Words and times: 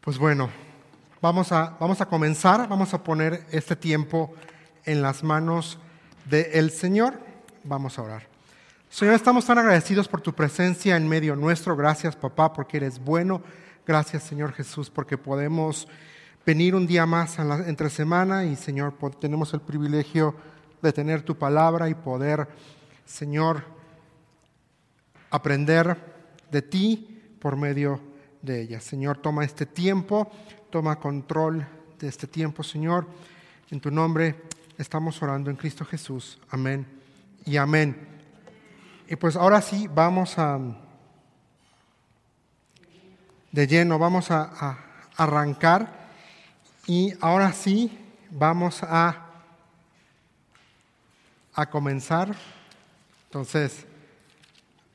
Pues 0.00 0.16
bueno, 0.16 0.48
vamos 1.20 1.50
a, 1.52 1.76
vamos 1.78 2.00
a 2.00 2.06
comenzar, 2.06 2.68
vamos 2.68 2.94
a 2.94 3.02
poner 3.02 3.44
este 3.50 3.74
tiempo 3.74 4.32
en 4.84 5.02
las 5.02 5.22
manos 5.22 5.78
del 6.24 6.70
Señor. 6.70 7.18
Vamos 7.64 7.98
a 7.98 8.02
orar. 8.02 8.22
Señor, 8.88 9.14
estamos 9.14 9.44
tan 9.44 9.58
agradecidos 9.58 10.08
por 10.08 10.20
tu 10.20 10.32
presencia 10.32 10.96
en 10.96 11.08
medio 11.08 11.34
nuestro. 11.36 11.76
Gracias, 11.76 12.16
papá, 12.16 12.52
porque 12.52 12.78
eres 12.78 12.98
bueno. 12.98 13.42
Gracias, 13.86 14.22
Señor 14.22 14.52
Jesús, 14.52 14.88
porque 14.88 15.18
podemos 15.18 15.88
venir 16.46 16.74
un 16.74 16.86
día 16.86 17.04
más 17.04 17.38
entre 17.38 17.90
semana 17.90 18.44
y, 18.44 18.54
Señor, 18.54 18.94
tenemos 19.20 19.52
el 19.52 19.60
privilegio 19.60 20.34
de 20.80 20.92
tener 20.92 21.22
tu 21.22 21.36
palabra 21.36 21.88
y 21.88 21.94
poder, 21.94 22.48
Señor, 23.04 23.64
aprender 25.30 25.96
de 26.50 26.62
ti 26.62 27.36
por 27.40 27.56
medio 27.56 28.07
de 28.42 28.62
ella. 28.62 28.80
Señor, 28.80 29.18
toma 29.18 29.44
este 29.44 29.66
tiempo, 29.66 30.30
toma 30.70 30.98
control 30.98 31.66
de 31.98 32.08
este 32.08 32.26
tiempo, 32.26 32.62
Señor. 32.62 33.06
En 33.70 33.80
tu 33.80 33.90
nombre 33.90 34.42
estamos 34.78 35.20
orando 35.22 35.50
en 35.50 35.56
Cristo 35.56 35.84
Jesús. 35.84 36.38
Amén 36.50 36.86
y 37.44 37.56
amén. 37.56 37.96
Y 39.08 39.16
pues 39.16 39.36
ahora 39.36 39.60
sí, 39.60 39.88
vamos 39.88 40.38
a, 40.38 40.58
de 43.50 43.66
lleno, 43.66 43.98
vamos 43.98 44.30
a, 44.30 44.42
a 44.42 44.78
arrancar. 45.16 46.08
Y 46.86 47.12
ahora 47.20 47.52
sí, 47.52 47.98
vamos 48.30 48.82
a, 48.82 49.24
a 51.54 51.70
comenzar. 51.70 52.34
Entonces, 53.26 53.86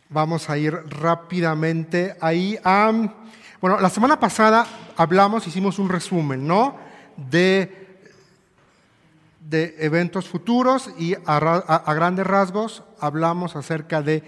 vamos 0.09 0.49
a 0.49 0.57
ir 0.57 0.73
rápidamente 0.73 2.15
ahí 2.21 2.57
a... 2.63 3.13
Bueno, 3.63 3.79
la 3.79 3.89
semana 3.89 4.19
pasada 4.19 4.67
hablamos, 4.97 5.47
hicimos 5.47 5.79
un 5.79 5.87
resumen, 5.87 6.45
¿no? 6.45 6.75
De, 7.15 7.79
eventos 9.49 10.27
futuros 10.27 10.89
y 10.99 11.15
a, 11.25 11.93
grandes 11.93 12.27
rasgos 12.27 12.83
hablamos 12.99 13.55
acerca 13.55 14.01
de 14.01 14.21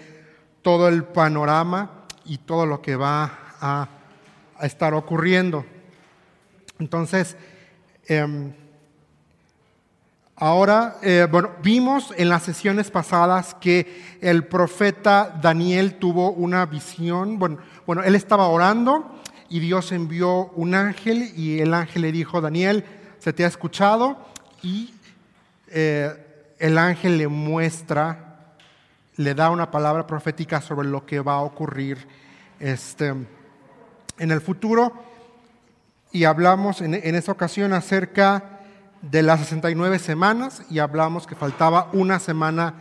todo 0.62 0.88
el 0.88 1.04
panorama 1.04 2.06
y 2.24 2.38
todo 2.38 2.64
lo 2.64 2.80
que 2.80 2.96
va 2.96 3.30
a, 3.60 3.88
estar 4.62 4.94
ocurriendo. 4.94 5.66
Entonces, 6.78 7.36
em, 8.08 8.54
Ahora, 10.38 10.98
eh, 11.00 11.26
bueno, 11.30 11.52
vimos 11.62 12.12
en 12.14 12.28
las 12.28 12.42
sesiones 12.42 12.90
pasadas 12.90 13.54
que 13.54 14.18
el 14.20 14.44
profeta 14.44 15.34
Daniel 15.40 15.94
tuvo 15.94 16.30
una 16.30 16.66
visión. 16.66 17.38
Bueno, 17.38 17.56
bueno, 17.86 18.02
él 18.02 18.14
estaba 18.14 18.46
orando 18.48 19.16
y 19.48 19.60
Dios 19.60 19.92
envió 19.92 20.46
un 20.54 20.74
ángel 20.74 21.32
y 21.36 21.60
el 21.60 21.74
ángel 21.74 22.02
le 22.02 22.12
dijo, 22.12 22.40
Daniel, 22.40 22.84
se 23.18 23.32
te 23.32 23.44
ha 23.44 23.48
escuchado 23.48 24.18
y 24.62 24.94
eh, 25.68 26.54
el 26.58 26.78
ángel 26.78 27.18
le 27.18 27.28
muestra, 27.28 28.54
le 29.16 29.34
da 29.34 29.50
una 29.50 29.70
palabra 29.70 30.06
profética 30.06 30.60
sobre 30.60 30.88
lo 30.88 31.06
que 31.06 31.20
va 31.20 31.34
a 31.34 31.42
ocurrir 31.42 32.06
este, 32.60 33.08
en 33.08 34.30
el 34.30 34.40
futuro 34.40 34.92
y 36.12 36.24
hablamos 36.24 36.80
en, 36.80 36.94
en 36.94 37.14
esa 37.14 37.32
ocasión 37.32 37.72
acerca 37.72 38.60
de 39.02 39.22
las 39.22 39.40
69 39.40 39.98
semanas 39.98 40.62
y 40.70 40.78
hablamos 40.78 41.26
que 41.26 41.34
faltaba 41.34 41.90
una 41.92 42.18
semana 42.18 42.74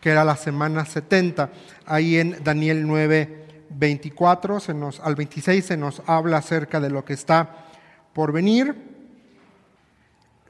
que 0.00 0.10
era 0.10 0.24
la 0.24 0.36
semana 0.36 0.84
70. 0.84 1.50
Ahí 1.86 2.18
en 2.18 2.42
Daniel 2.42 2.86
9 2.86 3.47
24 3.70 4.60
se 4.60 4.74
nos, 4.74 5.00
al 5.00 5.14
26 5.14 5.64
se 5.64 5.76
nos 5.76 6.02
habla 6.06 6.38
acerca 6.38 6.80
de 6.80 6.90
lo 6.90 7.04
que 7.04 7.12
está 7.12 7.66
por 8.12 8.32
venir. 8.32 8.74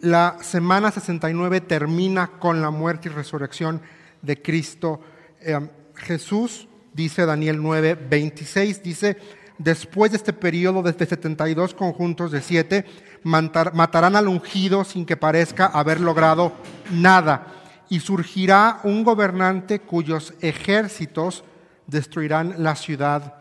La 0.01 0.39
semana 0.43 0.91
69 0.91 1.61
termina 1.63 2.29
con 2.39 2.63
la 2.63 2.71
muerte 2.71 3.09
y 3.09 3.13
resurrección 3.13 3.83
de 4.23 4.41
Cristo 4.41 5.01
eh, 5.41 5.59
Jesús, 5.95 6.69
dice 6.95 7.27
Daniel 7.27 7.61
9, 7.61 7.99
26, 8.09 8.83
dice, 8.83 9.17
después 9.59 10.13
de 10.13 10.17
este 10.17 10.33
periodo 10.33 10.83
de 10.83 10.93
72 10.93 11.75
conjuntos 11.75 12.31
de 12.31 12.41
siete, 12.41 12.85
matarán 13.25 14.17
al 14.17 14.29
ungido 14.29 14.85
sin 14.85 15.05
que 15.05 15.17
parezca 15.17 15.67
haber 15.67 16.01
logrado 16.01 16.53
nada, 16.93 17.47
y 17.89 18.01
surgirá 18.01 18.81
un 18.85 19.03
gobernante 19.03 19.81
cuyos 19.81 20.35
ejércitos 20.41 21.43
destruirán 21.89 22.63
la 22.63 22.77
ciudad 22.77 23.35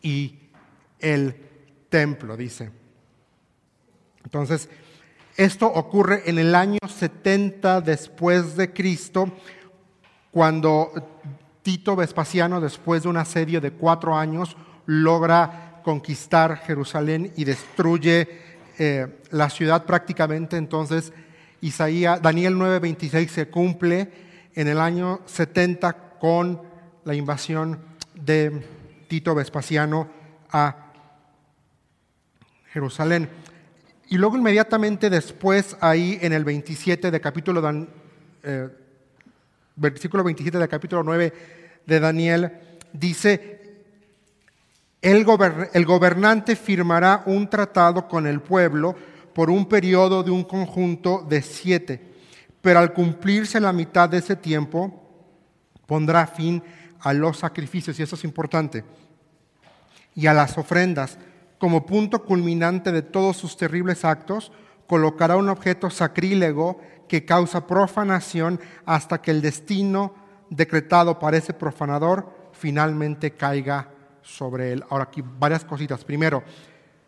y 0.00 0.38
el 0.98 1.36
templo, 1.90 2.36
dice. 2.36 2.70
Entonces, 4.24 4.68
esto 5.36 5.66
ocurre 5.66 6.22
en 6.26 6.38
el 6.38 6.54
año 6.54 6.78
70 6.86 7.82
después 7.82 8.56
de 8.56 8.72
Cristo, 8.72 9.30
cuando 10.30 10.92
Tito 11.62 11.96
Vespasiano, 11.96 12.60
después 12.60 13.02
de 13.02 13.08
un 13.08 13.16
asedio 13.16 13.60
de 13.60 13.72
cuatro 13.72 14.16
años, 14.16 14.56
logra 14.86 15.80
conquistar 15.84 16.58
Jerusalén 16.58 17.32
y 17.36 17.44
destruye 17.44 18.28
eh, 18.78 19.20
la 19.30 19.50
ciudad 19.50 19.84
prácticamente. 19.84 20.56
Entonces, 20.56 21.12
Isaías, 21.60 22.22
Daniel 22.22 22.56
9:26 22.56 23.28
se 23.28 23.48
cumple 23.48 24.10
en 24.54 24.68
el 24.68 24.80
año 24.80 25.20
70 25.26 26.18
con 26.18 26.71
la 27.04 27.14
invasión 27.14 27.78
de 28.14 28.64
Tito 29.08 29.34
Vespasiano 29.34 30.08
a 30.50 30.92
Jerusalén. 32.72 33.28
Y 34.08 34.18
luego 34.18 34.36
inmediatamente 34.36 35.10
después, 35.10 35.76
ahí 35.80 36.18
en 36.20 36.32
el 36.32 36.44
27 36.44 37.10
de 37.10 37.20
capítulo, 37.20 37.86
eh, 38.42 38.68
versículo 39.76 40.22
27 40.24 40.58
del 40.58 40.68
capítulo 40.68 41.02
9 41.02 41.32
de 41.86 42.00
Daniel, 42.00 42.52
dice, 42.92 43.60
el, 45.00 45.26
el 45.72 45.86
gobernante 45.86 46.56
firmará 46.56 47.22
un 47.26 47.48
tratado 47.48 48.06
con 48.06 48.26
el 48.26 48.40
pueblo 48.40 48.94
por 49.34 49.50
un 49.50 49.66
periodo 49.66 50.22
de 50.22 50.30
un 50.30 50.44
conjunto 50.44 51.26
de 51.28 51.40
siete, 51.40 52.00
pero 52.60 52.78
al 52.78 52.92
cumplirse 52.92 53.58
la 53.58 53.72
mitad 53.72 54.08
de 54.08 54.18
ese 54.18 54.36
tiempo, 54.36 55.02
pondrá 55.86 56.26
fin 56.26 56.62
los 57.12 57.38
sacrificios, 57.38 57.98
y 57.98 58.02
eso 58.02 58.16
es 58.16 58.24
importante, 58.24 58.84
y 60.14 60.26
a 60.26 60.34
las 60.34 60.56
ofrendas. 60.58 61.18
Como 61.58 61.86
punto 61.86 62.24
culminante 62.24 62.92
de 62.92 63.02
todos 63.02 63.36
sus 63.36 63.56
terribles 63.56 64.04
actos, 64.04 64.52
colocará 64.86 65.36
un 65.36 65.48
objeto 65.48 65.90
sacrílego 65.90 66.80
que 67.08 67.24
causa 67.24 67.66
profanación 67.66 68.60
hasta 68.84 69.20
que 69.20 69.30
el 69.30 69.42
destino 69.42 70.14
decretado 70.50 71.18
para 71.18 71.36
ese 71.36 71.54
profanador 71.54 72.50
finalmente 72.52 73.32
caiga 73.32 73.88
sobre 74.22 74.72
él. 74.72 74.84
Ahora 74.90 75.04
aquí 75.04 75.22
varias 75.22 75.64
cositas. 75.64 76.04
Primero, 76.04 76.42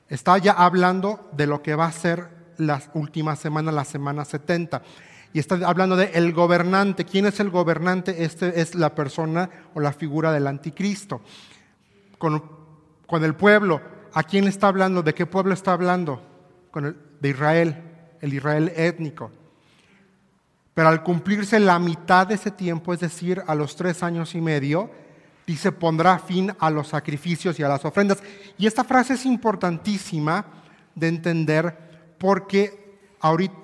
está 0.09 0.39
ya 0.39 0.53
hablando 0.53 1.29
de 1.33 1.47
lo 1.47 1.63
que 1.63 1.75
va 1.75 1.87
a 1.87 1.93
ser 1.93 2.29
las 2.57 2.91
últimas 2.95 3.39
semanas, 3.39 3.75
la 3.75 3.85
semana 3.85 4.25
70 4.25 4.83
y 5.35 5.41
está 5.41 5.57
hablando 5.67 5.97
de 5.97 6.13
el 6.15 6.33
gobernante. 6.33 7.05
¿Quién 7.05 7.27
es 7.27 7.41
el 7.41 7.51
gobernante? 7.51 8.23
Este 8.23 8.61
es 8.61 8.77
la 8.77 8.95
persona 8.95 9.51
o 9.75 9.81
la 9.81 9.93
figura 9.93 10.33
del 10.33 10.47
anticristo. 10.47 11.21
Con, 12.19 12.41
con 13.05 13.25
el 13.25 13.35
pueblo, 13.35 13.83
¿a 14.13 14.23
quién 14.23 14.47
está 14.47 14.69
hablando? 14.69 15.03
¿De 15.03 15.13
qué 15.13 15.27
pueblo 15.27 15.53
está 15.53 15.73
hablando? 15.73 16.23
Con 16.71 16.87
el, 16.87 16.97
de 17.21 17.29
Israel, 17.31 17.83
el 18.21 18.33
Israel 18.33 18.73
étnico. 18.77 19.33
Pero 20.73 20.87
al 20.87 21.03
cumplirse 21.03 21.59
la 21.59 21.81
mitad 21.81 22.29
de 22.29 22.37
ese 22.37 22.53
tiempo, 22.53 22.95
es 22.95 23.01
decir, 23.01 23.43
a 23.45 23.57
los 23.57 23.75
tres 23.75 24.05
años 24.05 24.37
y 24.37 24.41
medio, 24.41 24.89
dice, 25.49 25.73
pondrá 25.73 26.21
fin 26.21 26.53
a 26.61 26.71
los 26.71 26.87
sacrificios 26.87 27.59
y 27.59 27.65
a 27.65 27.69
las 27.69 27.85
ofrendas. 27.85 28.23
Y 28.57 28.69
esta 28.69 28.85
frase 28.85 29.15
es 29.15 29.27
importantísima 29.27 30.47
de 30.95 31.09
entender 31.09 32.17
porque 32.19 32.84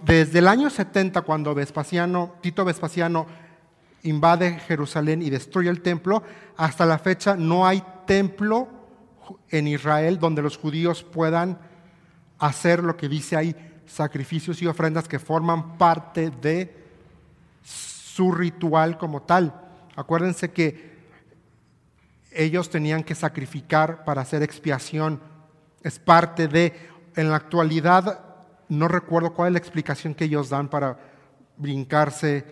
desde 0.05 0.39
el 0.39 0.49
año 0.49 0.71
70, 0.71 1.21
cuando 1.23 1.55
Vespasiano, 1.55 2.37
Tito 2.41 2.65
Vespasiano 2.65 3.27
invade 4.03 4.59
Jerusalén 4.61 5.21
y 5.21 5.29
destruye 5.29 5.69
el 5.69 5.83
templo, 5.83 6.23
hasta 6.57 6.87
la 6.87 6.99
fecha 6.99 7.37
no 7.37 7.67
hay 7.67 7.83
templo 8.07 8.69
en 9.51 9.69
Israel 9.69 10.19
donde 10.19 10.41
los 10.41 10.57
judíos 10.57 11.03
puedan 11.03 11.59
hacer 12.39 12.83
lo 12.83 12.97
que 12.97 13.09
dice 13.09 13.37
ahí, 13.37 13.55
sacrificios 13.87 14.62
y 14.62 14.67
ofrendas 14.67 15.07
que 15.07 15.19
forman 15.19 15.77
parte 15.77 16.31
de 16.31 16.75
su 17.63 18.33
ritual 18.33 18.97
como 18.97 19.21
tal. 19.23 19.55
Acuérdense 19.95 20.53
que 20.53 20.91
ellos 22.33 22.71
tenían 22.71 23.05
que 23.05 23.15
sacrificar 23.15 24.05
para 24.05 24.23
hacer 24.23 24.43
expiación. 24.43 25.21
Es 25.83 25.99
parte 25.99 26.49
de, 26.49 26.89
en 27.15 27.29
la 27.29 27.37
actualidad, 27.37 28.30
no 28.70 28.88
recuerdo 28.88 29.34
cuál 29.34 29.49
es 29.49 29.52
la 29.52 29.58
explicación 29.58 30.14
que 30.14 30.25
ellos 30.25 30.49
dan 30.49 30.69
para 30.69 30.99
brincarse 31.56 32.44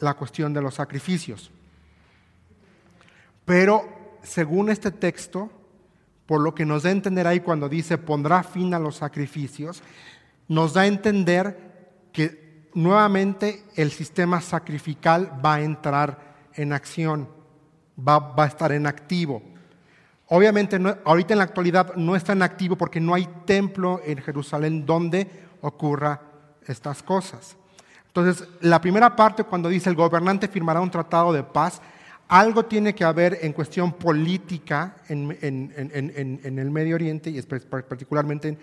la 0.00 0.14
cuestión 0.14 0.52
de 0.52 0.62
los 0.62 0.74
sacrificios. 0.74 1.50
Pero 3.44 4.18
según 4.22 4.70
este 4.70 4.90
texto, 4.90 5.50
por 6.26 6.40
lo 6.40 6.54
que 6.54 6.66
nos 6.66 6.82
da 6.82 6.90
a 6.90 6.92
entender 6.92 7.26
ahí 7.26 7.40
cuando 7.40 7.68
dice 7.68 7.96
pondrá 7.96 8.42
fin 8.42 8.74
a 8.74 8.78
los 8.78 8.96
sacrificios, 8.96 9.82
nos 10.48 10.74
da 10.74 10.82
a 10.82 10.86
entender 10.86 12.08
que 12.12 12.70
nuevamente 12.74 13.64
el 13.76 13.90
sistema 13.90 14.40
sacrificial 14.40 15.40
va 15.44 15.54
a 15.54 15.62
entrar 15.62 16.36
en 16.54 16.72
acción, 16.72 17.28
va, 17.96 18.34
a 18.36 18.46
estar 18.46 18.72
en 18.72 18.86
activo. 18.86 19.42
Obviamente 20.30 20.78
ahorita 21.04 21.34
en 21.34 21.38
la 21.38 21.44
actualidad 21.44 21.94
no 21.96 22.14
está 22.14 22.32
en 22.32 22.42
activo 22.42 22.76
porque 22.76 23.00
no 23.00 23.14
hay 23.14 23.26
templo 23.46 24.00
en 24.04 24.18
Jerusalén 24.18 24.84
donde 24.84 25.26
ocurra 25.62 26.20
estas 26.66 27.02
cosas. 27.02 27.56
Entonces, 28.08 28.46
la 28.60 28.80
primera 28.80 29.14
parte 29.16 29.44
cuando 29.44 29.68
dice 29.68 29.88
el 29.88 29.96
gobernante 29.96 30.48
firmará 30.48 30.80
un 30.80 30.90
tratado 30.90 31.32
de 31.32 31.42
paz, 31.42 31.80
algo 32.28 32.66
tiene 32.66 32.94
que 32.94 33.04
haber 33.04 33.38
en 33.40 33.54
cuestión 33.54 33.92
política 33.92 34.96
en, 35.08 35.30
el 35.40 36.70
Medio 36.70 36.96
Oriente 36.96 37.30
y 37.30 37.40
particularmente 37.40 38.58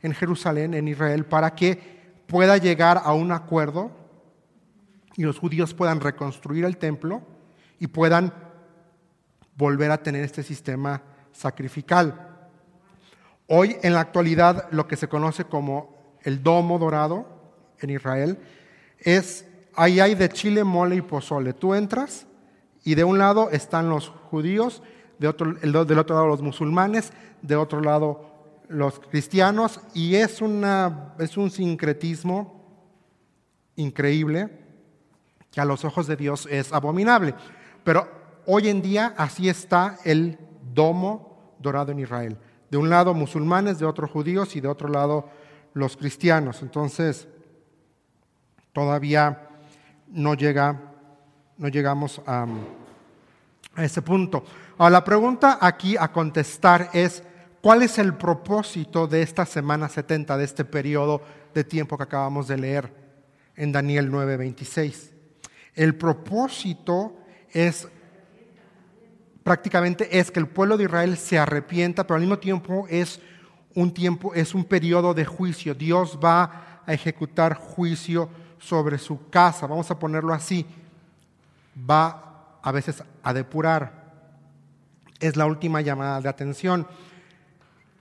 en, 0.00 0.14
Jerusalén, 0.14 0.72
en 0.72 0.88
Israel, 0.88 1.26
para 1.26 1.54
que 1.54 2.00
pueda 2.26 2.56
llegar 2.56 3.02
a 3.04 3.12
un 3.12 3.30
acuerdo 3.30 3.90
y 5.16 5.24
los 5.24 5.38
judíos 5.38 5.74
puedan 5.74 6.00
reconstruir 6.00 6.64
el 6.64 6.78
templo 6.78 7.20
y 7.78 7.88
puedan 7.88 8.32
volver 9.56 9.90
a 9.90 10.02
tener 10.02 10.24
este 10.24 10.42
sistema 10.42 11.02
sacrificial. 11.40 12.28
Hoy 13.46 13.76
en 13.82 13.94
la 13.94 14.00
actualidad 14.00 14.68
lo 14.70 14.86
que 14.86 14.96
se 14.96 15.08
conoce 15.08 15.44
como 15.44 15.96
el 16.22 16.42
domo 16.42 16.78
dorado 16.78 17.26
en 17.80 17.90
Israel 17.90 18.38
es, 18.98 19.46
ahí 19.74 20.00
hay 20.00 20.14
de 20.14 20.28
chile, 20.28 20.64
mole 20.64 20.96
y 20.96 21.00
pozole. 21.00 21.54
Tú 21.54 21.74
entras 21.74 22.26
y 22.84 22.94
de 22.94 23.04
un 23.04 23.18
lado 23.18 23.50
están 23.50 23.88
los 23.88 24.10
judíos, 24.30 24.82
de 25.18 25.28
otro, 25.28 25.54
del 25.54 25.98
otro 25.98 26.14
lado 26.14 26.28
los 26.28 26.42
musulmanes, 26.42 27.12
de 27.40 27.56
otro 27.56 27.80
lado 27.80 28.28
los 28.68 29.00
cristianos, 29.00 29.80
y 29.94 30.14
es, 30.14 30.40
una, 30.40 31.14
es 31.18 31.36
un 31.36 31.50
sincretismo 31.50 32.60
increíble 33.76 34.48
que 35.50 35.60
a 35.60 35.64
los 35.64 35.84
ojos 35.84 36.06
de 36.06 36.16
Dios 36.16 36.46
es 36.50 36.72
abominable. 36.72 37.34
Pero 37.82 38.08
hoy 38.46 38.68
en 38.68 38.82
día 38.82 39.14
así 39.16 39.48
está 39.48 39.98
el 40.04 40.38
domo 40.72 41.29
dorado 41.60 41.92
en 41.92 42.00
Israel. 42.00 42.36
De 42.70 42.76
un 42.76 42.90
lado 42.90 43.14
musulmanes, 43.14 43.78
de 43.78 43.86
otro 43.86 44.08
judíos 44.08 44.56
y 44.56 44.60
de 44.60 44.68
otro 44.68 44.88
lado 44.88 45.28
los 45.74 45.96
cristianos. 45.96 46.62
Entonces, 46.62 47.28
todavía 48.72 49.48
no 50.08 50.34
llega 50.34 50.90
no 51.60 51.68
llegamos 51.68 52.20
a, 52.26 52.46
ese 53.76 54.02
punto. 54.02 54.42
Ahora, 54.78 54.90
la 54.90 55.04
pregunta 55.04 55.58
aquí 55.60 55.94
a 55.96 56.10
contestar 56.10 56.88
es, 56.92 57.22
¿cuál 57.60 57.82
es 57.82 57.98
el 57.98 58.14
propósito 58.14 59.06
de 59.06 59.22
esta 59.22 59.44
semana 59.44 59.88
70, 59.88 60.36
de 60.38 60.44
este 60.44 60.64
periodo 60.64 61.20
de 61.54 61.62
tiempo 61.62 61.96
que 61.96 62.04
acabamos 62.04 62.48
de 62.48 62.56
leer 62.56 62.92
en 63.56 63.72
Daniel 63.72 64.10
9:26? 64.10 65.10
El 65.74 65.96
propósito 65.96 67.18
es 67.52 67.88
prácticamente 69.42 70.18
es 70.18 70.30
que 70.30 70.40
el 70.40 70.48
pueblo 70.48 70.76
de 70.76 70.84
Israel 70.84 71.16
se 71.16 71.38
arrepienta, 71.38 72.06
pero 72.06 72.16
al 72.16 72.22
mismo 72.22 72.38
tiempo 72.38 72.86
es 72.88 73.20
un 73.74 73.92
tiempo, 73.92 74.34
es 74.34 74.54
un 74.54 74.64
periodo 74.64 75.14
de 75.14 75.24
juicio. 75.24 75.74
Dios 75.74 76.18
va 76.22 76.82
a 76.86 76.92
ejecutar 76.92 77.54
juicio 77.54 78.28
sobre 78.58 78.98
su 78.98 79.28
casa, 79.30 79.66
vamos 79.66 79.90
a 79.90 79.98
ponerlo 79.98 80.34
así 80.34 80.66
va 81.88 82.58
a 82.62 82.72
veces 82.72 83.02
a 83.22 83.32
depurar. 83.32 84.10
Es 85.18 85.36
la 85.36 85.46
última 85.46 85.80
llamada 85.80 86.20
de 86.20 86.28
atención. 86.28 86.86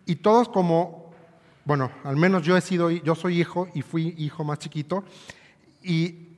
Y 0.06 0.18
todos 0.18 0.50
como, 0.50 1.12
bueno, 1.66 1.92
al 2.04 2.16
menos 2.16 2.44
yo 2.44 2.58
he 2.58 2.62
sido, 2.62 2.90
yo 2.90 3.16
soy 3.16 3.40
hijo 3.40 3.68
y 3.74 3.82
fui 3.82 4.16
hijo 4.18 4.44
más 4.44 4.60
chiquito, 4.60 5.04
y 5.84 6.38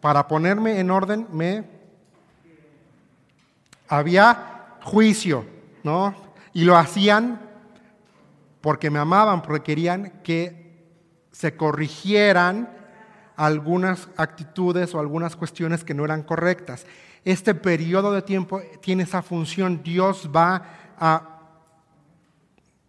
para 0.00 0.28
ponerme 0.28 0.78
en 0.80 0.90
orden 0.90 1.26
me 1.32 1.81
había 3.88 4.76
juicio, 4.82 5.44
¿no? 5.82 6.14
Y 6.52 6.64
lo 6.64 6.76
hacían 6.76 7.40
porque 8.60 8.90
me 8.90 8.98
amaban, 8.98 9.42
porque 9.42 9.62
querían 9.62 10.20
que 10.22 10.62
se 11.32 11.56
corrigieran 11.56 12.70
algunas 13.36 14.08
actitudes 14.16 14.94
o 14.94 15.00
algunas 15.00 15.36
cuestiones 15.36 15.84
que 15.84 15.94
no 15.94 16.04
eran 16.04 16.22
correctas. 16.22 16.86
Este 17.24 17.54
periodo 17.54 18.12
de 18.12 18.22
tiempo 18.22 18.60
tiene 18.80 19.04
esa 19.04 19.22
función. 19.22 19.82
Dios 19.82 20.30
va 20.34 20.62
a 20.98 21.40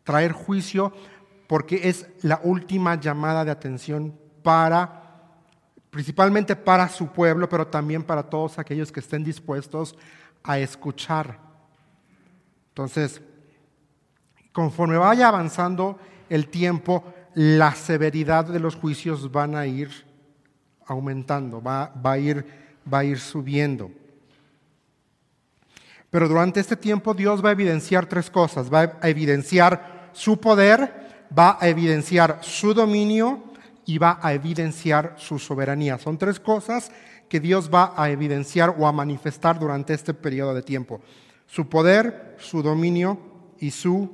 traer 0.03 0.31
juicio 0.31 0.93
porque 1.47 1.87
es 1.89 2.07
la 2.21 2.39
última 2.43 2.95
llamada 2.95 3.45
de 3.45 3.51
atención 3.51 4.17
para 4.43 5.03
principalmente 5.89 6.55
para 6.55 6.89
su 6.89 7.07
pueblo, 7.09 7.47
pero 7.47 7.67
también 7.67 8.01
para 8.01 8.23
todos 8.23 8.57
aquellos 8.57 8.91
que 8.91 8.99
estén 8.99 9.23
dispuestos 9.23 9.95
a 10.43 10.59
escuchar. 10.59 11.39
Entonces, 12.69 13.21
conforme 14.51 14.97
vaya 14.97 15.27
avanzando 15.27 15.97
el 16.29 16.47
tiempo, 16.47 17.03
la 17.35 17.73
severidad 17.73 18.45
de 18.45 18.59
los 18.59 18.75
juicios 18.75 19.31
van 19.31 19.55
a 19.55 19.65
ir 19.65 19.89
aumentando, 20.85 21.61
va, 21.61 21.91
a 22.03 22.17
ir, 22.17 22.45
va 22.91 22.99
a 22.99 23.03
ir 23.03 23.19
subiendo. 23.19 23.91
Pero 26.09 26.27
durante 26.27 26.59
este 26.59 26.75
tiempo 26.75 27.13
Dios 27.13 27.43
va 27.43 27.49
a 27.49 27.53
evidenciar 27.53 28.05
tres 28.05 28.29
cosas. 28.29 28.71
Va 28.71 28.99
a 29.01 29.09
evidenciar 29.09 30.09
su 30.13 30.39
poder, 30.39 31.27
va 31.35 31.57
a 31.59 31.67
evidenciar 31.67 32.37
su 32.41 32.73
dominio 32.73 33.43
y 33.85 33.97
va 33.97 34.19
a 34.21 34.33
evidenciar 34.33 35.15
su 35.17 35.39
soberanía. 35.39 35.97
Son 35.97 36.17
tres 36.17 36.39
cosas 36.39 36.91
que 37.33 37.39
Dios 37.39 37.71
va 37.73 37.95
a 37.97 38.11
evidenciar 38.11 38.75
o 38.77 38.85
a 38.85 38.91
manifestar 38.91 39.57
durante 39.57 39.95
este 39.95 40.13
periodo 40.13 40.53
de 40.53 40.61
tiempo. 40.61 41.01
Su 41.47 41.67
poder, 41.67 42.35
su 42.37 42.61
dominio 42.61 43.17
y 43.57 43.71
su 43.71 44.07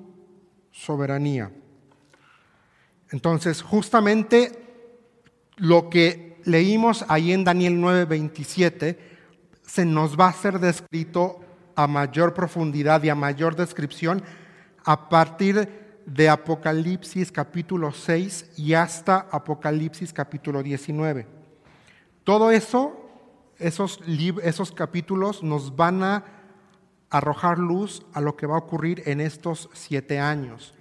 soberanía. 0.71 1.51
Entonces, 3.11 3.61
justamente 3.61 4.53
lo 5.57 5.89
que 5.89 6.39
leímos 6.45 7.03
ahí 7.09 7.33
en 7.33 7.43
Daniel 7.43 7.81
9:27, 7.81 8.97
se 9.63 9.83
nos 9.83 10.17
va 10.17 10.29
a 10.29 10.33
ser 10.33 10.61
descrito 10.61 11.41
a 11.75 11.87
mayor 11.87 12.33
profundidad 12.33 13.03
y 13.03 13.09
a 13.09 13.15
mayor 13.15 13.57
descripción 13.57 14.23
a 14.85 15.09
partir 15.09 15.67
de 16.05 16.29
Apocalipsis 16.29 17.33
capítulo 17.33 17.91
6 17.91 18.51
y 18.55 18.75
hasta 18.75 19.27
Apocalipsis 19.29 20.13
capítulo 20.13 20.63
19. 20.63 21.27
Todo 22.23 22.51
eso, 22.51 23.08
esos, 23.59 23.99
esos 24.43 24.71
capítulos 24.71 25.43
nos 25.43 25.75
van 25.75 26.03
a 26.03 26.23
arrojar 27.09 27.57
luz 27.59 28.03
a 28.13 28.21
lo 28.21 28.35
que 28.35 28.45
va 28.47 28.55
a 28.55 28.59
ocurrir 28.59 29.03
en 29.05 29.19
estos 29.19 29.69
siete 29.73 30.19
años. 30.19 30.73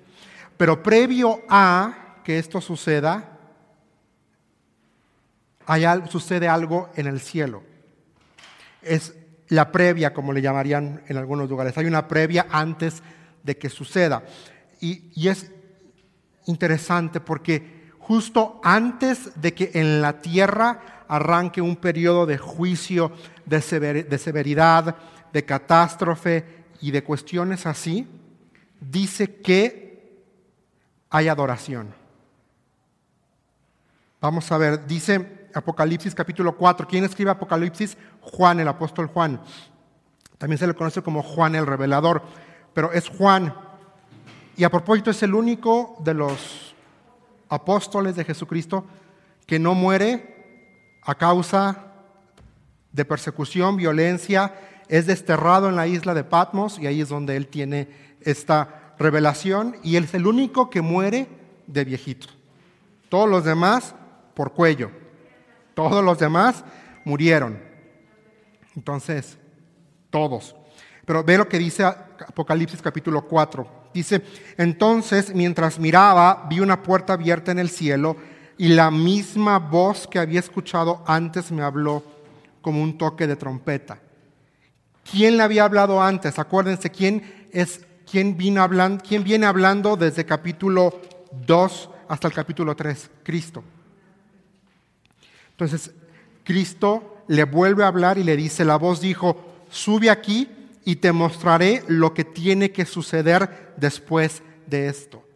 Pero 0.57 0.83
previo 0.83 1.43
a 1.49 2.21
que 2.25 2.39
esto 2.39 2.61
suceda, 2.61 3.39
sucede 6.09 6.49
algo 6.49 6.91
en 6.95 7.07
el 7.07 7.21
cielo. 7.21 7.63
Es 8.83 9.15
la 9.49 9.73
previa, 9.73 10.13
como 10.13 10.33
le 10.33 10.43
llamarían 10.43 11.03
en 11.07 11.17
algunos 11.17 11.49
lugares. 11.49 11.77
Hay 11.79 11.87
una 11.87 12.07
previa 12.07 12.47
antes 12.51 13.03
de 13.43 13.57
que 13.57 13.71
suceda. 13.71 14.25
Y, 14.81 15.11
y 15.15 15.29
es 15.29 15.51
interesante 16.47 17.21
porque 17.21 17.91
justo 17.99 18.61
antes 18.63 19.41
de 19.41 19.55
que 19.55 19.71
en 19.75 20.03
la 20.03 20.21
tierra 20.21 20.98
arranque 21.09 21.61
un 21.61 21.77
periodo 21.77 22.27
de 22.27 22.39
juicio, 22.39 23.13
de, 23.47 24.05
de 24.05 24.19
severidad, 24.19 24.97
de 25.33 25.45
catástrofe 25.45 26.45
y 26.81 26.91
de 26.91 27.03
cuestiones 27.03 27.67
así, 27.67 28.07
dice 28.81 29.37
que 29.37 29.89
hay 31.11 31.29
adoración. 31.29 31.95
Vamos 34.21 34.51
a 34.53 34.59
ver, 34.59 34.87
dice 34.87 35.49
Apocalipsis 35.55 36.15
capítulo 36.15 36.57
4. 36.57 36.87
¿Quién 36.87 37.05
escribe 37.05 37.31
Apocalipsis? 37.31 37.97
Juan, 38.21 38.61
el 38.61 38.69
apóstol 38.69 39.07
Juan. 39.07 39.41
También 40.37 40.59
se 40.59 40.67
le 40.67 40.75
conoce 40.75 41.03
como 41.03 41.23
Juan 41.23 41.55
el 41.55 41.67
revelador, 41.67 42.23
pero 42.75 42.93
es 42.93 43.09
Juan. 43.09 43.55
Y 44.57 44.65
a 44.65 44.71
propósito 44.71 45.11
es 45.11 45.23
el 45.23 45.35
único 45.35 45.97
de 46.05 46.15
los 46.15 46.75
apóstoles 47.49 48.17
de 48.17 48.25
Jesucristo 48.25 48.85
que 49.47 49.59
no 49.59 49.75
muere 49.75 50.38
a 51.09 51.15
causa 51.15 51.87
de 52.93 53.03
persecución, 53.07 53.79
violencia, 53.79 54.53
es 54.89 55.07
desterrado 55.07 55.71
en 55.71 55.77
la 55.77 55.87
isla 55.87 56.13
de 56.13 56.23
Patmos 56.23 56.79
y 56.79 56.87
ahí 56.87 57.01
es 57.01 57.09
donde 57.09 57.35
él 57.35 57.47
tiene 57.47 57.89
esta 58.21 58.93
revelación 58.99 59.77
y 59.83 59.97
él 59.97 60.05
es 60.05 60.13
el 60.13 60.27
único 60.27 60.69
que 60.69 60.83
muere 60.83 61.27
de 61.67 61.85
viejito. 61.87 62.27
Todos 63.09 63.27
los 63.27 63.43
demás 63.43 63.95
por 64.35 64.53
cuello. 64.53 64.91
Todos 65.73 66.05
los 66.05 66.19
demás 66.19 66.63
murieron. 67.07 67.59
Entonces, 68.77 69.39
todos. 70.11 70.55
Pero 71.07 71.25
ve 71.25 71.39
lo 71.39 71.49
que 71.49 71.57
dice 71.57 71.85
Apocalipsis 71.87 72.83
capítulo 72.83 73.27
4. 73.27 73.89
Dice, 73.95 74.23
entonces 74.59 75.35
mientras 75.35 75.79
miraba, 75.79 76.45
vi 76.51 76.61
una 76.61 76.83
puerta 76.83 77.15
abierta 77.15 77.51
en 77.51 77.61
el 77.61 77.71
cielo 77.71 78.15
y 78.59 78.69
la 78.69 78.91
misma 78.91 79.61
voz 79.61 80.07
que 80.09 80.19
había 80.19 80.41
escuchado 80.41 81.03
antes 81.07 81.53
me 81.53 81.63
habló 81.63 82.03
como 82.61 82.83
un 82.83 82.99
toque 82.99 83.29
de 83.29 83.37
trompeta. 83.37 84.01
¿Quién 85.11 85.37
le 85.37 85.45
había 85.45 85.65
hablado 85.65 86.03
antes? 86.03 86.39
Acuérdense, 86.39 86.91
¿quién, 86.91 87.49
es, 87.53 87.87
quién, 88.11 88.37
hablando, 88.59 89.03
quién 89.07 89.23
viene 89.23 89.47
hablando 89.47 89.97
desde 89.97 90.27
capítulo 90.27 91.01
2 91.47 91.91
hasta 92.09 92.29
el 92.29 92.35
capítulo 92.35 92.75
3? 92.75 93.11
Cristo. 93.23 93.63
Entonces, 95.53 95.93
Cristo 96.45 97.23
le 97.29 97.45
vuelve 97.45 97.85
a 97.85 97.89
hablar 97.89 98.19
y 98.19 98.25
le 98.25 98.37
dice, 98.37 98.65
la 98.65 98.77
voz 98.77 99.01
dijo, 99.01 99.37
sube 99.71 100.11
aquí 100.11 100.49
y 100.85 100.97
te 100.97 101.13
mostraré 101.13 101.85
lo 101.87 102.13
que 102.13 102.25
tiene 102.25 102.73
que 102.73 102.85
suceder 102.85 103.75
después 103.77 104.43
de 104.67 104.89
esto. 104.89 105.28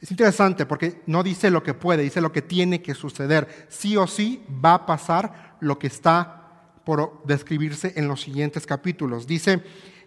Es 0.00 0.10
interesante 0.10 0.64
porque 0.64 1.02
no 1.06 1.22
dice 1.22 1.50
lo 1.50 1.62
que 1.62 1.74
puede, 1.74 2.04
dice 2.04 2.20
lo 2.20 2.32
que 2.32 2.42
tiene 2.42 2.82
que 2.82 2.94
suceder. 2.94 3.66
Sí 3.68 3.96
o 3.96 4.06
sí 4.06 4.44
va 4.64 4.74
a 4.74 4.86
pasar 4.86 5.56
lo 5.60 5.78
que 5.78 5.88
está 5.88 6.38
por 6.84 7.22
describirse 7.24 7.92
en 7.96 8.06
los 8.06 8.22
siguientes 8.22 8.64
capítulos. 8.64 9.26
Dice, 9.26 9.62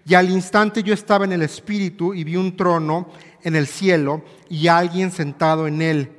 y 0.06 0.14
al 0.14 0.30
instante 0.30 0.82
yo 0.82 0.94
estaba 0.94 1.26
en 1.26 1.34
el 1.34 1.42
Espíritu 1.42 2.14
y 2.14 2.24
vi 2.24 2.38
un 2.38 2.56
trono 2.56 3.10
en 3.44 3.56
el 3.56 3.68
cielo 3.68 4.24
y 4.50 4.68
alguien 4.68 5.12
sentado 5.12 5.68
en 5.68 5.82
él. 5.82 6.12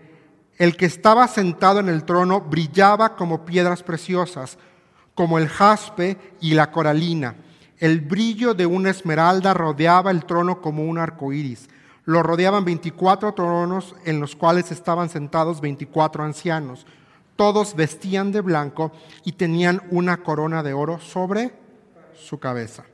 El 0.59 0.77
que 0.77 0.87
estaba 0.87 1.27
sentado 1.27 1.81
en 1.81 1.89
el 1.89 2.05
trono 2.05 2.43
brillaba 2.43 3.17
como 3.17 3.45
piedras 3.45 3.83
preciosas, 3.83 4.59
como 5.15 5.39
el 5.39 5.49
jaspe 5.49 6.19
y 6.41 6.53
la 6.55 6.71
coralina. 6.71 7.37
El 7.79 8.01
brillo 8.01 8.55
de 8.55 8.67
una 8.67 8.91
esmeralda 8.91 9.55
rodeaba 9.55 10.11
el 10.11 10.25
trono 10.27 10.61
como 10.61 10.85
un 10.85 10.99
arco 10.99 11.33
iris. 11.33 11.69
Lo 12.05 12.23
rodeaban 12.23 12.65
24 12.65 13.33
tronos 13.35 13.95
en 14.05 14.21
los 14.21 14.35
cuales 14.35 14.73
estaban 14.73 15.09
sentados 15.09 15.61
24 15.61 16.25
ancianos. 16.25 16.87
Todos 17.37 17.77
vestían 17.77 18.33
de 18.33 18.41
blanco 18.41 18.93
y 19.25 19.33
tenían 19.33 19.83
una 19.91 20.19
corona 20.19 20.63
de 20.63 20.73
oro 20.73 20.99
sobre 21.01 21.55
su 22.15 22.39
cabeza. 22.39 22.85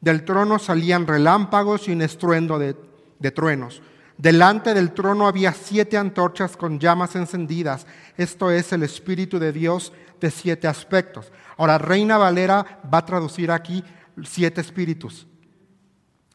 Del 0.00 0.24
trono 0.24 0.58
salían 0.58 1.06
relámpagos 1.06 1.88
y 1.88 1.92
un 1.92 2.02
estruendo 2.02 2.58
de, 2.58 2.76
de 3.18 3.30
truenos. 3.30 3.82
Delante 4.18 4.74
del 4.74 4.92
trono 4.92 5.26
había 5.26 5.52
siete 5.52 5.96
antorchas 5.96 6.56
con 6.56 6.78
llamas 6.78 7.16
encendidas. 7.16 7.86
Esto 8.16 8.50
es 8.50 8.72
el 8.72 8.82
Espíritu 8.82 9.38
de 9.38 9.52
Dios 9.52 9.92
de 10.20 10.30
siete 10.30 10.66
aspectos. 10.66 11.32
Ahora, 11.56 11.78
Reina 11.78 12.18
Valera 12.18 12.80
va 12.92 12.98
a 12.98 13.06
traducir 13.06 13.50
aquí 13.50 13.84
siete 14.24 14.60
espíritus. 14.60 15.26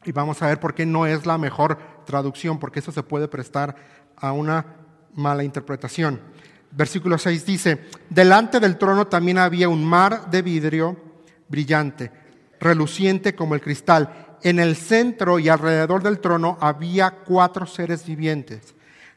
Y 0.04 0.12
vamos 0.12 0.42
a 0.42 0.48
ver 0.48 0.60
por 0.60 0.74
qué 0.74 0.86
no 0.86 1.06
es 1.06 1.26
la 1.26 1.38
mejor 1.38 1.78
traducción, 2.06 2.60
porque 2.60 2.80
eso 2.80 2.92
se 2.92 3.04
puede 3.04 3.28
prestar 3.28 3.76
a 4.16 4.32
una 4.32 4.66
mala 5.14 5.44
interpretación. 5.44 6.20
Versículo 6.72 7.18
6 7.18 7.46
dice, 7.46 7.90
delante 8.10 8.60
del 8.60 8.78
trono 8.78 9.08
también 9.08 9.38
había 9.38 9.68
un 9.68 9.84
mar 9.84 10.30
de 10.30 10.42
vidrio 10.42 10.98
brillante, 11.50 12.12
reluciente 12.60 13.36
como 13.36 13.56
el 13.56 13.62
cristal. 13.62 14.38
En 14.42 14.60
el 14.60 14.76
centro 14.76 15.38
y 15.38 15.50
alrededor 15.50 16.02
del 16.02 16.20
trono 16.20 16.58
había 16.62 17.12
cuatro 17.12 17.66
seres 17.66 18.06
vivientes, 18.06 18.74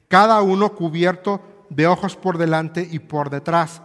cada 0.08 0.42
uno 0.42 0.74
cubierto 0.74 1.66
de 1.70 1.86
ojos 1.86 2.16
por 2.16 2.38
delante 2.38 2.86
y 2.90 2.98
por 2.98 3.30
detrás. 3.30 3.80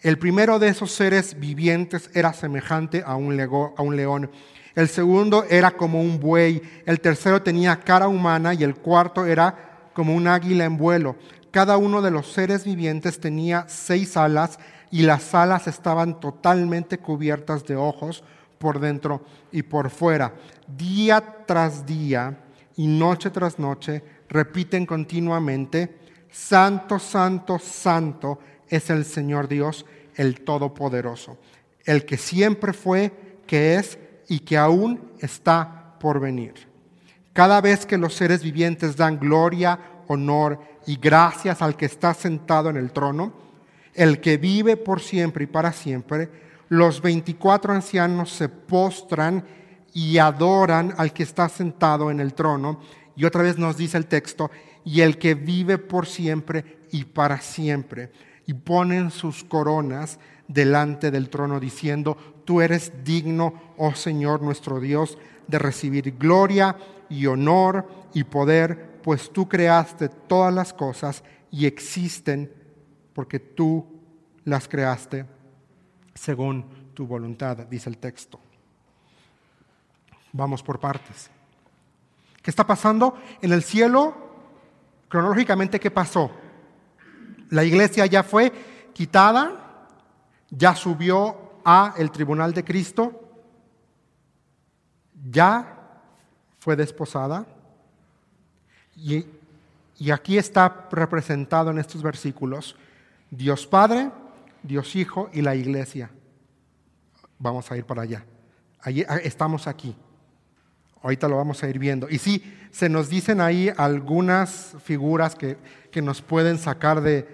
El 0.00 0.18
primero 0.18 0.58
de 0.58 0.68
esos 0.68 0.90
seres 0.92 1.38
vivientes 1.38 2.10
era 2.14 2.32
semejante 2.32 3.02
a 3.06 3.16
un, 3.16 3.38
a 3.38 3.82
un 3.82 3.96
león. 3.96 4.30
El 4.74 4.88
segundo 4.88 5.44
era 5.48 5.72
como 5.72 6.00
un 6.00 6.20
buey. 6.20 6.62
El 6.86 7.00
tercero 7.00 7.42
tenía 7.42 7.80
cara 7.80 8.08
humana 8.08 8.54
y 8.54 8.62
el 8.62 8.76
cuarto 8.76 9.26
era 9.26 9.88
como 9.92 10.14
un 10.14 10.26
águila 10.28 10.64
en 10.64 10.76
vuelo. 10.76 11.16
Cada 11.50 11.76
uno 11.76 12.00
de 12.00 12.10
los 12.10 12.32
seres 12.32 12.64
vivientes 12.64 13.18
tenía 13.18 13.64
seis 13.68 14.16
alas 14.16 14.58
y 14.90 15.02
las 15.02 15.34
alas 15.34 15.66
estaban 15.66 16.20
totalmente 16.20 16.98
cubiertas 16.98 17.64
de 17.66 17.76
ojos 17.76 18.22
por 18.58 18.78
dentro 18.78 19.24
y 19.50 19.62
por 19.62 19.90
fuera. 19.90 20.34
Día 20.66 21.44
tras 21.46 21.86
día 21.86 22.38
y 22.76 22.86
noche 22.86 23.30
tras 23.30 23.58
noche 23.58 24.02
repiten 24.28 24.86
continuamente, 24.86 25.96
Santo, 26.30 26.98
Santo, 26.98 27.58
Santo 27.58 28.38
es 28.68 28.90
el 28.90 29.04
Señor 29.04 29.48
Dios, 29.48 29.84
el 30.14 30.42
Todopoderoso, 30.42 31.38
el 31.84 32.04
que 32.04 32.16
siempre 32.16 32.72
fue, 32.72 33.12
que 33.46 33.74
es 33.74 33.98
y 34.30 34.38
que 34.38 34.56
aún 34.56 35.10
está 35.18 35.96
por 35.98 36.20
venir. 36.20 36.54
Cada 37.32 37.60
vez 37.60 37.84
que 37.84 37.98
los 37.98 38.14
seres 38.14 38.44
vivientes 38.44 38.96
dan 38.96 39.18
gloria, 39.18 39.78
honor 40.06 40.60
y 40.86 40.96
gracias 40.96 41.60
al 41.60 41.76
que 41.76 41.86
está 41.86 42.14
sentado 42.14 42.70
en 42.70 42.76
el 42.76 42.92
trono, 42.92 43.32
el 43.92 44.20
que 44.20 44.36
vive 44.36 44.76
por 44.76 45.00
siempre 45.00 45.44
y 45.44 45.46
para 45.48 45.72
siempre, 45.72 46.30
los 46.68 47.02
24 47.02 47.72
ancianos 47.72 48.30
se 48.30 48.48
postran 48.48 49.44
y 49.92 50.18
adoran 50.18 50.94
al 50.96 51.12
que 51.12 51.24
está 51.24 51.48
sentado 51.48 52.08
en 52.12 52.20
el 52.20 52.32
trono. 52.32 52.78
Y 53.16 53.24
otra 53.24 53.42
vez 53.42 53.58
nos 53.58 53.76
dice 53.76 53.98
el 53.98 54.06
texto, 54.06 54.48
y 54.84 55.00
el 55.00 55.18
que 55.18 55.34
vive 55.34 55.76
por 55.78 56.06
siempre 56.06 56.78
y 56.92 57.04
para 57.04 57.40
siempre 57.40 58.12
y 58.50 58.54
ponen 58.54 59.10
sus 59.10 59.44
coronas 59.44 60.18
delante 60.48 61.12
del 61.12 61.30
trono 61.30 61.60
diciendo, 61.60 62.39
tú 62.50 62.60
eres 62.60 63.04
digno, 63.04 63.54
oh 63.76 63.94
Señor 63.94 64.42
nuestro 64.42 64.80
Dios, 64.80 65.16
de 65.46 65.56
recibir 65.56 66.18
gloria 66.18 66.76
y 67.08 67.26
honor 67.26 67.88
y 68.12 68.24
poder, 68.24 68.98
pues 69.04 69.30
tú 69.32 69.48
creaste 69.48 70.08
todas 70.08 70.52
las 70.52 70.72
cosas 70.72 71.22
y 71.52 71.66
existen 71.66 72.52
porque 73.12 73.38
tú 73.38 73.86
las 74.42 74.66
creaste 74.66 75.26
según 76.12 76.64
tu 76.92 77.06
voluntad, 77.06 77.56
dice 77.58 77.88
el 77.88 77.98
texto. 77.98 78.40
Vamos 80.32 80.60
por 80.60 80.80
partes. 80.80 81.30
¿Qué 82.42 82.50
está 82.50 82.66
pasando? 82.66 83.16
En 83.42 83.52
el 83.52 83.62
cielo, 83.62 84.12
cronológicamente, 85.08 85.78
¿qué 85.78 85.92
pasó? 85.92 86.32
La 87.50 87.62
iglesia 87.62 88.06
ya 88.06 88.24
fue 88.24 88.52
quitada, 88.92 89.86
ya 90.50 90.74
subió 90.74 91.49
a 91.70 91.94
el 91.96 92.10
tribunal 92.10 92.52
de 92.52 92.64
Cristo, 92.64 93.12
ya 95.30 95.76
fue 96.58 96.74
desposada. 96.74 97.46
Y, 98.96 99.24
y 99.98 100.10
aquí 100.10 100.36
está 100.36 100.88
representado 100.90 101.70
en 101.70 101.78
estos 101.78 102.02
versículos 102.02 102.76
Dios 103.30 103.66
Padre, 103.66 104.10
Dios 104.62 104.96
Hijo 104.96 105.30
y 105.32 105.42
la 105.42 105.54
iglesia. 105.54 106.10
Vamos 107.38 107.70
a 107.70 107.76
ir 107.76 107.84
para 107.84 108.02
allá. 108.02 108.24
Allí, 108.82 109.04
ah, 109.08 109.18
estamos 109.22 109.66
aquí. 109.66 109.94
Ahorita 111.02 111.28
lo 111.28 111.36
vamos 111.36 111.62
a 111.62 111.68
ir 111.68 111.78
viendo. 111.78 112.10
Y 112.10 112.18
sí, 112.18 112.42
se 112.72 112.88
nos 112.88 113.08
dicen 113.08 113.40
ahí 113.40 113.72
algunas 113.76 114.74
figuras 114.82 115.34
que, 115.34 115.56
que 115.90 116.02
nos 116.02 116.20
pueden 116.20 116.58
sacar 116.58 117.00
de, 117.00 117.26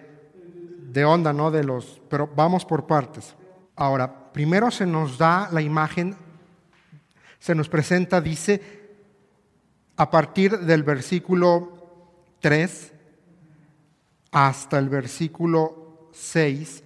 de 0.93 1.05
onda, 1.05 1.33
¿no? 1.33 1.51
De 1.51 1.65
los, 1.65 2.01
pero 2.09 2.29
vamos 2.37 2.65
por 2.65 2.87
partes. 2.87 3.35
Ahora, 3.75 4.26
primero 4.37 4.71
se 4.71 4.85
nos 4.85 5.17
da 5.17 5.49
la 5.51 5.63
imagen, 5.63 6.15
se 7.39 7.55
nos 7.55 7.71
presenta, 7.71 8.21
dice, 8.21 8.61
a 9.97 10.11
partir 10.11 10.59
del 10.59 10.83
versículo 10.83 11.73
3 12.41 12.93
hasta 14.33 14.79
el 14.79 14.91
versículo 14.91 16.11
6, 16.13 16.85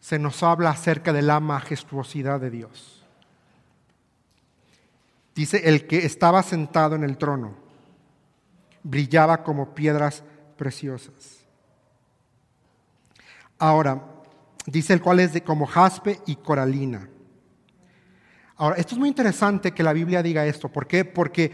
se 0.00 0.18
nos 0.18 0.42
habla 0.42 0.70
acerca 0.70 1.12
de 1.12 1.22
la 1.22 1.38
majestuosidad 1.38 2.40
de 2.40 2.50
Dios. 2.50 3.04
Dice, 5.36 5.68
el 5.68 5.86
que 5.86 5.98
estaba 5.98 6.42
sentado 6.42 6.96
en 6.96 7.04
el 7.04 7.18
trono 7.18 7.54
brillaba 8.82 9.44
como 9.44 9.76
piedras 9.76 10.24
preciosas. 10.56 11.46
Ahora, 13.60 14.11
dice 14.66 14.92
el 14.92 15.02
cual 15.02 15.20
es 15.20 15.32
de 15.32 15.42
como 15.42 15.66
jaspe 15.66 16.20
y 16.26 16.36
coralina. 16.36 17.08
Ahora, 18.56 18.76
esto 18.76 18.94
es 18.94 18.98
muy 18.98 19.08
interesante 19.08 19.72
que 19.72 19.82
la 19.82 19.92
Biblia 19.92 20.22
diga 20.22 20.46
esto. 20.46 20.68
¿Por 20.68 20.86
qué? 20.86 21.04
Porque 21.04 21.50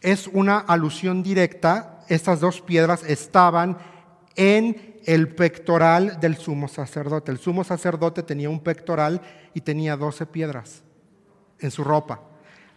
es 0.00 0.26
una 0.28 0.58
alusión 0.58 1.22
directa. 1.22 2.04
Estas 2.08 2.40
dos 2.40 2.62
piedras 2.62 3.02
estaban 3.04 3.76
en 4.36 5.00
el 5.04 5.34
pectoral 5.34 6.20
del 6.20 6.36
sumo 6.36 6.68
sacerdote. 6.68 7.32
El 7.32 7.38
sumo 7.38 7.64
sacerdote 7.64 8.22
tenía 8.22 8.48
un 8.48 8.60
pectoral 8.60 9.20
y 9.54 9.60
tenía 9.60 9.96
doce 9.96 10.26
piedras 10.26 10.82
en 11.58 11.70
su 11.70 11.84
ropa. 11.84 12.22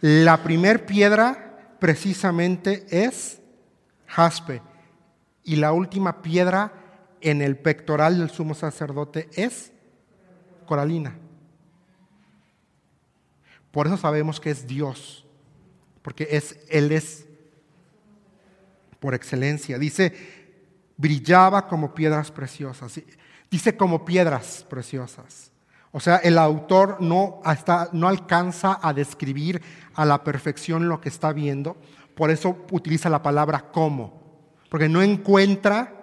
La 0.01 0.41
primer 0.43 0.85
piedra 0.85 1.75
precisamente 1.79 2.85
es 2.89 3.39
jaspe 4.07 4.61
y 5.43 5.55
la 5.55 5.71
última 5.71 6.21
piedra 6.21 6.73
en 7.21 7.41
el 7.41 7.57
pectoral 7.57 8.17
del 8.17 8.29
sumo 8.29 8.53
sacerdote 8.53 9.29
es 9.33 9.71
coralina. 10.65 11.15
Por 13.71 13.87
eso 13.87 13.97
sabemos 13.97 14.39
que 14.39 14.51
es 14.51 14.67
Dios, 14.67 15.25
porque 16.01 16.27
es, 16.31 16.59
Él 16.69 16.91
es 16.91 17.25
por 18.99 19.15
excelencia. 19.15 19.77
Dice, 19.79 20.13
brillaba 20.97 21.67
como 21.67 21.93
piedras 21.93 22.31
preciosas. 22.31 23.01
Dice 23.49 23.77
como 23.77 24.05
piedras 24.05 24.65
preciosas. 24.69 25.51
O 25.91 25.99
sea, 25.99 26.17
el 26.17 26.37
autor 26.37 27.01
no, 27.01 27.41
hasta, 27.43 27.89
no 27.91 28.07
alcanza 28.07 28.79
a 28.81 28.93
describir 28.93 29.61
a 29.93 30.05
la 30.05 30.23
perfección 30.23 30.87
lo 30.87 31.01
que 31.01 31.09
está 31.09 31.33
viendo, 31.33 31.75
por 32.15 32.29
eso 32.29 32.65
utiliza 32.71 33.09
la 33.09 33.21
palabra 33.21 33.71
como, 33.71 34.21
porque 34.69 34.87
no 34.87 35.01
encuentra 35.01 36.00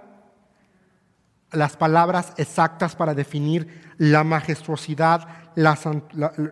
las 1.52 1.76
palabras 1.76 2.33
exactas 2.37 2.95
para 2.95 3.14
definir 3.14 3.93
la 3.97 4.25
majestuosidad, 4.25 5.28
la, 5.55 5.78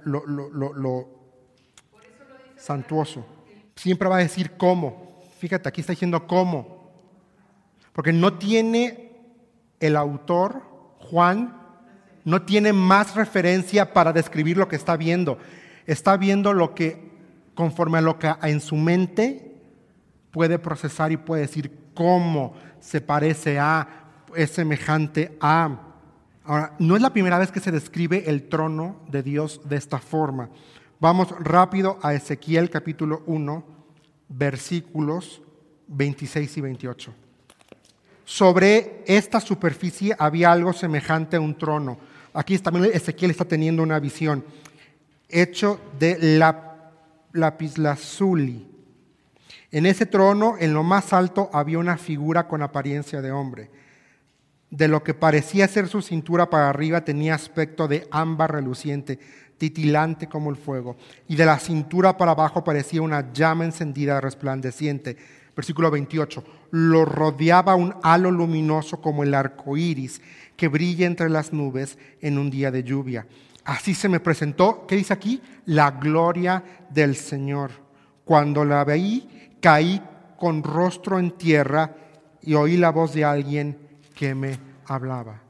lo, 0.05 1.09
santuoso. 2.57 3.27
Siempre 3.75 4.09
va 4.09 4.17
a 4.17 4.21
decir 4.21 4.53
cómo. 4.57 5.21
Fíjate, 5.39 5.69
aquí 5.69 5.81
está 5.81 5.93
diciendo 5.93 6.27
cómo. 6.27 6.91
Porque 7.93 8.13
no 8.13 8.35
tiene 8.35 9.13
el 9.81 9.97
autor, 9.97 10.63
Juan, 10.99 11.61
no 12.25 12.43
tiene 12.43 12.73
más 12.73 13.15
referencia 13.15 13.93
para 13.93 14.13
describir 14.13 14.57
lo 14.57 14.69
que 14.69 14.77
está 14.77 14.97
viendo. 14.97 15.39
Está 15.87 16.17
viendo 16.17 16.53
lo 16.53 16.75
que, 16.75 17.13
conforme 17.55 17.99
a 17.99 18.03
lo 18.03 18.19
que 18.19 18.35
en 18.43 18.61
su 18.61 18.77
mente 18.77 19.61
puede 20.31 20.59
procesar 20.59 21.13
y 21.13 21.17
puede 21.17 21.43
decir 21.43 21.91
cómo 21.95 22.55
se 22.81 23.01
parece 23.01 23.59
a, 23.59 24.06
es 24.35 24.51
semejante 24.51 25.37
a. 25.41 25.83
Ahora, 26.45 26.75
no 26.79 26.97
es 26.97 27.03
la 27.03 27.13
primera 27.13 27.39
vez 27.39 27.51
que 27.51 27.61
se 27.61 27.71
describe 27.71 28.25
el 28.29 28.49
trono 28.49 29.01
de 29.09 29.23
Dios 29.23 29.61
de 29.65 29.77
esta 29.77 29.99
forma. 29.99 30.49
Vamos 31.01 31.35
rápido 31.41 31.99
a 32.03 32.15
Ezequiel 32.15 32.71
capítulo 32.71 33.23
1, 33.27 33.65
versículos 34.29 35.43
26 35.89 36.57
y 36.57 36.61
28. 36.61 37.15
Sobre 38.25 39.05
esta 39.07 39.41
superficie 39.41 40.17
había 40.19 40.51
algo 40.51 40.73
semejante 40.73 41.37
a 41.37 41.41
un 41.41 41.57
trono 41.57 41.99
Aquí 42.37 42.59
también 42.59 42.91
Ezequiel 42.93 43.31
está 43.31 43.47
teniendo 43.47 43.83
una 43.83 43.99
visión. 43.99 44.45
Hecho 45.27 45.81
de 45.99 46.19
la, 46.39 46.93
lapislazuli. 47.33 48.67
En 49.73 49.87
ese 49.87 50.05
trono, 50.05 50.57
en 50.59 50.75
lo 50.75 50.83
más 50.83 51.15
alto, 51.15 51.49
había 51.51 51.79
una 51.79 51.97
figura 51.97 52.47
con 52.47 52.61
apariencia 52.61 53.23
de 53.23 53.33
hombre. 53.33 53.71
De 54.71 54.89
lo 54.89 55.03
que 55.05 55.15
parecía 55.15 55.69
ser 55.69 55.89
su 55.89 56.03
cintura 56.03 56.51
para 56.51 56.69
arriba 56.69 57.05
tenía 57.05 57.35
aspecto 57.35 57.87
de 57.87 58.09
ámbar 58.11 58.53
reluciente, 58.53 59.19
titilante 59.59 60.29
como 60.29 60.51
el 60.51 60.57
fuego. 60.57 60.97
Y 61.29 61.37
de 61.37 61.47
la 61.47 61.59
cintura 61.59 62.17
para 62.17 62.33
abajo 62.33 62.65
parecía 62.65 63.03
una 63.03 63.33
llama 63.33 63.65
encendida 63.65 64.21
resplandeciente. 64.21 65.17
Versículo 65.55 65.91
28. 65.91 66.45
Lo 66.73 67.05
rodeaba 67.05 67.77
un 67.77 67.95
halo 68.03 68.31
luminoso 68.31 69.01
como 69.01 69.23
el 69.23 69.35
arco 69.35 69.77
iris 69.77 70.21
que 70.57 70.69
brilla 70.69 71.07
entre 71.07 71.31
las 71.31 71.53
nubes 71.53 71.99
en 72.21 72.37
un 72.37 72.51
día 72.51 72.71
de 72.71 72.83
lluvia. 72.83 73.27
Así 73.65 73.95
se 73.95 74.09
me 74.09 74.21
presentó, 74.21 74.87
¿qué 74.87 74.97
dice 74.97 75.13
aquí? 75.13 75.41
La 75.65 75.93
gloria 75.93 76.63
del 76.91 77.17
Señor. 77.17 77.71
Cuando 78.25 78.65
la 78.65 78.85
veí, 78.85 79.51
caí 79.61 80.03
con 80.39 80.63
rostro 80.63 81.19
en 81.19 81.33
tierra 81.33 81.97
y 82.43 82.55
oí 82.55 82.77
la 82.77 82.91
voz 82.91 83.13
de 83.15 83.25
alguien 83.25 83.86
que 84.17 84.35
me 84.35 84.59
hablaba. 84.87 85.41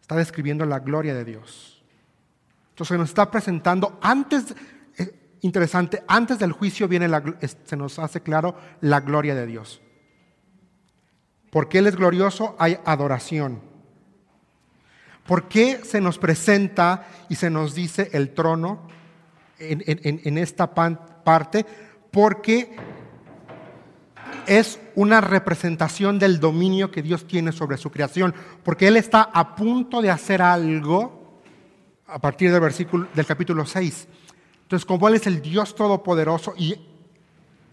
Está 0.00 0.14
describiendo 0.14 0.64
la 0.66 0.78
gloria 0.78 1.14
de 1.14 1.24
Dios. 1.24 1.82
Entonces 2.68 2.98
nos 2.98 3.08
está 3.08 3.28
presentando 3.30 3.98
antes, 4.02 4.54
eh, 4.98 5.38
interesante, 5.40 6.04
antes 6.06 6.38
del 6.38 6.52
juicio 6.52 6.86
viene 6.86 7.08
la, 7.08 7.24
se 7.64 7.76
nos 7.76 7.98
hace 7.98 8.20
claro 8.20 8.54
la 8.82 9.00
gloria 9.00 9.34
de 9.34 9.46
Dios. 9.46 9.80
Porque 11.50 11.78
Él 11.78 11.86
es 11.86 11.96
glorioso, 11.96 12.54
hay 12.58 12.78
adoración. 12.84 13.62
¿Por 15.26 15.48
qué 15.48 15.80
se 15.84 16.00
nos 16.00 16.18
presenta 16.18 17.08
y 17.30 17.36
se 17.36 17.48
nos 17.48 17.74
dice 17.74 18.10
el 18.12 18.34
trono 18.34 18.86
en, 19.58 20.38
esta 20.38 20.72
parte? 20.74 21.64
Porque 22.12 22.76
es 24.46 24.78
una 24.94 25.20
representación 25.20 26.18
del 26.18 26.40
dominio 26.40 26.90
que 26.90 27.02
Dios 27.02 27.26
tiene 27.26 27.52
sobre 27.52 27.76
su 27.76 27.90
creación, 27.90 28.34
porque 28.62 28.88
Él 28.88 28.96
está 28.96 29.22
a 29.22 29.54
punto 29.56 30.00
de 30.00 30.10
hacer 30.10 30.42
algo 30.42 31.40
a 32.06 32.18
partir 32.18 32.52
del 32.52 32.60
versículo 32.60 33.08
del 33.14 33.26
capítulo 33.26 33.66
6. 33.66 34.08
Entonces, 34.62 34.86
como 34.86 35.08
Él 35.08 35.14
es 35.14 35.26
el 35.26 35.42
Dios 35.42 35.74
todopoderoso 35.74 36.54
y 36.56 36.76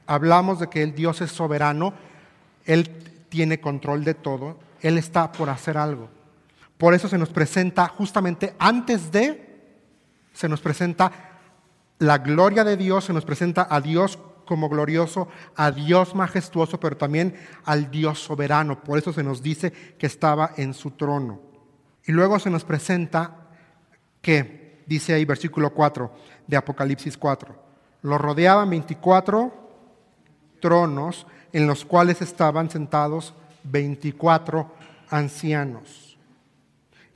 hablamos 0.05 0.59
de 0.59 0.69
que 0.69 0.83
el 0.83 0.95
Dios 0.95 1.21
es 1.21 1.31
soberano, 1.31 1.93
Él 2.65 2.89
tiene 3.29 3.59
control 3.59 4.03
de 4.03 4.13
todo, 4.13 4.57
Él 4.81 4.97
está 4.97 5.31
por 5.31 5.49
hacer 5.49 5.77
algo. 5.77 6.09
Por 6.77 6.93
eso 6.93 7.07
se 7.07 7.17
nos 7.17 7.29
presenta 7.29 7.87
justamente 7.87 8.55
antes 8.59 9.11
de, 9.11 9.71
se 10.33 10.49
nos 10.49 10.59
presenta 10.59 11.11
la 11.99 12.17
gloria 12.17 12.63
de 12.63 12.75
Dios, 12.75 13.05
se 13.05 13.13
nos 13.13 13.25
presenta 13.25 13.67
a 13.69 13.79
Dios 13.79 14.19
como 14.45 14.69
glorioso, 14.69 15.27
a 15.55 15.71
Dios 15.71 16.15
majestuoso, 16.15 16.79
pero 16.79 16.97
también 16.97 17.35
al 17.65 17.89
Dios 17.89 18.19
soberano. 18.19 18.83
Por 18.83 18.97
eso 18.97 19.13
se 19.13 19.23
nos 19.23 19.41
dice 19.41 19.71
que 19.71 20.05
estaba 20.05 20.51
en 20.57 20.73
su 20.73 20.91
trono. 20.91 21.41
Y 22.05 22.11
luego 22.11 22.39
se 22.39 22.49
nos 22.49 22.63
presenta 22.63 23.47
que, 24.21 24.83
dice 24.85 25.13
ahí 25.13 25.25
versículo 25.25 25.73
4 25.73 26.11
de 26.47 26.57
Apocalipsis 26.57 27.17
4, 27.17 27.55
lo 28.03 28.17
rodeaban 28.17 28.69
24 28.69 29.53
tronos 30.59 31.25
en 31.51 31.67
los 31.67 31.85
cuales 31.85 32.21
estaban 32.21 32.69
sentados 32.69 33.33
24 33.63 34.71
ancianos. 35.09 36.17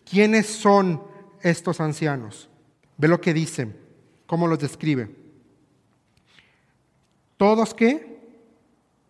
¿Quiénes 0.09 0.47
son 0.47 1.03
estos 1.41 1.81
ancianos? 1.81 2.49
Ve 2.97 3.07
lo 3.07 3.19
que 3.19 3.33
dice, 3.33 3.75
cómo 4.25 4.47
los 4.47 4.59
describe. 4.59 5.26
Todos 7.37 7.73
que 7.73 8.17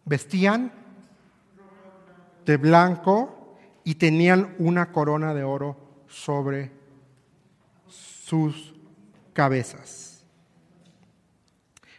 vestían 0.06 0.72
de 2.46 2.58
blanco 2.58 3.58
y 3.84 3.96
tenían 3.96 4.56
una 4.60 4.92
corona 4.92 5.34
de 5.34 5.44
oro 5.44 5.78
sobre 6.08 6.72
sus 7.88 8.74
cabezas. 9.34 10.26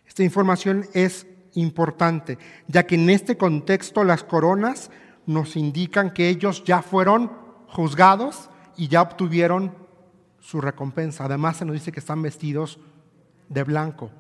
Esta 0.07 0.23
información 0.23 0.87
es 0.93 1.27
importante, 1.55 2.39
ya 2.67 2.87
que 2.87 2.97
en 2.97 3.09
este 3.09 3.37
contexto 3.37 4.05
las 4.05 4.25
coronas 4.25 4.91
nos 5.27 5.57
indican 5.57 6.13
que 6.13 6.29
ellos 6.29 6.65
ya 6.65 6.83
fueron 6.83 7.33
juzgados 7.69 8.51
y 8.77 8.89
ya 8.89 9.03
obtuvieron 9.03 9.75
su 10.41 10.61
recompensa. 10.61 11.25
Además 11.25 11.59
se 11.59 11.65
nos 11.65 11.75
dice 11.75 11.93
que 11.93 12.01
están 12.01 12.23
vestidos 12.23 12.79
de 13.49 13.63
blanco. 13.65 14.11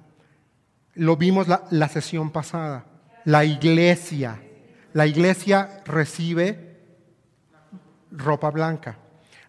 Lo 0.98 1.16
vimos 1.16 1.48
la, 1.48 1.64
la 1.70 1.88
sesión 1.88 2.30
pasada. 2.30 2.84
La 3.24 3.44
iglesia. 3.44 4.40
La 4.92 5.06
iglesia 5.06 5.82
recibe 5.86 6.76
ropa 8.10 8.50
blanca. 8.50 8.98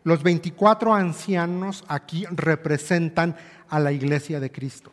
Los 0.03 0.23
24 0.23 0.93
ancianos 0.93 1.83
aquí 1.87 2.25
representan 2.31 3.35
a 3.67 3.79
la 3.79 3.91
iglesia 3.91 4.39
de 4.39 4.51
Cristo. 4.51 4.91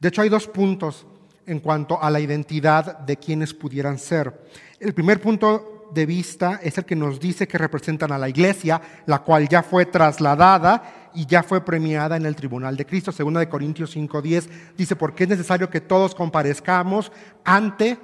De 0.00 0.08
hecho, 0.08 0.22
hay 0.22 0.28
dos 0.28 0.46
puntos 0.46 1.06
en 1.46 1.60
cuanto 1.60 2.02
a 2.02 2.10
la 2.10 2.20
identidad 2.20 2.98
de 2.98 3.16
quienes 3.16 3.54
pudieran 3.54 3.98
ser. 3.98 4.46
El 4.78 4.94
primer 4.94 5.20
punto 5.20 5.88
de 5.92 6.06
vista 6.06 6.60
es 6.62 6.76
el 6.78 6.84
que 6.84 6.94
nos 6.94 7.18
dice 7.18 7.48
que 7.48 7.58
representan 7.58 8.12
a 8.12 8.18
la 8.18 8.28
iglesia, 8.28 8.80
la 9.06 9.20
cual 9.20 9.48
ya 9.48 9.62
fue 9.62 9.86
trasladada 9.86 10.97
y 11.14 11.26
ya 11.26 11.42
fue 11.42 11.64
premiada 11.64 12.16
en 12.16 12.26
el 12.26 12.36
tribunal 12.36 12.76
de 12.76 12.86
Cristo. 12.86 13.12
Segunda 13.12 13.40
de 13.40 13.48
Corintios 13.48 13.94
5:10 13.94 14.48
dice, 14.76 14.96
porque 14.96 15.24
es 15.24 15.30
necesario 15.30 15.70
que 15.70 15.80
todos 15.80 16.14
comparezcamos 16.14 17.12
ante, 17.44 17.98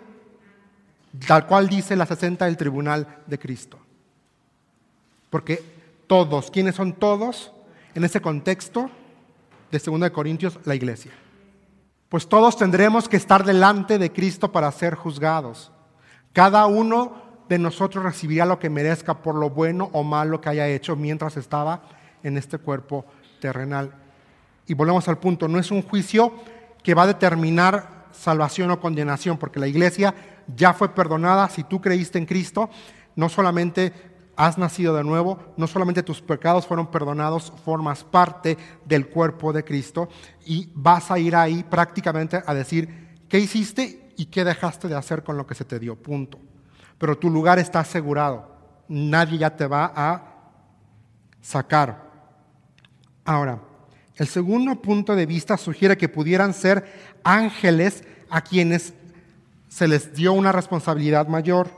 tal 1.27 1.47
cual 1.47 1.69
dice 1.69 1.97
la 1.97 2.07
60 2.07 2.45
del 2.45 2.57
tribunal 2.57 3.23
de 3.27 3.38
Cristo. 3.38 3.79
Porque 5.31 5.62
todos, 6.07 6.51
¿quiénes 6.51 6.75
son 6.75 6.93
todos? 6.93 7.53
En 7.95 8.05
ese 8.05 8.21
contexto 8.21 8.90
de 9.71 9.79
Segunda 9.79 10.09
de 10.09 10.12
Corintios, 10.12 10.59
la 10.64 10.75
iglesia. 10.75 11.12
Pues 12.09 12.29
todos 12.29 12.57
tendremos 12.57 13.09
que 13.09 13.17
estar 13.17 13.45
delante 13.45 13.99
de 13.99 14.12
Cristo 14.12 14.53
para 14.53 14.71
ser 14.71 14.95
juzgados. 14.95 15.73
Cada 16.33 16.67
uno 16.67 17.23
de 17.49 17.59
nosotros 17.59 18.05
recibirá 18.05 18.47
lo 18.47 18.59
que 18.59 18.71
merezca 18.71 19.14
por 19.23 19.35
lo 19.35 19.51
bueno 19.51 19.90
o 19.93 20.03
malo 20.03 20.40
que 20.40 20.49
haya 20.49 20.69
hecho 20.69 20.97
mientras 20.97 21.37
estaba 21.37 21.83
en 22.24 22.37
este 22.37 22.58
cuerpo 22.58 23.04
terrenal. 23.40 23.94
Y 24.66 24.74
volvemos 24.74 25.06
al 25.08 25.18
punto, 25.18 25.46
no 25.46 25.60
es 25.60 25.70
un 25.70 25.82
juicio 25.82 26.32
que 26.82 26.94
va 26.94 27.04
a 27.04 27.06
determinar 27.06 28.06
salvación 28.10 28.70
o 28.70 28.80
condenación, 28.80 29.38
porque 29.38 29.60
la 29.60 29.68
iglesia 29.68 30.14
ya 30.56 30.72
fue 30.72 30.94
perdonada 30.94 31.48
si 31.48 31.62
tú 31.64 31.80
creíste 31.80 32.18
en 32.18 32.26
Cristo, 32.26 32.70
no 33.16 33.28
solamente 33.28 33.92
has 34.37 34.58
nacido 34.58 34.94
de 34.94 35.04
nuevo, 35.04 35.38
no 35.56 35.66
solamente 35.66 36.02
tus 36.02 36.20
pecados 36.20 36.66
fueron 36.66 36.90
perdonados, 36.90 37.52
formas 37.64 38.02
parte 38.02 38.58
del 38.84 39.08
cuerpo 39.08 39.52
de 39.52 39.64
Cristo 39.64 40.08
y 40.44 40.70
vas 40.74 41.10
a 41.10 41.18
ir 41.18 41.37
ahí 41.37 41.62
prácticamente 41.62 42.42
a 42.44 42.54
decir 42.54 43.14
qué 43.28 43.38
hiciste 43.38 44.12
y 44.16 44.26
qué 44.26 44.44
dejaste 44.44 44.88
de 44.88 44.96
hacer 44.96 45.22
con 45.22 45.37
lo 45.37 45.46
que 45.46 45.54
se 45.54 45.64
te 45.64 45.78
dio, 45.78 45.96
punto. 45.96 46.38
pero 46.98 47.18
tu 47.18 47.28
lugar 47.28 47.58
está 47.58 47.80
asegurado. 47.80 48.54
Nadie 48.88 49.38
ya 49.38 49.56
te 49.56 49.66
va 49.66 49.92
a 49.94 50.22
sacar. 51.40 52.04
Ahora, 53.24 53.60
el 54.16 54.28
segundo 54.28 54.76
punto 54.76 55.16
de 55.16 55.26
vista 55.26 55.56
sugiere 55.56 55.96
que 55.96 56.08
pudieran 56.08 56.52
ser 56.52 57.18
ángeles 57.24 58.04
a 58.28 58.42
quienes 58.42 58.92
se 59.68 59.88
les 59.88 60.14
dio 60.14 60.32
una 60.34 60.52
responsabilidad 60.52 61.26
mayor, 61.26 61.68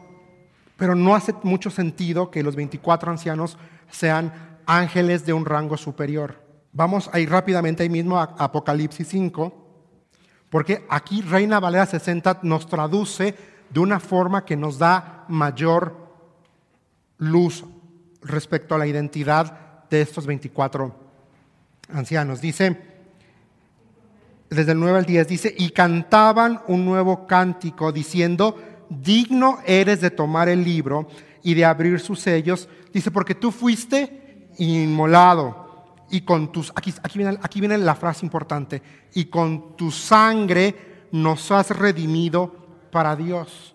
pero 0.77 0.95
no 0.95 1.15
hace 1.15 1.35
mucho 1.45 1.71
sentido 1.71 2.31
que 2.31 2.43
los 2.43 2.57
24 2.57 3.11
ancianos 3.11 3.57
sean 3.91 4.33
ángeles 4.67 5.25
de 5.25 5.33
un 5.33 5.47
rango 5.47 5.77
superior. 5.77 6.43
Vamos 6.73 7.09
a 7.13 7.21
ir 7.21 7.31
rápidamente 7.31 7.85
ahí 7.85 7.89
mismo 7.89 8.19
a 8.19 8.35
Apocalipsis 8.39 9.09
5, 9.09 9.53
porque 10.51 10.85
aquí 10.91 11.23
Reina 11.23 11.61
Valera 11.61 11.87
60 11.87 12.41
nos 12.43 12.67
traduce 12.67 13.35
de 13.71 13.81
una 13.81 14.01
forma 14.01 14.45
que 14.45 14.57
nos 14.57 14.79
da 14.79 15.25
mayor 15.29 15.97
luz 17.19 17.65
respecto 18.21 18.75
a 18.75 18.79
la 18.79 18.87
identidad 18.87 19.87
de 19.89 20.03
estos 20.03 20.27
24 20.27 21.06
ancianos. 21.89 22.41
Dice, 22.41 22.81
desde 24.51 24.73
el 24.73 24.81
9 24.81 24.99
al 24.99 25.07
10, 25.07 25.29
dice, 25.29 25.55
y 25.57 25.71
cantaban 25.71 26.61
un 26.69 26.85
nuevo 26.85 27.27
cántico 27.27 27.93
diciendo, 27.93 28.57
digno 28.89 29.59
eres 29.67 30.01
de 30.01 30.11
tomar 30.11 30.49
el 30.49 30.63
libro 30.65 31.09
y 31.43 31.55
de 31.55 31.65
abrir 31.65 32.01
sus 32.01 32.21
sellos. 32.21 32.69
Dice, 32.93 33.11
porque 33.11 33.35
tú 33.35 33.51
fuiste 33.51 34.49
inmolado 34.59 35.67
y 36.11 36.21
con 36.21 36.53
tus, 36.53 36.73
aquí, 36.75 36.95
aquí, 37.03 37.19
viene, 37.19 37.39
aquí 37.43 37.61
viene 37.61 37.79
la 37.79 37.95
frase 37.95 38.25
importante, 38.25 38.81
y 39.15 39.25
con 39.25 39.77
tu 39.77 39.91
sangre 39.91 41.09
nos 41.13 41.51
has 41.51 41.71
redimido 41.71 42.55
para 42.93 43.17
Dios. 43.17 43.75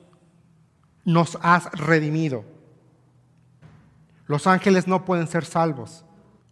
Nos 1.03 1.37
has 1.41 1.69
redimido. 1.71 2.45
Los 4.27 4.47
ángeles 4.47 4.87
no 4.87 5.03
pueden 5.03 5.27
ser 5.27 5.43
salvos. 5.43 6.05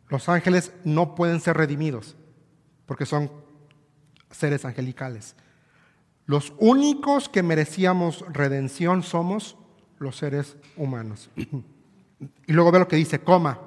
Los 0.10 0.28
ángeles 0.28 0.74
no 0.84 1.16
pueden 1.16 1.40
ser 1.40 1.56
redimidos 1.58 2.16
porque 2.86 3.06
son 3.06 3.32
seres 4.32 4.66
angelicales. 4.66 5.36
Los 6.26 6.54
únicos 6.58 7.30
que 7.30 7.44
merecíamos 7.44 8.26
redención 8.32 9.04
somos 9.04 9.58
los 10.00 10.18
seres 10.18 10.58
humanos. 10.76 11.30
Y 12.48 12.52
luego 12.52 12.70
ve 12.74 12.80
lo 12.80 12.88
que 12.90 12.98
dice, 12.98 13.20
coma, 13.20 13.62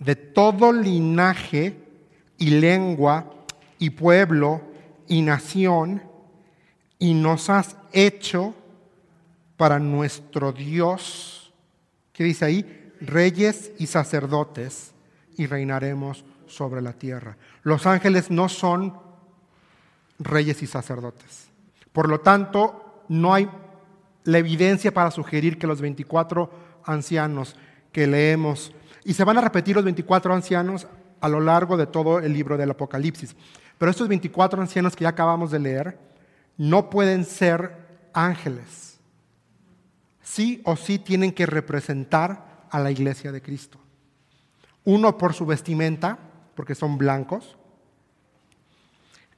de 0.00 0.16
todo 0.16 0.72
linaje 0.72 1.76
y 2.36 2.50
lengua 2.50 3.32
y 3.78 3.90
pueblo 3.90 4.60
y 5.06 5.22
nación, 5.22 6.02
y 6.98 7.14
nos 7.14 7.48
has 7.48 7.76
hecho 7.92 8.54
para 9.56 9.78
nuestro 9.78 10.50
Dios, 10.50 11.52
¿qué 12.12 12.24
dice 12.24 12.44
ahí? 12.44 12.92
Reyes 13.00 13.70
y 13.78 13.86
sacerdotes, 13.86 14.92
y 15.36 15.46
reinaremos 15.46 16.24
sobre 16.46 16.80
la 16.80 16.92
tierra. 16.92 17.36
Los 17.62 17.86
ángeles 17.86 18.30
no 18.30 18.48
son 18.48 18.94
reyes 20.18 20.62
y 20.62 20.66
sacerdotes. 20.66 21.48
Por 21.92 22.08
lo 22.08 22.20
tanto, 22.20 23.04
no 23.08 23.34
hay 23.34 23.48
la 24.24 24.38
evidencia 24.38 24.92
para 24.92 25.10
sugerir 25.10 25.58
que 25.58 25.66
los 25.66 25.80
24 25.80 26.50
ancianos 26.84 27.56
que 27.92 28.06
leemos, 28.06 28.72
y 29.04 29.14
se 29.14 29.24
van 29.24 29.38
a 29.38 29.40
repetir 29.40 29.76
los 29.76 29.84
24 29.84 30.34
ancianos 30.34 30.86
a 31.20 31.28
lo 31.28 31.40
largo 31.40 31.76
de 31.76 31.86
todo 31.86 32.18
el 32.18 32.32
libro 32.32 32.56
del 32.56 32.70
Apocalipsis, 32.70 33.34
pero 33.78 33.90
estos 33.90 34.08
24 34.08 34.60
ancianos 34.60 34.96
que 34.96 35.04
ya 35.04 35.10
acabamos 35.10 35.50
de 35.50 35.58
leer 35.58 35.98
no 36.56 36.90
pueden 36.90 37.24
ser 37.24 38.08
ángeles. 38.12 38.98
Sí 40.22 40.60
o 40.64 40.76
sí 40.76 40.98
tienen 40.98 41.32
que 41.32 41.46
representar 41.46 42.66
a 42.70 42.80
la 42.80 42.90
iglesia 42.90 43.30
de 43.32 43.42
Cristo. 43.42 43.78
Uno 44.86 45.18
por 45.18 45.34
su 45.34 45.44
vestimenta, 45.44 46.18
porque 46.54 46.74
son 46.74 46.96
blancos, 46.96 47.58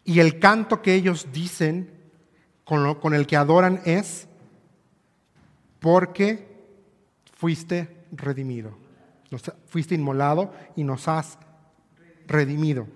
y 0.04 0.20
el 0.20 0.38
canto 0.38 0.80
que 0.80 0.94
ellos 0.94 1.28
dicen 1.32 1.90
con, 2.64 3.12
el 3.12 3.26
que 3.26 3.36
adoran 3.36 3.82
es 3.84 4.26
porque 5.80 6.48
fuiste 7.34 8.06
redimido. 8.12 8.76
fuiste 9.66 9.94
inmolado 9.94 10.52
y 10.76 10.84
nos 10.84 11.08
has 11.08 11.38
redimido. 12.26 12.86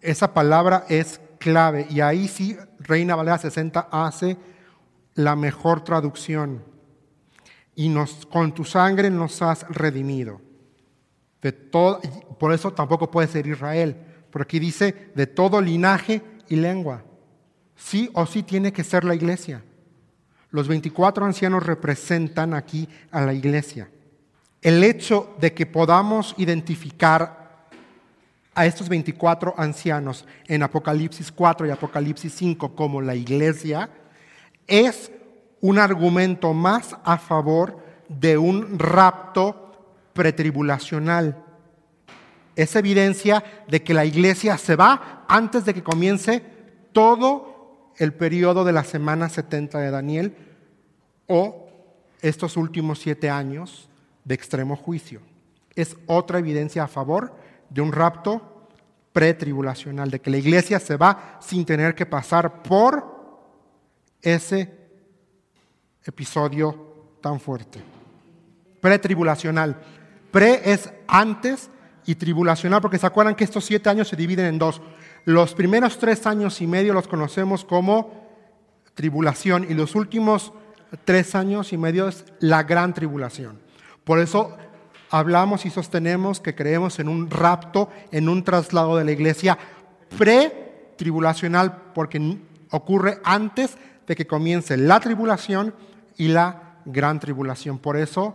Esa 0.00 0.32
palabra 0.32 0.86
es 0.88 1.20
clave 1.38 1.86
y 1.90 2.00
ahí 2.00 2.26
sí 2.26 2.56
Reina 2.78 3.16
Valera 3.16 3.36
60 3.36 3.88
hace 3.90 4.38
la 5.14 5.36
mejor 5.36 5.84
traducción. 5.84 6.64
Y 7.74 7.90
nos, 7.90 8.24
con 8.24 8.54
tu 8.54 8.64
sangre 8.64 9.10
nos 9.10 9.42
has 9.42 9.66
redimido. 9.68 10.40
De 11.42 11.52
todo, 11.52 12.00
por 12.38 12.52
eso 12.52 12.72
tampoco 12.72 13.10
puede 13.10 13.26
ser 13.28 13.46
Israel, 13.46 13.96
porque 14.30 14.44
aquí 14.44 14.58
dice 14.60 15.10
de 15.14 15.26
todo 15.26 15.60
linaje 15.60 16.22
y 16.48 16.56
lengua. 16.56 17.02
Sí 17.76 18.08
o 18.14 18.24
sí 18.26 18.44
tiene 18.44 18.72
que 18.72 18.84
ser 18.84 19.04
la 19.04 19.14
iglesia. 19.14 19.62
Los 20.50 20.68
24 20.68 21.24
ancianos 21.24 21.66
representan 21.66 22.54
aquí 22.54 22.88
a 23.10 23.22
la 23.22 23.34
iglesia. 23.34 23.90
El 24.60 24.84
hecho 24.84 25.34
de 25.40 25.52
que 25.52 25.66
podamos 25.66 26.34
identificar 26.38 27.66
a 28.54 28.66
estos 28.66 28.88
24 28.88 29.54
ancianos 29.56 30.26
en 30.46 30.62
Apocalipsis 30.62 31.32
4 31.32 31.66
y 31.66 31.70
Apocalipsis 31.70 32.32
5 32.34 32.74
como 32.76 33.00
la 33.00 33.14
iglesia 33.14 33.90
es 34.66 35.10
un 35.60 35.78
argumento 35.78 36.52
más 36.52 36.94
a 37.02 37.18
favor 37.18 37.78
de 38.08 38.36
un 38.36 38.78
rapto 38.78 39.71
pretribulacional 40.12 41.44
es 42.56 42.76
evidencia 42.76 43.42
de 43.68 43.82
que 43.82 43.94
la 43.94 44.04
iglesia 44.04 44.58
se 44.58 44.76
va 44.76 45.24
antes 45.28 45.64
de 45.64 45.74
que 45.74 45.82
comience 45.82 46.42
todo 46.92 47.92
el 47.96 48.12
periodo 48.12 48.64
de 48.64 48.72
la 48.72 48.84
semana 48.84 49.28
70 49.28 49.78
de 49.78 49.90
Daniel 49.90 50.36
o 51.26 51.68
estos 52.20 52.56
últimos 52.56 52.98
siete 52.98 53.30
años 53.30 53.88
de 54.24 54.34
extremo 54.34 54.76
juicio. 54.76 55.20
Es 55.74 55.96
otra 56.06 56.38
evidencia 56.38 56.84
a 56.84 56.88
favor 56.88 57.34
de 57.70 57.80
un 57.80 57.92
rapto 57.92 58.68
pretribulacional, 59.12 60.10
de 60.10 60.20
que 60.20 60.30
la 60.30 60.36
iglesia 60.38 60.78
se 60.78 60.96
va 60.96 61.38
sin 61.40 61.64
tener 61.64 61.94
que 61.94 62.06
pasar 62.06 62.62
por 62.62 63.12
ese 64.20 64.70
episodio 66.04 67.16
tan 67.20 67.40
fuerte. 67.40 67.80
Pretribulacional. 68.80 69.80
Pre 70.32 70.72
es 70.72 70.90
antes 71.06 71.70
y 72.06 72.16
tribulacional, 72.16 72.80
porque 72.80 72.98
se 72.98 73.06
acuerdan 73.06 73.36
que 73.36 73.44
estos 73.44 73.64
siete 73.64 73.88
años 73.88 74.08
se 74.08 74.16
dividen 74.16 74.46
en 74.46 74.58
dos. 74.58 74.80
Los 75.24 75.54
primeros 75.54 75.98
tres 75.98 76.26
años 76.26 76.60
y 76.60 76.66
medio 76.66 76.94
los 76.94 77.06
conocemos 77.06 77.64
como 77.64 78.10
tribulación 78.94 79.66
y 79.68 79.74
los 79.74 79.94
últimos 79.94 80.52
tres 81.04 81.34
años 81.34 81.72
y 81.72 81.76
medio 81.76 82.08
es 82.08 82.24
la 82.40 82.64
gran 82.64 82.92
tribulación. 82.94 83.60
Por 84.04 84.18
eso 84.18 84.56
hablamos 85.10 85.64
y 85.66 85.70
sostenemos 85.70 86.40
que 86.40 86.54
creemos 86.54 86.98
en 86.98 87.08
un 87.08 87.30
rapto, 87.30 87.90
en 88.10 88.28
un 88.28 88.42
traslado 88.42 88.96
de 88.96 89.04
la 89.04 89.12
iglesia 89.12 89.58
pre-tribulacional, 90.18 91.92
porque 91.94 92.38
ocurre 92.70 93.20
antes 93.22 93.76
de 94.06 94.16
que 94.16 94.26
comience 94.26 94.76
la 94.76 94.98
tribulación 94.98 95.74
y 96.16 96.28
la 96.28 96.78
gran 96.84 97.20
tribulación. 97.20 97.78
Por 97.78 97.96
eso 97.96 98.34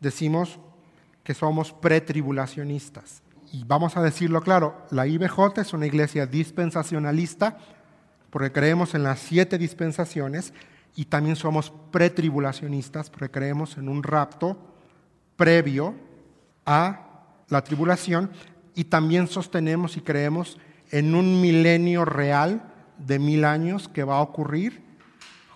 decimos 0.00 0.60
que 1.26 1.34
somos 1.34 1.72
pretribulacionistas. 1.72 3.20
Y 3.52 3.64
vamos 3.64 3.96
a 3.96 4.02
decirlo 4.02 4.40
claro, 4.42 4.86
la 4.92 5.08
IBJ 5.08 5.58
es 5.58 5.72
una 5.72 5.86
iglesia 5.86 6.24
dispensacionalista 6.24 7.58
porque 8.30 8.52
creemos 8.52 8.94
en 8.94 9.02
las 9.02 9.18
siete 9.18 9.58
dispensaciones 9.58 10.54
y 10.94 11.06
también 11.06 11.34
somos 11.34 11.72
pretribulacionistas 11.90 13.10
porque 13.10 13.32
creemos 13.32 13.76
en 13.76 13.88
un 13.88 14.04
rapto 14.04 14.56
previo 15.34 15.96
a 16.64 17.24
la 17.48 17.64
tribulación 17.64 18.30
y 18.76 18.84
también 18.84 19.26
sostenemos 19.26 19.96
y 19.96 20.02
creemos 20.02 20.58
en 20.92 21.16
un 21.16 21.40
milenio 21.40 22.04
real 22.04 22.72
de 22.98 23.18
mil 23.18 23.44
años 23.44 23.88
que 23.88 24.04
va 24.04 24.18
a 24.18 24.22
ocurrir 24.22 24.80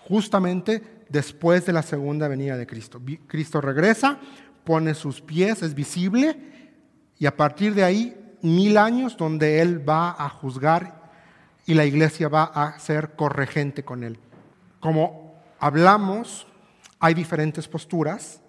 justamente 0.05 1.05
después 1.07 1.65
de 1.65 1.71
la 1.71 1.81
segunda 1.81 2.27
venida 2.27 2.57
de 2.57 2.67
Cristo. 2.67 3.01
Cristo 3.27 3.61
regresa, 3.61 4.19
pone 4.63 4.93
sus 4.93 5.21
pies, 5.21 5.61
es 5.61 5.73
visible, 5.73 6.37
y 7.17 7.25
a 7.25 7.35
partir 7.35 7.75
de 7.75 7.83
ahí, 7.83 8.17
mil 8.41 8.77
años 8.77 9.15
donde 9.17 9.61
Él 9.61 9.87
va 9.87 10.15
a 10.17 10.29
juzgar 10.29 11.01
y 11.65 11.73
la 11.73 11.85
iglesia 11.85 12.27
va 12.27 12.45
a 12.45 12.79
ser 12.79 13.15
corregente 13.15 13.83
con 13.83 14.03
Él. 14.03 14.17
Como 14.79 15.35
hablamos, 15.59 16.47
hay 16.99 17.13
diferentes 17.13 17.67
posturas. 17.67 18.41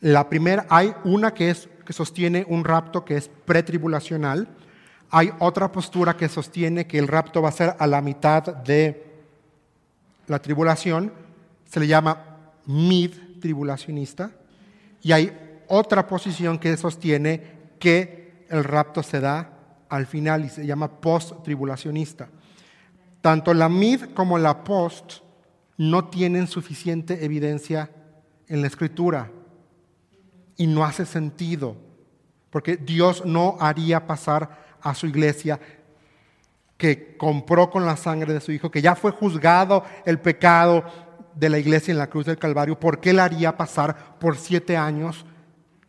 La 0.00 0.28
primera, 0.28 0.66
hay 0.68 0.94
una 1.04 1.32
que, 1.32 1.50
es, 1.50 1.68
que 1.84 1.92
sostiene 1.92 2.44
un 2.46 2.64
rapto 2.64 3.04
que 3.04 3.16
es 3.16 3.30
pretribulacional. 3.46 4.48
Hay 5.10 5.32
otra 5.38 5.72
postura 5.72 6.16
que 6.16 6.28
sostiene 6.28 6.86
que 6.86 6.98
el 6.98 7.08
rapto 7.08 7.40
va 7.40 7.48
a 7.48 7.52
ser 7.52 7.74
a 7.78 7.86
la 7.86 8.02
mitad 8.02 8.42
de 8.42 9.06
la 10.26 10.38
tribulación. 10.40 11.12
Se 11.64 11.80
le 11.80 11.86
llama 11.86 12.36
mid-tribulacionista 12.66 14.30
y 15.02 15.12
hay 15.12 15.62
otra 15.68 16.06
posición 16.06 16.58
que 16.58 16.76
sostiene 16.76 17.58
que 17.78 18.46
el 18.48 18.64
rapto 18.64 19.02
se 19.02 19.20
da 19.20 19.50
al 19.88 20.06
final 20.06 20.44
y 20.44 20.48
se 20.48 20.66
llama 20.66 21.00
post-tribulacionista. 21.00 22.28
Tanto 23.20 23.54
la 23.54 23.68
mid 23.68 24.12
como 24.14 24.38
la 24.38 24.64
post 24.64 25.20
no 25.76 26.08
tienen 26.08 26.46
suficiente 26.46 27.24
evidencia 27.24 27.90
en 28.46 28.60
la 28.60 28.66
escritura 28.66 29.30
y 30.56 30.66
no 30.66 30.84
hace 30.84 31.06
sentido, 31.06 31.76
porque 32.50 32.76
Dios 32.76 33.24
no 33.24 33.56
haría 33.60 34.06
pasar 34.06 34.78
a 34.80 34.94
su 34.94 35.06
iglesia 35.06 35.60
que 36.76 37.16
compró 37.16 37.70
con 37.70 37.84
la 37.84 37.96
sangre 37.96 38.32
de 38.32 38.40
su 38.40 38.52
Hijo, 38.52 38.70
que 38.70 38.82
ya 38.82 38.94
fue 38.94 39.10
juzgado 39.10 39.84
el 40.06 40.20
pecado 40.20 40.84
de 41.38 41.48
la 41.48 41.58
iglesia 41.58 41.92
en 41.92 41.98
la 41.98 42.08
cruz 42.08 42.26
del 42.26 42.38
Calvario, 42.38 42.78
¿por 42.78 43.00
qué 43.00 43.12
la 43.12 43.24
haría 43.24 43.56
pasar 43.56 44.18
por 44.18 44.36
siete 44.36 44.76
años 44.76 45.24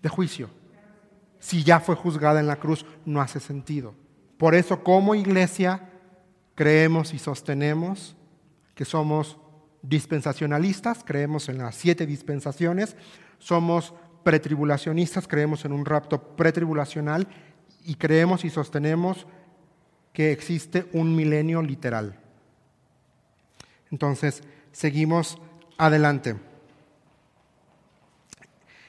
de 0.02 0.10
juicio? 0.10 0.50
Si 1.40 1.64
ya 1.64 1.80
fue 1.80 1.96
juzgada 1.96 2.40
en 2.40 2.48
la 2.48 2.58
cruz, 2.58 2.86
no 3.06 3.22
hace 3.22 3.40
sentido. 3.40 3.96
Por 4.38 4.54
eso 4.54 4.84
como 4.84 5.16
iglesia 5.16 5.90
creemos 6.54 7.14
y 7.14 7.20
sostenemos 7.20 8.16
que 8.76 8.86
somos 8.86 9.38
dispensacionalistas, 9.82 11.04
creemos 11.04 11.50
en 11.50 11.58
las 11.58 11.76
siete 11.76 12.06
dispensaciones, 12.06 12.96
somos 13.40 13.94
pretribulacionistas, 14.24 15.28
creemos 15.28 15.66
en 15.66 15.72
un 15.72 15.86
rapto 15.86 16.36
pretribulacional 16.36 17.28
y 17.86 17.96
creemos 17.96 18.46
y 18.46 18.50
sostenemos 18.50 19.26
que 20.14 20.32
existe 20.32 20.88
un 20.94 21.16
milenio 21.16 21.62
literal. 21.62 22.20
Entonces, 23.92 24.44
seguimos 24.72 25.38
adelante. 25.78 26.36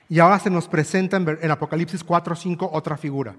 Y 0.08 0.18
ahora 0.18 0.40
se 0.40 0.50
nos 0.50 0.66
presenta 0.66 1.16
en, 1.16 1.50
Apocalipsis 1.50 2.02
4, 2.02 2.34
5 2.34 2.70
otra 2.72 2.96
figura. 2.96 3.36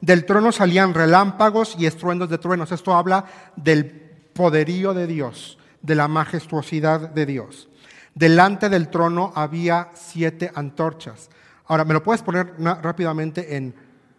Del 0.00 0.24
trono 0.24 0.52
salían 0.52 0.94
relámpagos 0.94 1.74
y 1.78 1.86
estruendos 1.86 2.30
de 2.30 2.38
truenos. 2.38 2.70
Esto 2.70 2.94
habla 2.94 3.24
del 3.56 3.86
poderío 4.32 4.94
de 4.94 5.08
Dios, 5.08 5.58
de 5.82 5.96
la 5.96 6.06
majestuosidad 6.06 7.10
de 7.10 7.26
Dios. 7.26 7.68
Delante 8.14 8.68
del 8.68 8.88
trono 8.88 9.32
había 9.34 9.90
siete 9.94 10.52
antorchas. 10.54 11.28
Ahora, 11.66 11.84
¿me 11.84 11.94
lo 11.94 12.02
puedes 12.02 12.22
poner 12.22 12.54
rápidamente 12.58 13.56
en 13.56 13.74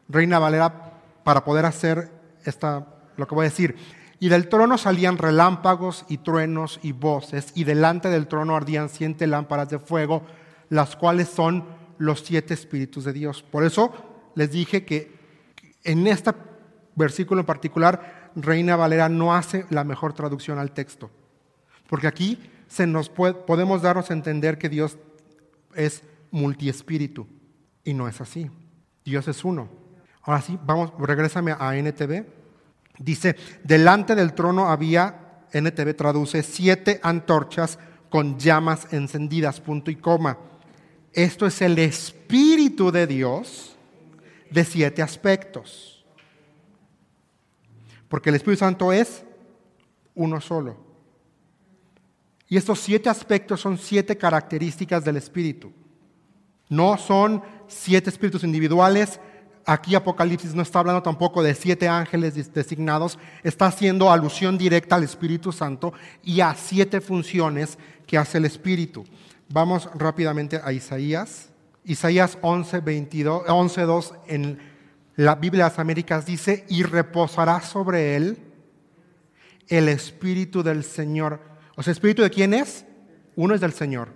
Reina 0.09 0.39
Valera 0.39 0.91
para 1.23 1.43
poder 1.45 1.65
hacer 1.65 2.11
esta, 2.43 2.85
lo 3.15 3.27
que 3.27 3.35
voy 3.35 3.45
a 3.45 3.49
decir? 3.49 3.75
Y 4.19 4.29
del 4.29 4.49
trono 4.49 4.77
salían 4.77 5.17
relámpagos 5.17 6.05
y 6.07 6.17
truenos 6.17 6.79
y 6.81 6.91
voces, 6.91 7.51
y 7.55 7.63
delante 7.63 8.09
del 8.09 8.27
trono 8.27 8.55
ardían 8.55 8.89
siete 8.89 9.27
lámparas 9.27 9.69
de 9.69 9.79
fuego, 9.79 10.23
las 10.69 10.95
cuales 10.95 11.29
son 11.29 11.65
los 11.97 12.21
siete 12.21 12.53
espíritus 12.53 13.03
de 13.03 13.13
Dios. 13.13 13.43
Por 13.43 13.63
eso 13.63 13.93
les 14.35 14.51
dije 14.51 14.85
que 14.85 15.15
en 15.83 16.07
este 16.07 16.31
versículo 16.95 17.41
en 17.41 17.45
particular, 17.45 18.31
Reina 18.35 18.75
Valera 18.75 19.09
no 19.09 19.35
hace 19.35 19.65
la 19.69 19.83
mejor 19.83 20.13
traducción 20.13 20.59
al 20.59 20.71
texto, 20.71 21.09
porque 21.87 22.07
aquí 22.07 22.39
se 22.67 22.85
nos 22.87 23.09
podemos 23.09 23.81
darnos 23.81 24.09
a 24.09 24.13
entender 24.13 24.57
que 24.57 24.69
Dios 24.69 24.97
es 25.75 26.03
multiespíritu, 26.31 27.27
y 27.83 27.93
no 27.93 28.07
es 28.07 28.19
así. 28.19 28.49
Dios 29.05 29.27
es 29.27 29.45
uno. 29.45 29.69
Ahora 30.23 30.41
sí, 30.41 30.59
vamos, 30.65 30.91
regrésame 30.99 31.55
a 31.57 31.75
NTV. 31.77 32.36
Dice, 32.99 33.35
delante 33.63 34.15
del 34.15 34.33
trono 34.33 34.69
había, 34.69 35.45
NTV 35.53 35.95
traduce, 35.95 36.43
siete 36.43 36.99
antorchas 37.03 37.79
con 38.09 38.39
llamas 38.39 38.91
encendidas, 38.91 39.61
punto 39.61 39.91
y 39.91 39.95
coma. 39.95 40.37
Esto 41.13 41.45
es 41.45 41.61
el 41.61 41.77
Espíritu 41.79 42.91
de 42.91 43.07
Dios 43.07 43.75
de 44.49 44.65
siete 44.65 45.01
aspectos. 45.01 46.05
Porque 48.07 48.29
el 48.29 48.35
Espíritu 48.35 48.59
Santo 48.59 48.91
es 48.91 49.23
uno 50.15 50.39
solo. 50.41 50.77
Y 52.49 52.57
estos 52.57 52.79
siete 52.79 53.09
aspectos 53.09 53.59
son 53.59 53.77
siete 53.77 54.17
características 54.17 55.03
del 55.03 55.17
Espíritu. 55.17 55.71
No 56.69 56.97
son 56.97 57.43
siete 57.67 58.09
espíritus 58.09 58.43
individuales, 58.43 59.19
Aquí 59.69 59.95
Apocalipsis 59.95 60.55
no 60.55 60.61
está 60.61 60.79
hablando 60.79 61.03
tampoco 61.03 61.43
de 61.43 61.53
siete 61.53 61.89
ángeles 61.89 62.53
designados, 62.53 63.19
está 63.43 63.65
haciendo 63.65 64.09
alusión 64.09 64.57
directa 64.57 64.95
al 64.95 65.03
Espíritu 65.03 65.51
Santo 65.51 65.91
y 66.23 66.39
a 66.39 66.55
siete 66.55 67.01
funciones 67.01 67.77
que 68.07 68.17
hace 68.17 68.37
el 68.37 68.45
Espíritu. 68.45 69.03
Vamos 69.49 69.89
rápidamente 69.93 70.61
a 70.63 70.71
Isaías. 70.71 71.49
Isaías 71.83 72.37
11, 72.41 72.79
2 72.79 74.13
en 74.27 74.57
la 75.17 75.35
Biblia 75.35 75.65
de 75.65 75.69
las 75.71 75.79
Américas 75.79 76.25
dice, 76.25 76.65
y 76.69 76.83
reposará 76.83 77.59
sobre 77.59 78.15
él 78.15 78.37
el 79.67 79.89
Espíritu 79.89 80.63
del 80.63 80.85
Señor. 80.85 81.41
O 81.75 81.83
sea, 81.83 81.91
¿Espíritu 81.91 82.21
de 82.21 82.29
quién 82.29 82.53
es? 82.53 82.85
Uno 83.35 83.53
es 83.53 83.59
del 83.59 83.73
Señor. 83.73 84.13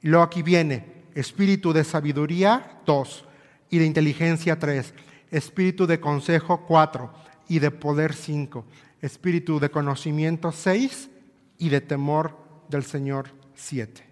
Y 0.00 0.08
luego 0.08 0.24
aquí 0.24 0.40
viene, 0.42 1.04
Espíritu 1.14 1.74
de 1.74 1.84
sabiduría, 1.84 2.80
dos 2.86 3.26
y 3.70 3.78
de 3.78 3.86
inteligencia 3.86 4.58
tres, 4.58 4.94
espíritu 5.30 5.86
de 5.86 6.00
consejo 6.00 6.64
cuatro 6.66 7.12
y 7.48 7.58
de 7.58 7.70
poder 7.70 8.14
cinco, 8.14 8.64
espíritu 9.00 9.58
de 9.60 9.70
conocimiento 9.70 10.52
seis 10.52 11.10
y 11.58 11.68
de 11.68 11.80
temor 11.80 12.36
del 12.68 12.84
Señor 12.84 13.30
siete. 13.54 14.04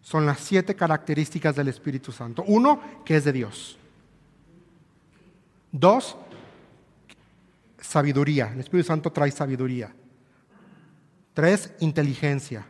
Son 0.00 0.26
las 0.26 0.40
siete 0.40 0.74
características 0.74 1.56
del 1.56 1.68
Espíritu 1.68 2.12
Santo. 2.12 2.44
Uno, 2.46 3.02
que 3.04 3.16
es 3.16 3.24
de 3.24 3.32
Dios. 3.32 3.78
Dos, 5.70 6.16
sabiduría. 7.80 8.50
El 8.52 8.60
Espíritu 8.60 8.88
Santo 8.88 9.10
trae 9.10 9.30
sabiduría. 9.30 9.94
Tres, 11.32 11.72
inteligencia. 11.80 12.66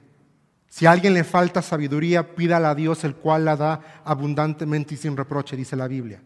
Si 0.72 0.86
a 0.86 0.90
alguien 0.90 1.12
le 1.12 1.22
falta 1.22 1.60
sabiduría, 1.60 2.34
pídala 2.34 2.70
a 2.70 2.74
Dios, 2.74 3.04
el 3.04 3.14
cual 3.14 3.44
la 3.44 3.56
da 3.56 4.00
abundantemente 4.06 4.94
y 4.94 4.96
sin 4.96 5.14
reproche, 5.14 5.54
dice 5.54 5.76
la 5.76 5.86
Biblia. 5.86 6.22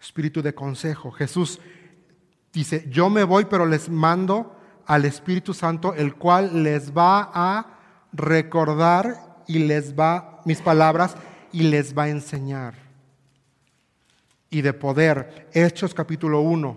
Espíritu 0.00 0.40
de 0.42 0.54
consejo. 0.54 1.10
Jesús 1.10 1.58
dice, 2.52 2.86
yo 2.88 3.10
me 3.10 3.24
voy, 3.24 3.46
pero 3.46 3.66
les 3.66 3.88
mando 3.88 4.56
al 4.86 5.06
Espíritu 5.06 5.52
Santo, 5.54 5.92
el 5.92 6.14
cual 6.14 6.62
les 6.62 6.96
va 6.96 7.32
a 7.34 7.80
recordar 8.12 9.42
y 9.48 9.58
les 9.58 9.98
va, 9.98 10.40
mis 10.44 10.60
palabras, 10.60 11.16
y 11.50 11.64
les 11.64 11.98
va 11.98 12.04
a 12.04 12.10
enseñar. 12.10 12.74
Y 14.50 14.62
de 14.62 14.72
poder. 14.72 15.48
Hechos 15.52 15.94
capítulo 15.94 16.42
1. 16.42 16.76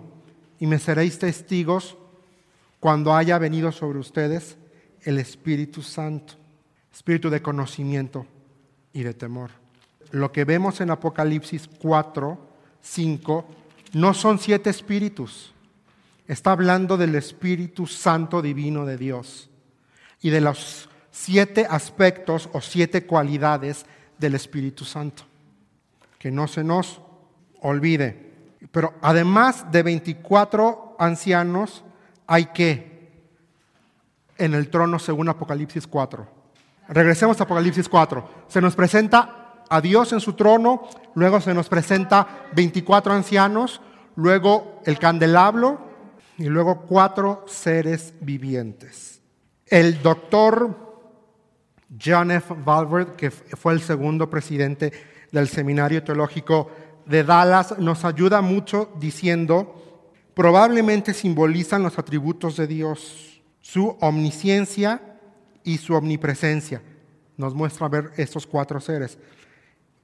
Y 0.58 0.66
me 0.66 0.80
seréis 0.80 1.16
testigos 1.16 1.96
cuando 2.80 3.14
haya 3.14 3.38
venido 3.38 3.70
sobre 3.70 4.00
ustedes 4.00 4.56
el 5.04 5.18
Espíritu 5.18 5.82
Santo, 5.82 6.34
espíritu 6.92 7.30
de 7.30 7.42
conocimiento 7.42 8.26
y 8.92 9.02
de 9.02 9.14
temor. 9.14 9.50
Lo 10.10 10.32
que 10.32 10.44
vemos 10.44 10.80
en 10.80 10.90
Apocalipsis 10.90 11.68
4, 11.78 12.38
5, 12.80 13.46
no 13.94 14.14
son 14.14 14.38
siete 14.38 14.70
espíritus. 14.70 15.52
Está 16.26 16.52
hablando 16.52 16.96
del 16.96 17.14
Espíritu 17.14 17.86
Santo 17.86 18.40
Divino 18.40 18.86
de 18.86 18.96
Dios 18.96 19.50
y 20.20 20.30
de 20.30 20.40
los 20.40 20.88
siete 21.10 21.66
aspectos 21.68 22.48
o 22.52 22.60
siete 22.60 23.04
cualidades 23.06 23.86
del 24.18 24.34
Espíritu 24.34 24.84
Santo. 24.84 25.24
Que 26.18 26.30
no 26.30 26.48
se 26.48 26.64
nos 26.64 27.00
olvide. 27.60 28.32
Pero 28.72 28.94
además 29.02 29.70
de 29.70 29.82
24 29.82 30.96
ancianos, 30.98 31.84
hay 32.26 32.46
que 32.46 32.93
en 34.38 34.54
el 34.54 34.68
trono 34.68 34.98
según 34.98 35.28
Apocalipsis 35.28 35.86
4. 35.86 36.26
Regresemos 36.88 37.40
a 37.40 37.44
Apocalipsis 37.44 37.88
4. 37.88 38.28
Se 38.48 38.60
nos 38.60 38.74
presenta 38.74 39.62
a 39.68 39.80
Dios 39.80 40.12
en 40.12 40.20
su 40.20 40.34
trono, 40.34 40.88
luego 41.14 41.40
se 41.40 41.54
nos 41.54 41.68
presenta 41.68 42.46
24 42.54 43.12
ancianos, 43.12 43.80
luego 44.16 44.80
el 44.84 44.98
candelabro 44.98 45.80
y 46.36 46.44
luego 46.44 46.82
cuatro 46.82 47.44
seres 47.46 48.14
vivientes. 48.20 49.20
El 49.66 50.02
doctor 50.02 50.84
John 52.02 52.30
F. 52.30 52.54
Valverde, 52.64 53.14
que 53.16 53.30
fue 53.30 53.72
el 53.72 53.80
segundo 53.80 54.28
presidente 54.28 54.92
del 55.32 55.48
Seminario 55.48 56.02
Teológico 56.02 56.70
de 57.06 57.24
Dallas, 57.24 57.78
nos 57.78 58.04
ayuda 58.04 58.40
mucho 58.40 58.92
diciendo, 58.98 60.10
probablemente 60.34 61.14
simbolizan 61.14 61.82
los 61.82 61.98
atributos 61.98 62.56
de 62.56 62.66
Dios 62.66 63.33
su 63.64 63.96
omnisciencia 64.02 65.00
y 65.64 65.78
su 65.78 65.94
omnipresencia. 65.94 66.82
Nos 67.38 67.54
muestra 67.54 67.88
ver 67.88 68.10
estos 68.18 68.46
cuatro 68.46 68.78
seres. 68.78 69.16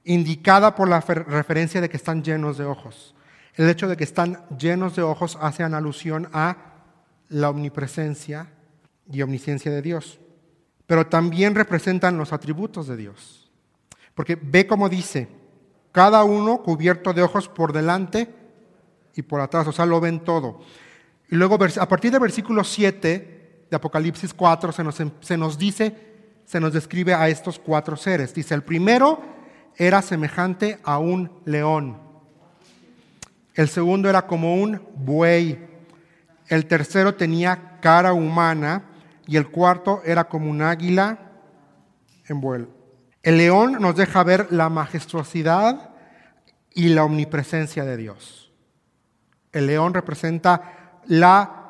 Indicada 0.03 0.73
por 0.73 0.89
la 0.89 0.99
referencia 0.99 1.79
de 1.79 1.87
que 1.87 1.97
están 1.97 2.23
llenos 2.23 2.57
de 2.57 2.65
ojos. 2.65 3.13
El 3.53 3.69
hecho 3.69 3.87
de 3.87 3.95
que 3.95 4.03
están 4.03 4.43
llenos 4.57 4.95
de 4.95 5.03
ojos 5.03 5.37
hace 5.39 5.61
alusión 5.61 6.27
a 6.33 6.57
la 7.29 7.51
omnipresencia 7.51 8.47
y 9.11 9.21
omnisciencia 9.21 9.71
de 9.71 9.83
Dios. 9.83 10.19
pero 10.87 11.07
también 11.07 11.55
representan 11.55 12.17
los 12.17 12.33
atributos 12.33 12.87
de 12.87 12.97
Dios. 12.97 13.49
Porque 14.13 14.35
ve 14.35 14.67
como 14.67 14.89
dice, 14.89 15.29
cada 15.93 16.25
uno 16.25 16.63
cubierto 16.63 17.13
de 17.13 17.21
ojos 17.21 17.47
por 17.47 17.71
delante 17.71 18.27
y 19.15 19.21
por 19.21 19.39
atrás, 19.39 19.67
o 19.67 19.71
sea, 19.71 19.85
lo 19.85 20.01
ven 20.01 20.19
todo. 20.21 20.59
Y 21.29 21.35
luego 21.35 21.55
a 21.55 21.87
partir 21.87 22.11
del 22.11 22.19
versículo 22.19 22.65
7 22.65 23.30
de 23.71 23.77
Apocalipsis 23.77 24.33
4 24.33 24.73
se 24.73 24.83
nos, 24.83 25.01
se 25.21 25.37
nos 25.37 25.57
dice, 25.57 25.95
se 26.45 26.59
nos 26.59 26.73
describe 26.73 27.13
a 27.13 27.29
estos 27.29 27.57
cuatro 27.57 27.95
seres. 27.95 28.33
Dice, 28.33 28.53
el 28.53 28.63
primero 28.63 29.21
era 29.77 30.01
semejante 30.01 30.79
a 30.83 30.99
un 30.99 31.31
león. 31.45 31.97
El 33.55 33.69
segundo 33.69 34.09
era 34.09 34.27
como 34.27 34.55
un 34.55 34.81
buey. 34.95 35.69
El 36.47 36.65
tercero 36.65 37.15
tenía 37.15 37.79
cara 37.79 38.11
humana 38.11 38.89
y 39.25 39.37
el 39.37 39.49
cuarto 39.49 40.01
era 40.03 40.25
como 40.25 40.51
un 40.51 40.61
águila 40.61 41.31
en 42.27 42.41
vuelo. 42.41 42.67
El 43.23 43.37
león 43.37 43.77
nos 43.79 43.95
deja 43.95 44.21
ver 44.23 44.51
la 44.51 44.67
majestuosidad 44.67 45.91
y 46.73 46.89
la 46.89 47.05
omnipresencia 47.05 47.85
de 47.85 47.95
Dios. 47.95 48.51
El 49.53 49.67
león 49.67 49.93
representa 49.93 50.99
la 51.05 51.60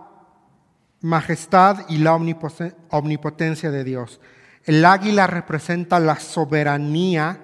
majestad 1.02 1.86
y 1.90 1.98
la 1.98 2.16
omnipotencia 2.16 3.72
de 3.72 3.84
Dios. 3.84 4.20
El 4.64 4.86
águila 4.86 5.28
representa 5.28 6.00
la 6.00 6.18
soberanía 6.18 7.40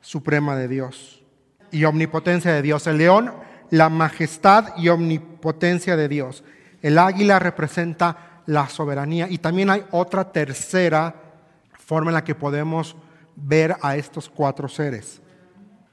suprema 0.00 0.56
de 0.56 0.68
Dios 0.68 1.22
y 1.70 1.84
omnipotencia 1.84 2.52
de 2.52 2.62
Dios. 2.62 2.86
El 2.86 2.98
león, 2.98 3.32
la 3.70 3.88
majestad 3.88 4.76
y 4.76 4.88
omnipotencia 4.88 5.96
de 5.96 6.08
Dios. 6.08 6.44
El 6.80 6.98
águila 6.98 7.38
representa 7.38 8.42
la 8.46 8.68
soberanía. 8.68 9.26
Y 9.28 9.38
también 9.38 9.70
hay 9.70 9.84
otra 9.90 10.32
tercera 10.32 11.14
forma 11.72 12.10
en 12.10 12.14
la 12.14 12.24
que 12.24 12.34
podemos 12.34 12.96
ver 13.34 13.76
a 13.82 13.96
estos 13.96 14.28
cuatro 14.28 14.68
seres. 14.68 15.20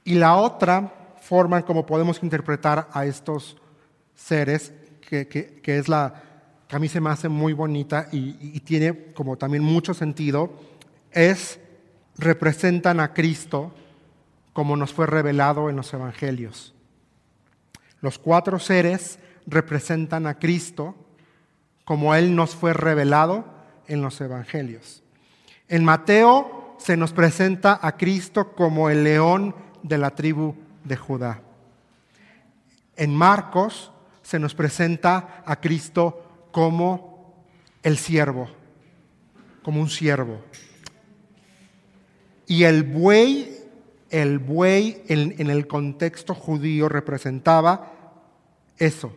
Y 0.06 0.16
la 0.16 0.36
otra 0.36 0.94
forma 1.22 1.58
en 1.58 1.63
cómo 1.63 1.86
podemos 1.86 2.22
interpretar 2.24 2.88
a 2.92 3.06
estos 3.06 3.58
seres, 4.16 4.74
que, 5.02 5.62
es 5.63 5.88
la 5.88 6.13
que 6.67 6.76
a 6.76 6.80
mí 6.80 6.88
se 6.88 7.02
me 7.02 7.10
hace 7.10 7.30
muy 7.30 7.54
bonita 7.54 8.08
y, 8.12 8.38
y 8.39 8.60
tiene 8.62 9.13
como 9.13 9.38
también 9.38 9.63
mucho 9.63 9.93
sentido, 9.93 10.52
es 11.12 11.60
representan 12.17 12.99
a 12.99 13.13
Cristo 13.13 13.73
como 14.54 14.76
nos 14.76 14.93
fue 14.93 15.08
revelado 15.08 15.69
en 15.69 15.76
los 15.76 15.93
evangelios. 15.93 16.73
Los 18.02 18.19
cuatro 18.19 18.60
seres 18.60 19.19
representan 19.47 20.28
a 20.28 20.36
Cristo 20.36 20.95
como 21.86 22.15
Él 22.15 22.36
nos 22.36 22.56
fue 22.56 22.73
revelado 22.73 23.45
en 23.88 24.02
los 24.02 24.19
Evangelios. 24.21 25.04
En 25.67 25.84
Mateo 25.84 26.76
se 26.78 26.97
nos 26.97 27.13
presenta 27.13 27.80
a 27.82 27.97
Cristo 27.97 28.54
como 28.56 28.89
el 28.89 29.04
león 29.04 29.56
de 29.82 29.97
la 29.97 30.12
tribu 30.12 30.56
de 30.84 30.97
Judá. 30.97 31.41
En 32.95 33.15
Marcos 33.15 33.91
se 34.21 34.39
nos 34.39 34.54
presenta 34.54 35.43
a 35.45 35.56
Cristo 35.58 36.22
como 36.54 37.44
el 37.84 37.98
siervo, 37.98 38.48
como 39.62 39.82
un 39.82 39.89
siervo. 39.89 40.39
Y 42.48 42.63
el 42.63 42.84
buey, 42.84 43.58
el 44.10 44.39
buey 44.39 45.04
en, 45.10 45.36
en 45.38 45.50
el 45.50 45.68
contexto 45.68 46.34
judío 46.34 46.88
representaba 46.88 47.92
eso, 48.78 49.13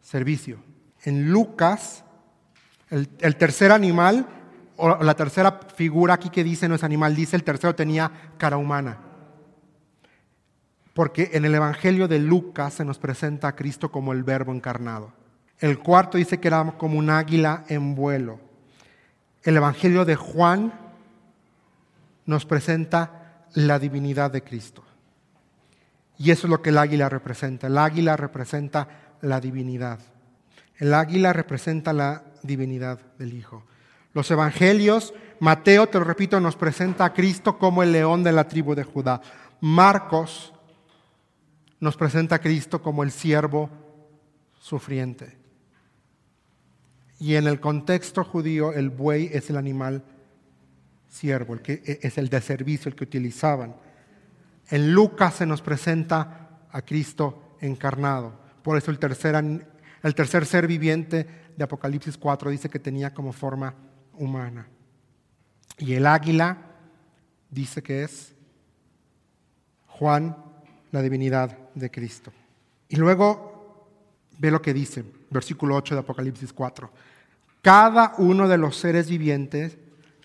servicio 0.00 0.62
en 1.04 1.30
Lucas, 1.30 2.02
el, 2.90 3.36
tercer 3.36 3.72
animal, 3.72 4.26
o 4.76 5.02
la 5.02 5.14
tercera 5.14 5.60
figura 5.74 6.14
aquí 6.14 6.30
que 6.30 6.44
dice 6.44 6.68
no 6.68 6.74
es 6.74 6.84
animal, 6.84 7.14
dice 7.14 7.36
el 7.36 7.44
tercero 7.44 7.74
tenía 7.74 8.10
cara 8.38 8.56
humana. 8.56 8.98
Porque 10.94 11.30
en 11.32 11.44
el 11.44 11.54
Evangelio 11.54 12.08
de 12.08 12.20
Lucas 12.20 12.74
se 12.74 12.84
nos 12.84 12.98
presenta 12.98 13.48
a 13.48 13.56
Cristo 13.56 13.90
como 13.90 14.12
el 14.12 14.22
verbo 14.22 14.52
encarnado. 14.52 15.12
El 15.64 15.78
cuarto 15.78 16.18
dice 16.18 16.40
que 16.40 16.48
era 16.48 16.74
como 16.76 16.98
un 16.98 17.08
águila 17.08 17.64
en 17.68 17.94
vuelo. 17.94 18.38
El 19.42 19.56
Evangelio 19.56 20.04
de 20.04 20.14
Juan 20.14 20.74
nos 22.26 22.44
presenta 22.44 23.46
la 23.54 23.78
divinidad 23.78 24.30
de 24.30 24.42
Cristo. 24.42 24.84
Y 26.18 26.32
eso 26.32 26.46
es 26.46 26.50
lo 26.50 26.60
que 26.60 26.68
el 26.68 26.76
águila 26.76 27.08
representa. 27.08 27.68
El 27.68 27.78
águila 27.78 28.14
representa 28.14 29.16
la 29.22 29.40
divinidad. 29.40 30.00
El 30.76 30.92
águila 30.92 31.32
representa 31.32 31.94
la 31.94 32.24
divinidad 32.42 32.98
del 33.18 33.32
Hijo. 33.32 33.64
Los 34.12 34.30
evangelios, 34.30 35.14
Mateo, 35.40 35.86
te 35.86 35.98
lo 35.98 36.04
repito, 36.04 36.40
nos 36.40 36.56
presenta 36.56 37.06
a 37.06 37.14
Cristo 37.14 37.58
como 37.58 37.82
el 37.82 37.90
león 37.90 38.22
de 38.22 38.32
la 38.32 38.46
tribu 38.46 38.74
de 38.74 38.84
Judá. 38.84 39.22
Marcos 39.62 40.52
nos 41.80 41.96
presenta 41.96 42.34
a 42.34 42.40
Cristo 42.40 42.82
como 42.82 43.02
el 43.02 43.10
siervo 43.10 43.70
sufriente. 44.60 45.42
Y 47.18 47.36
en 47.36 47.46
el 47.46 47.60
contexto 47.60 48.24
judío, 48.24 48.72
el 48.72 48.90
buey 48.90 49.30
es 49.32 49.50
el 49.50 49.56
animal 49.56 50.04
siervo, 51.08 51.54
el 51.54 51.62
que 51.62 51.82
e, 51.84 52.00
es 52.02 52.18
el 52.18 52.28
de 52.28 52.40
servicio, 52.40 52.88
el 52.88 52.96
que 52.96 53.04
utilizaban. 53.04 53.76
En 54.68 54.92
Lucas 54.92 55.34
se 55.34 55.46
nos 55.46 55.62
presenta 55.62 56.66
a 56.70 56.82
Cristo 56.82 57.56
encarnado. 57.60 58.32
Por 58.62 58.76
eso 58.76 58.90
el 58.90 58.98
tercer 58.98 59.34
el 60.02 60.14
tercer 60.14 60.44
ser 60.44 60.66
viviente 60.66 61.26
de 61.56 61.64
Apocalipsis 61.64 62.18
4 62.18 62.50
dice 62.50 62.68
que 62.68 62.78
tenía 62.78 63.14
como 63.14 63.32
forma 63.32 63.74
humana. 64.12 64.68
Y 65.78 65.94
el 65.94 66.06
águila 66.06 66.58
dice 67.50 67.82
que 67.82 68.04
es 68.04 68.34
Juan, 69.86 70.36
la 70.90 71.00
divinidad 71.00 71.56
de 71.74 71.90
Cristo. 71.90 72.32
Y 72.88 72.96
luego 72.96 73.88
ve 74.38 74.50
lo 74.50 74.60
que 74.60 74.74
dice, 74.74 75.04
versículo 75.34 75.76
8 75.76 75.96
de 75.96 76.00
Apocalipsis 76.00 76.52
4. 76.52 76.90
Cada 77.60 78.14
uno 78.18 78.48
de 78.48 78.56
los 78.56 78.76
seres 78.76 79.10
vivientes 79.10 79.76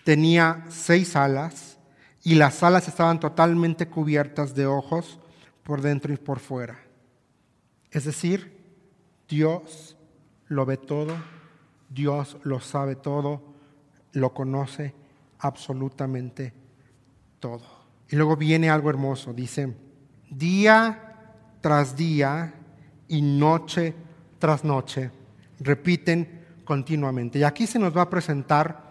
tenía 0.04 0.64
seis 0.68 1.16
alas 1.16 1.78
y 2.22 2.36
las 2.36 2.62
alas 2.62 2.88
estaban 2.88 3.20
totalmente 3.20 3.88
cubiertas 3.88 4.54
de 4.54 4.66
ojos 4.66 5.18
por 5.64 5.82
dentro 5.82 6.12
y 6.12 6.16
por 6.16 6.38
fuera. 6.38 6.78
Es 7.90 8.04
decir, 8.04 8.56
Dios 9.28 9.96
lo 10.46 10.64
ve 10.64 10.76
todo, 10.76 11.14
Dios 11.88 12.36
lo 12.44 12.60
sabe 12.60 12.94
todo, 12.94 13.42
lo 14.12 14.32
conoce 14.32 14.94
absolutamente 15.40 16.52
todo. 17.40 17.80
Y 18.08 18.16
luego 18.16 18.36
viene 18.36 18.70
algo 18.70 18.90
hermoso, 18.90 19.32
dice, 19.32 19.74
día 20.30 21.06
tras 21.60 21.96
día 21.96 22.54
y 23.08 23.22
noche 23.22 23.94
tras 24.40 24.64
noche, 24.64 25.12
repiten 25.60 26.40
continuamente. 26.64 27.38
Y 27.38 27.44
aquí 27.44 27.68
se 27.68 27.78
nos 27.78 27.96
va 27.96 28.02
a 28.02 28.10
presentar 28.10 28.90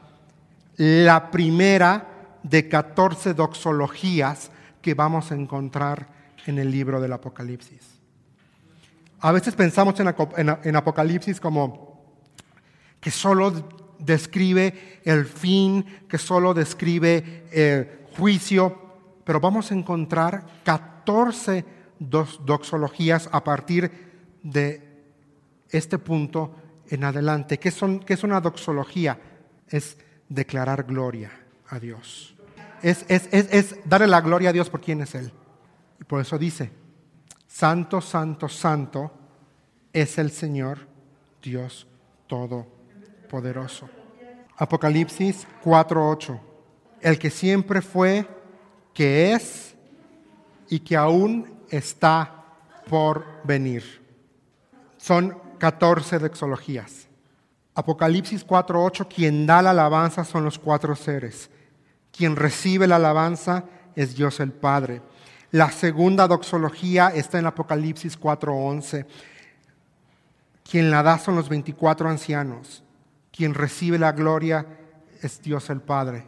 la 0.78 1.30
primera 1.30 2.38
de 2.42 2.70
14 2.70 3.34
doxologías 3.34 4.52
que 4.82 4.94
vamos 4.94 5.32
a 5.32 5.36
encontrar 5.36 6.08
en 6.46 6.58
el 6.58 6.72
libro 6.72 7.02
del 7.02 7.12
Apocalipsis. 7.12 8.00
A 9.20 9.34
veces 9.34 9.56
pensamos 9.56 10.00
en, 10.00 10.76
Apocalipsis 10.76 11.42
como 11.42 12.00
que 13.02 13.12
solo 13.12 13.68
describe 14.00 15.02
el 15.04 15.26
fin, 15.26 15.86
que 16.08 16.18
solo 16.18 16.54
describe 16.54 17.44
el 17.52 18.08
juicio, 18.18 18.78
pero 19.26 19.42
vamos 19.42 19.72
a 19.72 19.76
encontrar 19.76 20.46
14 20.64 21.66
doxologías 22.00 23.28
a 23.34 23.44
partir 23.44 23.92
de 24.42 24.89
este 25.70 25.97
punto 25.97 26.55
en 26.89 27.03
adelante. 27.03 27.59
¿Qué, 27.59 27.72
son, 27.72 27.99
qué 27.99 28.13
es 28.13 28.24
una 28.24 28.41
doxología? 28.41 29.20
Es 29.67 29.97
declarar 30.28 30.84
gloria 30.84 31.32
a 31.67 31.80
Dios. 31.80 32.36
Es, 32.82 33.05
es, 33.09 33.28
es 33.32 33.76
darle 33.86 34.07
la 34.07 34.22
gloria 34.22 34.49
a 34.49 34.53
Dios 34.53 34.70
por 34.70 34.82
quién 34.82 35.01
es 35.01 35.15
Él. 35.15 35.32
Y 35.99 36.03
por 36.05 36.22
eso 36.22 36.38
dice, 36.38 36.72
Santo, 37.47 37.99
santo, 37.99 38.47
santo 38.47 39.11
es 39.91 40.17
el 40.17 40.32
Señor 40.32 40.88
Dios 41.41 41.88
Todopoderoso. 42.28 43.89
Apocalipsis 44.55 45.47
4:8. 45.63 46.39
El 47.01 47.17
que 47.17 47.30
siempre 47.30 47.82
fue, 47.82 48.28
que 48.93 49.34
es 49.34 49.76
y 50.70 50.80
que 50.80 50.95
aún 50.95 51.63
está 51.70 52.45
por 52.88 53.26
venir. 53.43 53.84
Son 54.97 55.36
14 55.60 56.20
dexologías. 56.20 57.07
Apocalipsis 57.76 58.45
4:8, 58.45 59.07
quien 59.07 59.45
da 59.45 59.62
la 59.62 59.70
alabanza 59.72 60.24
son 60.24 60.43
los 60.43 60.57
cuatro 60.57 60.95
seres. 60.95 61.49
Quien 62.12 62.36
recibe 62.36 62.88
la 62.88 62.95
alabanza 62.95 63.66
es 63.95 64.16
Dios 64.16 64.39
el 64.39 64.51
Padre. 64.51 65.01
La 65.51 65.72
segunda 65.72 66.28
doxología 66.28 67.10
está 67.10 67.39
en 67.39 67.45
Apocalipsis 67.45 68.18
4:11. 68.18 69.05
Quien 70.70 70.91
la 70.91 71.03
da 71.03 71.18
son 71.18 71.36
los 71.36 71.49
24 71.49 72.10
ancianos. 72.10 72.84
Quien 73.32 73.53
recibe 73.53 73.97
la 73.97 74.12
gloria 74.12 74.66
es 75.22 75.41
Dios 75.41 75.70
el 75.70 75.82
Padre. 75.82 76.26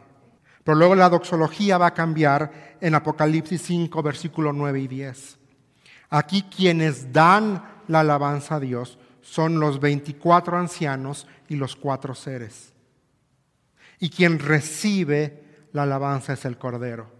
Pero 0.64 0.76
luego 0.76 0.94
la 0.94 1.08
doxología 1.08 1.76
va 1.76 1.88
a 1.88 1.94
cambiar 1.94 2.76
en 2.80 2.94
Apocalipsis 2.94 3.62
5, 3.62 4.02
versículos 4.02 4.54
9 4.54 4.80
y 4.80 4.88
10. 4.88 5.38
Aquí 6.10 6.42
quienes 6.44 7.12
dan 7.12 7.62
la 7.88 8.00
alabanza 8.00 8.56
a 8.56 8.60
Dios 8.60 8.98
son 9.22 9.58
los 9.58 9.80
24 9.80 10.58
ancianos 10.58 11.26
y 11.48 11.56
los 11.56 11.74
cuatro 11.76 12.14
seres. 12.14 12.72
Y 13.98 14.10
quien 14.10 14.38
recibe 14.38 15.42
la 15.72 15.84
alabanza 15.84 16.34
es 16.34 16.44
el 16.44 16.58
Cordero. 16.58 17.10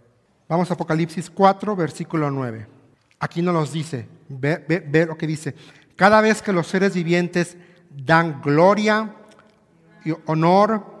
Vamos 0.47 0.69
a 0.69 0.75
Apocalipsis 0.75 1.29
4, 1.29 1.75
versículo 1.75 2.29
9. 2.29 2.67
Aquí 3.19 3.41
no 3.41 3.53
nos 3.53 3.71
dice, 3.71 4.07
ve, 4.29 4.63
ve 4.67 5.05
lo 5.05 5.17
que 5.17 5.25
dice. 5.25 5.55
Cada 5.95 6.21
vez 6.21 6.41
que 6.41 6.53
los 6.53 6.67
seres 6.67 6.93
vivientes 6.93 7.57
dan 7.89 8.41
gloria 8.41 9.15
y 10.03 10.13
honor 10.25 10.93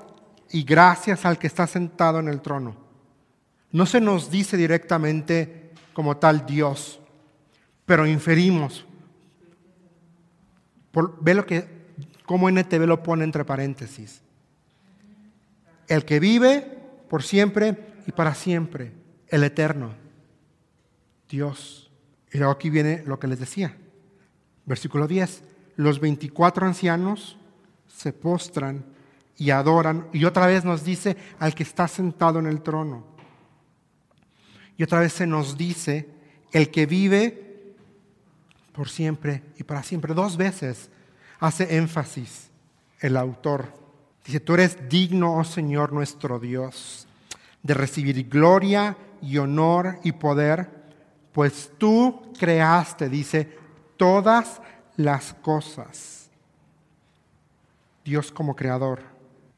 y 0.51 0.63
gracias 0.63 1.25
al 1.25 1.37
que 1.37 1.47
está 1.47 1.67
sentado 1.67 2.19
en 2.19 2.29
el 2.29 2.41
trono. 2.41 2.75
No 3.71 3.85
se 3.85 3.99
nos 3.99 4.29
dice 4.29 4.55
directamente 4.55 5.71
como 5.93 6.17
tal 6.17 6.45
Dios, 6.45 6.99
pero 7.85 8.05
inferimos. 8.05 8.85
Ve 11.21 11.33
lo 11.33 11.45
que, 11.45 11.67
como 12.25 12.49
NTV 12.49 12.85
lo 12.85 13.03
pone 13.03 13.23
entre 13.23 13.45
paréntesis. 13.45 14.21
El 15.87 16.05
que 16.05 16.19
vive 16.19 16.61
por 17.09 17.23
siempre 17.23 17.77
y 18.07 18.11
para 18.11 18.33
siempre, 18.35 18.91
el 19.27 19.43
eterno, 19.43 19.93
Dios. 21.29 21.91
Y 22.31 22.37
luego 22.37 22.53
aquí 22.53 22.69
viene 22.69 23.03
lo 23.05 23.19
que 23.19 23.27
les 23.27 23.39
decía. 23.39 23.75
Versículo 24.65 25.07
10. 25.07 25.43
Los 25.75 25.99
24 25.99 26.65
ancianos 26.65 27.37
se 27.87 28.13
postran 28.13 28.85
y 29.37 29.49
adoran. 29.49 30.07
Y 30.13 30.25
otra 30.25 30.47
vez 30.47 30.63
nos 30.63 30.83
dice 30.83 31.17
al 31.39 31.55
que 31.55 31.63
está 31.63 31.87
sentado 31.87 32.39
en 32.39 32.45
el 32.45 32.61
trono. 32.61 33.05
Y 34.77 34.83
otra 34.83 34.99
vez 34.99 35.13
se 35.13 35.27
nos 35.27 35.57
dice 35.57 36.09
el 36.51 36.71
que 36.71 36.85
vive 36.85 37.42
por 38.73 38.89
siempre 38.89 39.43
y 39.57 39.63
para 39.63 39.83
siempre. 39.83 40.13
Dos 40.13 40.35
veces 40.35 40.89
hace 41.39 41.77
énfasis 41.77 42.49
el 42.99 43.15
autor. 43.15 43.67
Dice, 44.25 44.39
tú 44.39 44.55
eres 44.55 44.89
digno, 44.89 45.37
oh 45.37 45.43
Señor 45.43 45.93
nuestro 45.93 46.39
Dios, 46.39 47.07
de 47.61 47.73
recibir 47.73 48.27
gloria 48.27 48.97
y 49.21 49.37
honor 49.37 49.99
y 50.03 50.13
poder, 50.13 50.69
pues 51.31 51.71
tú 51.77 52.33
creaste, 52.37 53.09
dice, 53.09 53.57
todas 53.97 54.61
las 54.95 55.33
cosas. 55.35 56.29
Dios 58.03 58.31
como 58.31 58.55
creador. 58.55 59.01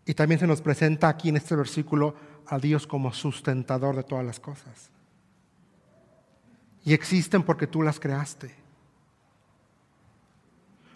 Y 0.05 0.13
también 0.13 0.39
se 0.39 0.47
nos 0.47 0.61
presenta 0.61 1.07
aquí 1.09 1.29
en 1.29 1.37
este 1.37 1.55
versículo 1.55 2.15
a 2.47 2.59
Dios 2.59 2.85
como 2.85 3.11
sustentador 3.11 3.95
de 3.95 4.03
todas 4.03 4.25
las 4.25 4.39
cosas. 4.39 4.91
Y 6.83 6.93
existen 6.93 7.41
porque 7.41 7.65
tú 7.65 7.81
las 7.81 7.99
creaste. 7.99 8.64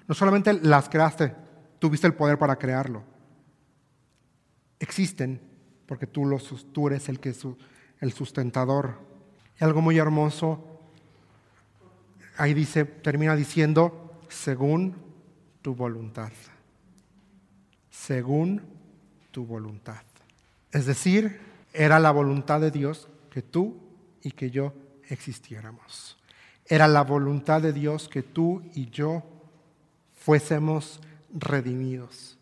No 0.10 0.16
solamente 0.16 0.52
las 0.54 0.90
creaste, 0.90 1.36
tuviste 1.78 2.08
el 2.08 2.16
poder 2.16 2.40
para 2.40 2.58
crearlo. 2.58 3.04
Existen 4.80 5.40
porque 5.86 6.08
tú, 6.08 6.26
los, 6.26 6.66
tú 6.74 6.88
eres 6.88 7.10
el, 7.10 7.20
que, 7.20 7.36
el 8.00 8.12
sustentador. 8.12 8.96
Y 9.62 9.64
algo 9.64 9.82
muy 9.82 10.00
hermoso, 10.00 10.82
ahí 12.38 12.56
dice, 12.56 12.86
termina 12.86 13.36
diciendo, 13.36 14.20
según 14.30 14.96
tu 15.62 15.76
voluntad. 15.76 16.32
Según 17.92 18.64
tu 19.30 19.46
voluntad. 19.46 20.02
Es 20.72 20.88
decir, 20.88 21.40
era 21.72 22.00
la 22.00 22.10
voluntad 22.10 22.60
de 22.62 22.72
Dios 22.72 23.08
que 23.30 23.44
tú 23.44 23.78
y 24.24 24.32
que 24.32 24.50
yo 24.50 24.74
existiéramos. 25.08 26.18
Era 26.66 26.88
la 26.88 27.04
voluntad 27.04 27.62
de 27.62 27.74
Dios 27.74 28.10
que 28.10 28.24
tú 28.24 28.64
y 28.74 28.90
yo 28.90 29.39
fuésemos 30.20 31.00
redimidos. 31.34 32.38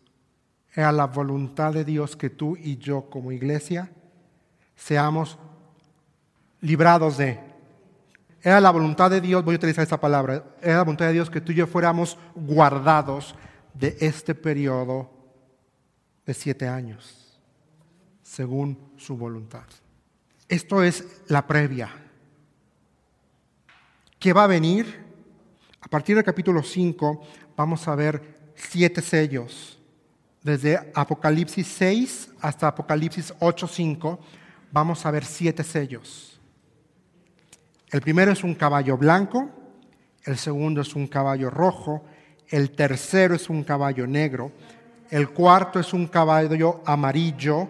Era 0.74 0.92
la 0.92 1.06
voluntad 1.06 1.72
de 1.72 1.84
Dios 1.84 2.16
que 2.16 2.30
tú 2.30 2.56
y 2.56 2.76
yo 2.76 3.08
como 3.08 3.32
iglesia 3.32 3.90
seamos 4.76 5.38
librados 6.60 7.16
de. 7.16 7.40
Era 8.42 8.60
la 8.60 8.70
voluntad 8.70 9.10
de 9.10 9.20
Dios, 9.20 9.44
voy 9.44 9.54
a 9.54 9.58
utilizar 9.58 9.82
esta 9.82 10.00
palabra, 10.00 10.44
era 10.60 10.76
la 10.76 10.84
voluntad 10.84 11.06
de 11.06 11.14
Dios 11.14 11.30
que 11.30 11.40
tú 11.40 11.52
y 11.52 11.56
yo 11.56 11.66
fuéramos 11.66 12.18
guardados 12.34 13.34
de 13.74 13.96
este 14.00 14.34
periodo 14.34 15.10
de 16.24 16.34
siete 16.34 16.68
años, 16.68 17.40
según 18.22 18.78
su 18.96 19.16
voluntad. 19.16 19.64
Esto 20.48 20.82
es 20.82 21.22
la 21.28 21.46
previa. 21.46 21.90
¿Qué 24.18 24.32
va 24.32 24.44
a 24.44 24.48
venir? 24.48 25.06
A 25.80 25.88
partir 25.88 26.16
del 26.16 26.24
capítulo 26.24 26.62
5 26.62 27.22
vamos 27.58 27.88
a 27.88 27.96
ver 27.96 28.52
siete 28.54 29.02
sellos. 29.02 29.76
Desde 30.44 30.78
Apocalipsis 30.94 31.66
6 31.66 32.30
hasta 32.40 32.68
Apocalipsis 32.68 33.34
8.5 33.40 34.16
vamos 34.70 35.04
a 35.04 35.10
ver 35.10 35.24
siete 35.24 35.64
sellos. 35.64 36.40
El 37.90 38.00
primero 38.00 38.30
es 38.30 38.44
un 38.44 38.54
caballo 38.54 38.96
blanco, 38.96 39.50
el 40.22 40.38
segundo 40.38 40.82
es 40.82 40.94
un 40.94 41.08
caballo 41.08 41.50
rojo, 41.50 42.04
el 42.46 42.70
tercero 42.70 43.34
es 43.34 43.50
un 43.50 43.64
caballo 43.64 44.06
negro, 44.06 44.52
el 45.10 45.30
cuarto 45.30 45.80
es 45.80 45.92
un 45.92 46.06
caballo 46.06 46.80
amarillo, 46.86 47.68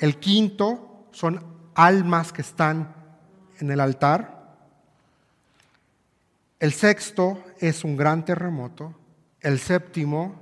el 0.00 0.18
quinto 0.18 1.06
son 1.12 1.40
almas 1.76 2.32
que 2.32 2.42
están 2.42 2.92
en 3.60 3.70
el 3.70 3.78
altar, 3.78 4.56
el 6.58 6.72
sexto 6.72 7.44
es 7.60 7.84
un 7.84 7.96
gran 7.96 8.24
terremoto, 8.24 8.94
el 9.44 9.58
séptimo 9.58 10.34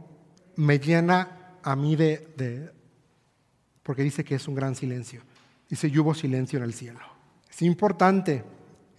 me 0.57 0.78
llena 0.78 1.57
a 1.62 1.74
mí 1.74 1.96
de, 1.96 2.72
porque 3.82 4.03
dice 4.03 4.24
que 4.24 4.36
es 4.36 4.46
un 4.46 4.55
gran 4.55 4.76
silencio, 4.76 5.22
dice, 5.68 5.88
y 5.88 5.98
hubo 5.98 6.14
silencio 6.14 6.59
en 6.59 6.64
el 6.64 6.72
cielo. 6.72 7.00
Es 7.50 7.62
importante 7.62 8.44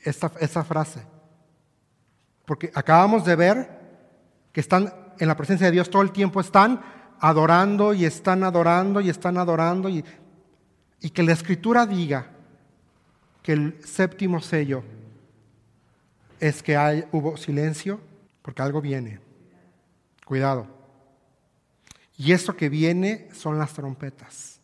esta, 0.02 0.64
frase, 0.64 1.00
porque 2.46 2.70
acabamos 2.76 3.24
de 3.24 3.36
ver 3.38 3.80
que 4.52 4.60
están 4.60 4.94
en 5.18 5.28
la 5.28 5.38
presencia 5.38 5.68
de 5.68 5.72
Dios 5.72 5.90
todo 5.90 6.02
el 6.02 6.12
tiempo, 6.12 6.42
están 6.42 6.82
adorando 7.22 7.94
y 7.94 8.04
están 8.04 8.44
adorando 8.44 9.00
y 9.00 9.10
están 9.10 9.38
adorando 9.38 9.88
y, 9.88 10.04
y 11.00 11.10
que 11.12 11.24
la 11.24 11.32
escritura 11.32 11.86
diga 11.86 12.28
que 13.42 13.54
el 13.54 13.80
séptimo 13.86 14.42
sello 14.42 14.84
es 16.42 16.62
que 16.62 16.76
hay, 16.76 17.06
hubo 17.14 17.38
silencio, 17.38 18.02
porque 18.42 18.62
algo 18.62 18.82
viene. 18.82 19.23
Cuidado. 20.26 20.68
Y 22.18 22.32
esto 22.32 22.56
que 22.56 22.70
viene 22.70 23.28
son 23.34 23.58
las 23.58 23.74
trompetas. 23.74 24.60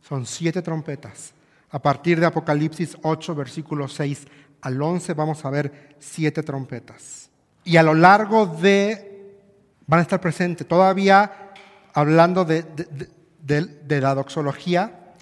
Son 0.00 0.26
siete 0.26 0.62
trompetas. 0.62 1.32
A 1.70 1.80
partir 1.80 2.20
de 2.20 2.26
Apocalipsis 2.26 2.96
8, 3.02 3.34
versículo 3.34 3.88
6 3.88 4.26
al 4.60 4.80
11, 4.80 5.14
vamos 5.14 5.44
a 5.44 5.50
ver 5.50 5.96
siete 5.98 6.42
trompetas. 6.42 7.30
Y 7.64 7.76
a 7.76 7.82
lo 7.82 7.94
largo 7.94 8.46
de, 8.46 9.38
van 9.86 10.00
a 10.00 10.02
estar 10.02 10.20
presentes, 10.20 10.66
todavía 10.66 11.52
hablando 11.94 12.44
de, 12.44 12.64
la 13.88 14.14
doxología, 14.14 15.14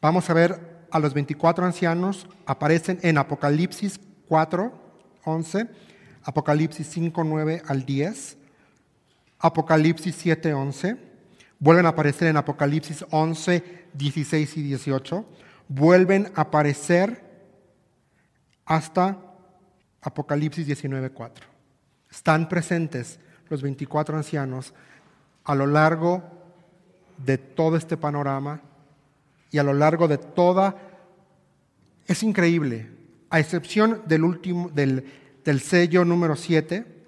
vamos 0.00 0.28
a 0.30 0.34
ver 0.34 0.86
a 0.90 0.98
los 0.98 1.14
24 1.14 1.64
ancianos, 1.64 2.26
aparecen 2.46 2.98
en 3.02 3.18
Apocalipsis 3.18 4.00
4, 4.28 4.72
11, 5.24 5.68
Apocalipsis 6.24 6.86
5, 6.88 7.24
9 7.24 7.62
al 7.66 7.84
10, 7.84 8.36
Apocalipsis 9.40 10.14
7, 10.16 10.52
11, 10.52 10.96
vuelven 11.58 11.86
a 11.86 11.90
aparecer 11.90 12.28
en 12.28 12.36
Apocalipsis 12.36 13.04
11, 13.10 13.88
16 13.94 14.56
y 14.58 14.62
18, 14.62 15.26
vuelven 15.68 16.30
a 16.34 16.42
aparecer 16.42 17.24
hasta 18.66 19.18
Apocalipsis 20.02 20.66
19, 20.66 21.10
4. 21.10 21.46
Están 22.10 22.48
presentes 22.48 23.18
los 23.48 23.62
24 23.62 24.16
ancianos 24.16 24.74
a 25.44 25.54
lo 25.54 25.66
largo 25.66 26.22
de 27.16 27.38
todo 27.38 27.76
este 27.76 27.96
panorama 27.96 28.60
y 29.50 29.58
a 29.58 29.62
lo 29.62 29.72
largo 29.72 30.06
de 30.06 30.18
toda... 30.18 30.76
Es 32.06 32.22
increíble, 32.22 32.90
a 33.30 33.38
excepción 33.38 34.02
del 34.06 34.24
último, 34.24 34.68
del, 34.68 35.04
del 35.44 35.60
sello 35.60 36.04
número 36.04 36.36
7, 36.36 36.99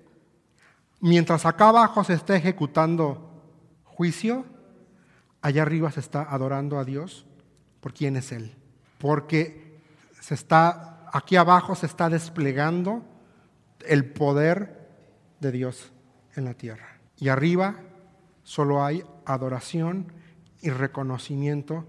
mientras 1.03 1.45
acá 1.45 1.69
abajo 1.69 2.05
se 2.05 2.15
está 2.15 2.37
ejecutando 2.37 3.29
juicio, 3.85 4.47
allá 5.43 5.63
arriba 5.63 5.91
se 5.91 6.01
está 6.01 6.23
adorando 6.23 6.79
a 6.79 6.85
Dios 6.85 7.27
por 7.81 7.93
quién 7.93 8.17
es 8.17 8.33
Él. 8.33 8.55
Porque 8.99 9.81
se 10.21 10.35
está, 10.35 11.09
aquí 11.13 11.37
abajo 11.37 11.75
se 11.75 11.87
está 11.87 12.09
desplegando 12.09 13.05
el 13.85 14.13
poder 14.13 14.89
de 15.41 15.51
Dios 15.51 15.93
en 16.37 16.45
la 16.45 16.55
tierra. 16.55 17.01
Y 17.19 17.29
arriba 17.29 17.77
solo 18.45 18.85
hay 18.85 19.05
adoración 19.27 20.13
y 20.61 20.71
reconocimiento 20.71 21.85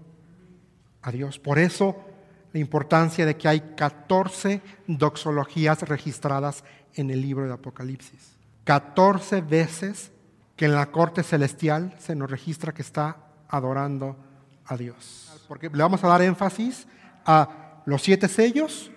a 1.02 1.12
Dios. 1.12 1.38
Por 1.38 1.60
eso 1.60 2.04
la 2.52 2.58
importancia 2.58 3.24
de 3.26 3.36
que 3.36 3.46
hay 3.46 3.60
14 3.76 4.60
doxologías 4.88 5.82
registradas 5.82 6.64
en 6.94 7.10
el 7.10 7.20
libro 7.20 7.46
de 7.46 7.52
Apocalipsis. 7.52 8.33
14 8.64 9.42
veces 9.42 10.10
que 10.56 10.64
en 10.64 10.74
la 10.74 10.90
corte 10.90 11.22
celestial 11.22 11.94
se 11.98 12.14
nos 12.14 12.30
registra 12.30 12.72
que 12.72 12.82
está 12.82 13.18
adorando 13.48 14.16
a 14.66 14.76
Dios. 14.76 15.44
Porque 15.48 15.68
le 15.68 15.82
vamos 15.82 16.02
a 16.02 16.08
dar 16.08 16.22
énfasis 16.22 16.86
a 17.26 17.82
los 17.84 18.02
siete 18.02 18.28
sellos, 18.28 18.90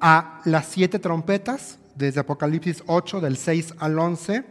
a 0.00 0.40
las 0.44 0.66
siete 0.66 0.98
trompetas, 0.98 1.78
desde 1.94 2.20
Apocalipsis 2.20 2.82
8, 2.86 3.20
del 3.20 3.36
6 3.36 3.74
al 3.78 3.98
11. 3.98 4.44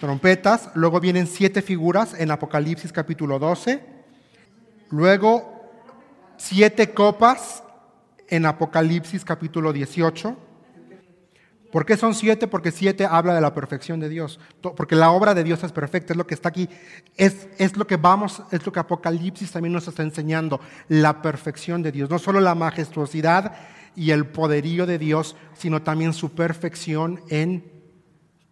Trompetas, 0.00 0.70
luego 0.74 1.00
vienen 1.00 1.26
siete 1.26 1.60
figuras 1.60 2.14
en 2.18 2.30
Apocalipsis 2.30 2.90
capítulo 2.90 3.38
12, 3.38 3.84
luego 4.88 5.70
siete 6.38 6.94
copas 6.94 7.62
en 8.28 8.46
Apocalipsis 8.46 9.24
capítulo 9.24 9.74
18 9.74 10.49
¿Por 11.70 11.86
qué 11.86 11.96
son 11.96 12.14
siete? 12.14 12.48
Porque 12.48 12.72
siete 12.72 13.06
habla 13.06 13.34
de 13.34 13.40
la 13.40 13.54
perfección 13.54 14.00
de 14.00 14.08
Dios. 14.08 14.40
Porque 14.60 14.96
la 14.96 15.10
obra 15.12 15.34
de 15.34 15.44
Dios 15.44 15.62
es 15.62 15.72
perfecta, 15.72 16.12
es 16.12 16.16
lo 16.16 16.26
que 16.26 16.34
está 16.34 16.48
aquí. 16.48 16.68
Es, 17.16 17.48
es, 17.58 17.76
lo 17.76 17.86
que 17.86 17.96
vamos, 17.96 18.42
es 18.50 18.66
lo 18.66 18.72
que 18.72 18.80
Apocalipsis 18.80 19.52
también 19.52 19.72
nos 19.72 19.86
está 19.86 20.02
enseñando, 20.02 20.60
la 20.88 21.22
perfección 21.22 21.82
de 21.82 21.92
Dios. 21.92 22.10
No 22.10 22.18
solo 22.18 22.40
la 22.40 22.54
majestuosidad 22.56 23.54
y 23.94 24.10
el 24.10 24.26
poderío 24.26 24.84
de 24.84 24.98
Dios, 24.98 25.36
sino 25.54 25.82
también 25.82 26.12
su 26.12 26.32
perfección 26.32 27.20
en 27.28 27.70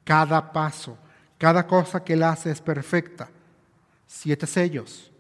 cada 0.05 0.53
paso. 0.53 0.97
Cada 1.39 1.67
cosa 1.67 2.03
que 2.05 2.15
Él 2.15 2.23
hace 2.23 2.51
es 2.51 2.61
perfecta. 2.61 3.29
Siete 4.07 4.47
sellos, 4.47 5.11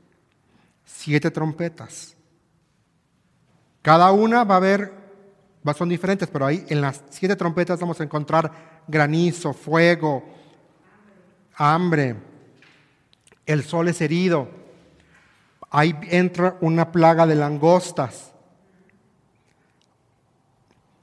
siete 0.85 1.31
trompetas. 1.31 2.17
Cada 3.83 4.13
una 4.13 4.45
va 4.45 4.55
a 4.55 4.59
haber 4.59 4.98
son 5.77 5.89
diferentes, 5.89 6.29
pero 6.29 6.47
ahí 6.47 6.64
en 6.69 6.81
las 6.81 7.03
siete 7.11 7.37
trompetas 7.37 7.81
vamos 7.81 8.01
a 8.01 8.05
encontrar 8.05 8.51
granizo, 8.87 9.53
fuego, 9.53 10.25
hambre, 11.57 12.16
el 13.47 13.64
sol 13.64 13.89
es 13.89 14.01
herido, 14.01 14.49
ahí 15.71 15.95
entra 16.11 16.57
una 16.61 16.93
plaga 16.93 17.27
de 17.27 17.35
langostas, 17.35 18.33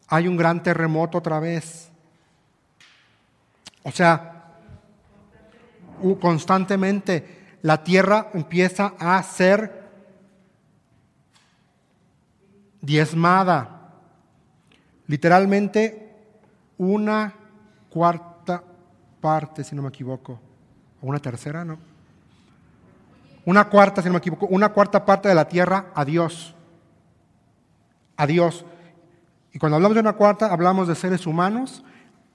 hay 0.08 0.28
un 0.28 0.38
gran 0.38 0.62
terremoto 0.62 1.18
otra 1.18 1.40
vez. 1.40 1.90
O 3.84 3.92
sea, 3.92 4.56
constantemente 6.20 7.58
la 7.62 7.84
tierra 7.84 8.30
empieza 8.34 8.94
a 9.00 9.22
ser 9.24 9.86
diezmada. 12.82 13.75
Literalmente 15.08 16.14
una 16.78 17.34
cuarta 17.90 18.64
parte, 19.22 19.64
si 19.64 19.76
no 19.76 19.82
me 19.82 19.90
equivoco, 19.90 20.40
o 21.02 21.08
una 21.08 21.20
tercera, 21.20 21.64
¿no? 21.64 21.78
Una 23.46 23.70
cuarta, 23.70 24.02
si 24.02 24.08
no 24.08 24.14
me 24.14 24.20
equivoco, 24.20 24.48
una 24.48 24.70
cuarta 24.70 25.06
parte 25.06 25.30
de 25.30 25.36
la 25.36 25.48
tierra 25.48 25.92
a 25.94 26.04
Dios. 26.04 26.56
A 28.18 28.26
Dios. 28.26 28.66
Y 29.54 29.60
cuando 29.60 29.76
hablamos 29.76 29.96
de 29.96 30.02
una 30.02 30.14
cuarta, 30.14 30.52
hablamos 30.52 30.88
de 30.88 30.96
seres 30.96 31.28
humanos, 31.28 31.84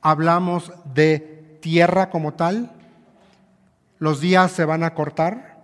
hablamos 0.01 0.73
de 0.95 1.59
tierra 1.61 2.11
como 2.11 2.35
tal. 2.35 2.73
Los 3.99 4.21
días 4.21 4.53
se 4.53 4.65
van 4.65 4.85
a 4.85 4.95
cortar, 4.95 5.59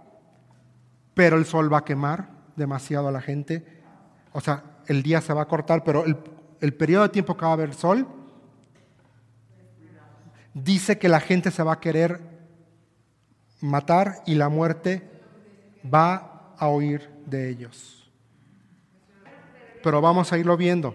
pero 1.15 1.39
el 1.39 1.47
sol 1.47 1.73
va 1.73 1.79
a 1.79 1.85
quemar 1.85 2.29
demasiado 2.57 3.09
a 3.09 3.13
la 3.13 3.21
gente. 3.21 3.65
O 4.33 4.41
sea, 4.41 4.65
el 4.87 5.03
día 5.03 5.21
se 5.21 5.33
va 5.33 5.43
a 5.43 5.49
cortar, 5.49 5.85
pero 5.85 6.05
el, 6.05 6.17
el 6.61 6.75
periodo 6.75 7.05
de 7.05 7.09
tiempo 7.11 7.37
que 7.37 7.45
va 7.45 7.51
a 7.51 7.55
haber 7.55 7.75
sol, 7.75 8.07
dice 10.55 10.99
que 10.99 11.09
la 11.09 11.21
gente 11.21 11.51
se 11.51 11.63
va 11.63 11.75
a 11.75 11.81
querer 11.81 12.21
matar 13.61 14.23
y 14.27 14.35
la 14.35 14.49
muerte 14.49 15.03
va 15.93 16.55
a 16.57 16.69
huir 16.69 17.11
de 17.27 17.51
ellos. 17.51 18.11
Pero 19.83 20.01
vamos 20.01 20.33
a 20.33 20.39
irlo 20.39 20.57
viendo. 20.57 20.95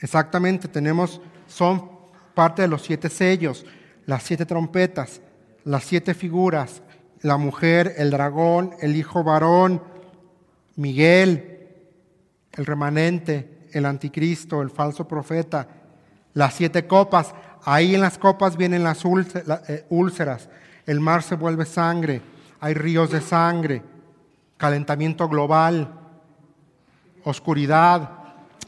Exactamente, 0.00 0.68
tenemos, 0.68 1.20
son 1.46 1.90
parte 2.34 2.62
de 2.62 2.68
los 2.68 2.82
siete 2.82 3.08
sellos, 3.08 3.64
las 4.06 4.22
siete 4.22 4.44
trompetas, 4.44 5.20
las 5.64 5.84
siete 5.84 6.14
figuras, 6.14 6.82
la 7.22 7.38
mujer, 7.38 7.94
el 7.96 8.10
dragón, 8.10 8.74
el 8.80 8.96
hijo 8.96 9.24
varón, 9.24 9.82
Miguel, 10.76 11.53
el 12.56 12.66
remanente, 12.66 13.68
el 13.72 13.86
anticristo, 13.86 14.62
el 14.62 14.70
falso 14.70 15.06
profeta, 15.06 15.66
las 16.34 16.54
siete 16.54 16.86
copas. 16.86 17.34
Ahí 17.64 17.94
en 17.94 18.00
las 18.00 18.18
copas 18.18 18.56
vienen 18.56 18.84
las 18.84 19.04
eh, 19.04 19.86
úlceras, 19.88 20.48
el 20.86 21.00
mar 21.00 21.22
se 21.22 21.34
vuelve 21.34 21.64
sangre, 21.64 22.20
hay 22.60 22.74
ríos 22.74 23.10
de 23.10 23.20
sangre, 23.20 23.82
calentamiento 24.56 25.28
global, 25.28 25.90
oscuridad. 27.24 28.10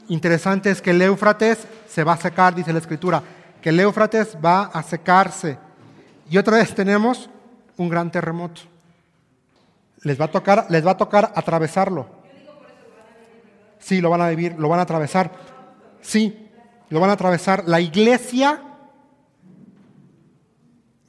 Interesante 0.09 0.71
es 0.71 0.81
que 0.81 0.91
el 0.91 1.01
Éufrates 1.01 1.67
se 1.87 2.03
va 2.03 2.13
a 2.13 2.17
secar, 2.17 2.55
dice 2.55 2.73
la 2.73 2.79
escritura, 2.79 3.21
que 3.61 3.69
el 3.69 3.79
Éufrates 3.79 4.37
va 4.43 4.63
a 4.63 4.81
secarse. 4.83 5.57
Y 6.29 6.37
otra 6.37 6.57
vez 6.57 6.73
tenemos 6.73 7.29
un 7.77 7.89
gran 7.89 8.11
terremoto. 8.11 8.61
Les 10.01 10.19
va 10.19 10.25
a 10.25 10.31
tocar, 10.31 10.65
les 10.69 10.85
va 10.85 10.91
a 10.91 10.97
tocar 10.97 11.31
atravesarlo. 11.35 12.16
Sí, 13.87 14.01
lo 14.01 14.09
van 14.09 14.19
a 14.19 14.27
vivir, 14.27 14.53
lo 14.59 14.67
van 14.67 14.79
a 14.79 14.81
atravesar. 14.81 15.31
Sí, 16.01 16.49
lo 16.89 16.99
van 16.99 17.09
a 17.09 17.13
atravesar. 17.13 17.63
La 17.69 17.79
iglesia, 17.79 18.61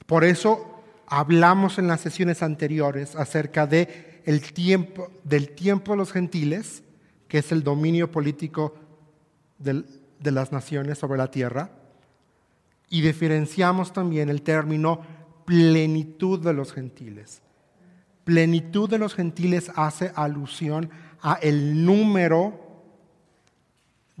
por 0.05 0.23
eso 0.23 0.81
hablamos 1.05 1.77
en 1.77 1.87
las 1.87 1.99
sesiones 1.99 2.41
anteriores 2.41 3.17
acerca 3.17 3.67
de 3.67 4.21
el 4.23 4.53
tiempo, 4.53 5.11
del 5.25 5.49
tiempo 5.49 5.91
de 5.91 5.97
los 5.97 6.13
gentiles, 6.13 6.81
que 7.27 7.39
es 7.39 7.51
el 7.51 7.63
dominio 7.63 8.11
político 8.11 8.75
de 9.57 10.31
las 10.31 10.53
naciones 10.53 10.99
sobre 10.99 11.17
la 11.17 11.29
tierra, 11.29 11.71
y 12.89 13.01
diferenciamos 13.01 13.91
también 13.91 14.29
el 14.29 14.41
término 14.41 15.01
plenitud 15.43 16.39
de 16.39 16.53
los 16.53 16.71
gentiles. 16.71 17.41
Plenitud 18.23 18.89
de 18.89 18.99
los 18.99 19.15
gentiles 19.15 19.69
hace 19.75 20.13
alusión 20.15 20.89
a 21.21 21.33
el 21.41 21.85
número 21.85 22.68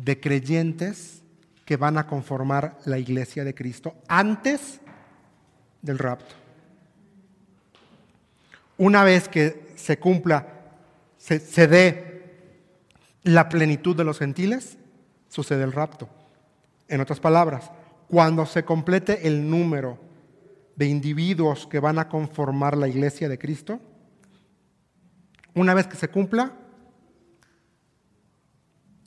de 0.03 0.19
creyentes 0.19 1.21
que 1.65 1.77
van 1.77 1.97
a 1.97 2.07
conformar 2.07 2.77
la 2.85 2.97
iglesia 2.97 3.43
de 3.43 3.53
Cristo 3.53 3.95
antes 4.07 4.79
del 5.81 5.99
rapto. 5.99 6.35
Una 8.77 9.03
vez 9.03 9.27
que 9.27 9.73
se 9.75 9.99
cumpla, 9.99 10.47
se, 11.17 11.39
se 11.39 11.67
dé 11.67 12.09
la 13.23 13.49
plenitud 13.49 13.95
de 13.95 14.05
los 14.05 14.19
gentiles, 14.19 14.77
sucede 15.27 15.63
el 15.63 15.73
rapto. 15.73 16.09
En 16.87 17.01
otras 17.01 17.19
palabras, 17.19 17.69
cuando 18.07 18.45
se 18.45 18.63
complete 18.63 19.27
el 19.27 19.49
número 19.49 19.99
de 20.75 20.87
individuos 20.87 21.67
que 21.67 21.79
van 21.79 21.99
a 21.99 22.07
conformar 22.07 22.77
la 22.77 22.87
iglesia 22.87 23.27
de 23.27 23.37
Cristo, 23.37 23.79
una 25.53 25.73
vez 25.73 25.87
que 25.87 25.97
se 25.97 26.07
cumpla, 26.07 26.53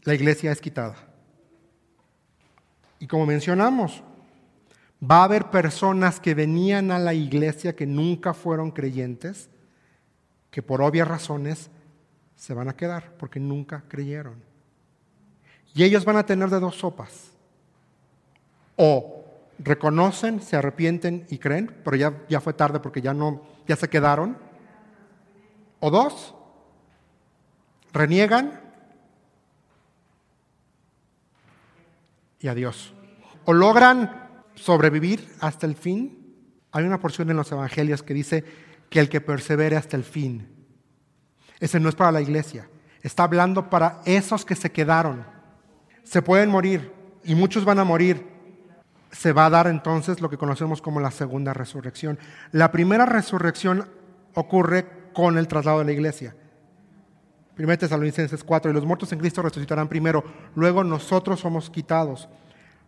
la 0.05 0.15
iglesia 0.15 0.53
es 0.53 0.61
quitada. 0.61 0.97
Y 2.99 3.07
como 3.07 3.27
mencionamos, 3.27 4.03
va 5.03 5.23
a 5.23 5.25
haber 5.25 5.51
personas 5.51 6.21
que 6.21 6.35
venían 6.35 6.91
a 6.91 6.99
la 6.99 7.15
iglesia 7.15 7.75
que 7.75 7.87
nunca 7.87 8.35
fueron 8.35 8.71
creyentes, 8.71 9.51
que 10.51 10.63
por 10.63 10.83
obvias 10.83 11.09
razones 11.09 11.71
se 12.37 12.55
van 12.55 12.69
a 12.69 12.77
quedar 12.77 13.13
porque 13.19 13.41
nunca 13.41 13.85
creyeron. 13.89 14.43
Y 15.75 15.85
ellos 15.85 16.05
van 16.05 16.17
a 16.17 16.27
tener 16.27 16.51
de 16.51 16.61
dos 16.61 16.77
sopas. 16.77 17.33
O 18.77 19.25
reconocen, 19.59 20.41
se 20.41 20.57
arrepienten 20.57 21.27
y 21.31 21.39
creen, 21.39 21.75
pero 21.85 21.97
ya, 21.97 22.23
ya 22.29 22.41
fue 22.41 22.53
tarde 22.53 22.81
porque 22.81 23.01
ya 23.01 23.15
no, 23.15 23.43
ya 23.67 23.77
se 23.77 23.89
quedaron. 23.89 24.37
O 25.81 25.91
dos, 25.91 26.35
reniegan 27.93 28.62
y 32.43 32.49
a 32.49 32.55
Dios. 32.55 32.93
O 33.45 33.53
logran 33.53 34.29
sobrevivir 34.55 35.27
hasta 35.41 35.67
el 35.67 35.75
fin. 35.75 36.37
Hay 36.73 36.85
una 36.85 37.01
porción 37.01 37.31
en 37.31 37.37
los 37.37 37.51
evangelios 37.53 38.03
que 38.03 38.15
dice 38.15 38.45
que 38.91 39.01
el 39.01 39.09
que 39.09 39.21
persevere 39.21 39.77
hasta 39.77 39.97
el 39.97 40.05
fin. 40.05 40.49
Ese 41.61 41.81
no 41.81 41.89
es 41.89 41.95
para 41.95 42.13
la 42.13 42.21
iglesia. 42.21 42.69
Está 43.03 43.25
hablando 43.25 43.71
para 43.71 44.01
esos 44.05 44.45
que 44.45 44.55
se 44.55 44.71
quedaron. 44.71 45.25
Se 46.03 46.23
pueden 46.23 46.51
morir 46.51 46.93
y 47.25 47.35
muchos 47.35 47.65
van 47.65 47.79
a 47.79 47.85
morir. 47.85 48.31
se 49.13 49.33
va 49.33 49.45
a 49.45 49.51
dar 49.51 49.67
entonces 49.67 50.23
lo 50.23 50.31
que 50.31 50.39
conocemos 50.39 50.81
como 50.81 50.99
la 50.99 51.11
segunda 51.11 51.53
resurrección. 51.53 52.19
La 52.51 52.73
primera 52.73 53.05
resurrección 53.05 53.87
ocurre 54.35 54.87
con 55.13 55.37
el 55.37 55.49
traslado 55.49 55.81
de 55.81 55.85
la 55.85 55.93
iglesia. 55.93 56.35
1 57.59 57.79
Tesalonicenses 57.79 58.43
4, 58.43 58.71
y 58.71 58.75
los 58.75 58.85
muertos 58.85 59.13
en 59.13 59.19
Cristo 59.19 59.43
resucitarán 59.43 59.89
primero, 59.89 60.25
luego 60.55 60.83
nosotros 60.83 61.41
somos 61.41 61.69
quitados. 61.69 62.29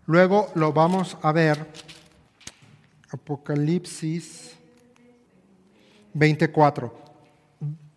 Luego 0.07 0.49
lo 0.55 0.73
vamos 0.73 1.17
a 1.23 1.33
ver, 1.33 1.67
Apocalipsis 3.11 4.57
24. 6.15 7.05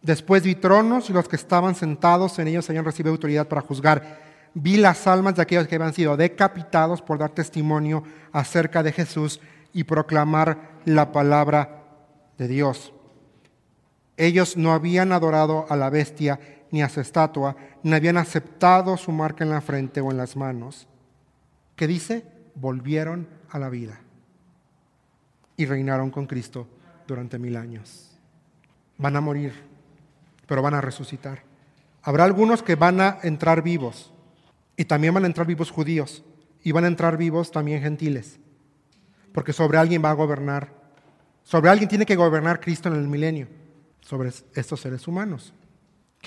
Después 0.02 0.44
vi 0.44 0.56
tronos 0.56 1.10
y 1.10 1.14
los 1.14 1.28
que 1.28 1.36
estaban 1.36 1.76
sentados 1.76 2.38
en 2.40 2.48
ellos 2.48 2.70
habían 2.70 2.86
recibido 2.86 3.12
autoridad 3.12 3.48
para 3.48 3.62
juzgar. 3.62 4.26
Vi 4.54 4.78
las 4.78 5.06
almas 5.08 5.36
de 5.36 5.42
aquellos 5.42 5.68
que 5.68 5.76
habían 5.76 5.94
sido 5.94 6.18
decapitados 6.18 7.02
por 7.02 7.18
dar 7.18 7.32
testimonio 7.32 8.04
acerca 8.32 8.84
de 8.84 8.92
Jesús 8.92 9.40
y 9.74 9.84
proclamar 9.84 10.80
la 10.86 11.12
palabra 11.12 11.84
de 12.38 12.48
Dios. 12.48 12.94
Ellos 14.16 14.58
no 14.58 14.72
habían 14.72 15.12
adorado 15.12 15.66
a 15.70 15.76
la 15.76 15.90
bestia 15.90 16.40
ni 16.72 16.82
a 16.82 16.90
su 16.90 17.00
estatua, 17.00 17.56
ni 17.84 17.94
habían 17.94 18.18
aceptado 18.18 18.98
su 18.98 19.12
marca 19.12 19.44
en 19.44 19.50
la 19.50 19.62
frente 19.62 20.02
o 20.02 20.12
en 20.12 20.18
las 20.18 20.36
manos. 20.36 20.88
¿Qué 21.76 21.88
dice? 21.88 22.26
Volvieron 22.56 23.28
a 23.50 23.60
la 23.60 23.70
vida 23.70 24.00
y 25.56 25.66
reinaron 25.66 26.12
con 26.12 26.28
Cristo 26.28 26.68
durante 27.08 27.40
mil 27.40 27.56
años. 27.56 28.12
Van 28.98 29.16
a 29.16 29.22
morir, 29.22 29.54
pero 30.46 30.62
van 30.62 30.74
a 30.74 30.82
resucitar. 30.82 31.44
Habrá 32.02 32.24
algunos 32.24 32.64
que 32.64 32.76
van 32.76 33.02
a 33.02 33.20
entrar 33.24 33.62
vivos 33.62 34.14
y 34.76 34.86
también 34.86 35.14
van 35.14 35.24
a 35.24 35.28
entrar 35.28 35.48
vivos 35.48 35.72
judíos 35.72 36.24
y 36.64 36.72
van 36.72 36.84
a 36.84 36.88
entrar 36.88 37.18
vivos 37.18 37.52
también 37.52 37.82
gentiles, 37.82 38.40
porque 39.34 39.54
sobre 39.54 39.78
alguien 39.78 40.04
va 40.04 40.10
a 40.10 40.14
gobernar, 40.14 40.74
sobre 41.44 41.70
alguien 41.70 41.90
tiene 41.90 42.06
que 42.06 42.16
gobernar 42.16 42.60
Cristo 42.60 42.90
en 42.90 42.96
el 42.96 43.08
milenio, 43.08 43.48
sobre 44.02 44.32
estos 44.54 44.82
seres 44.82 45.08
humanos 45.08 45.54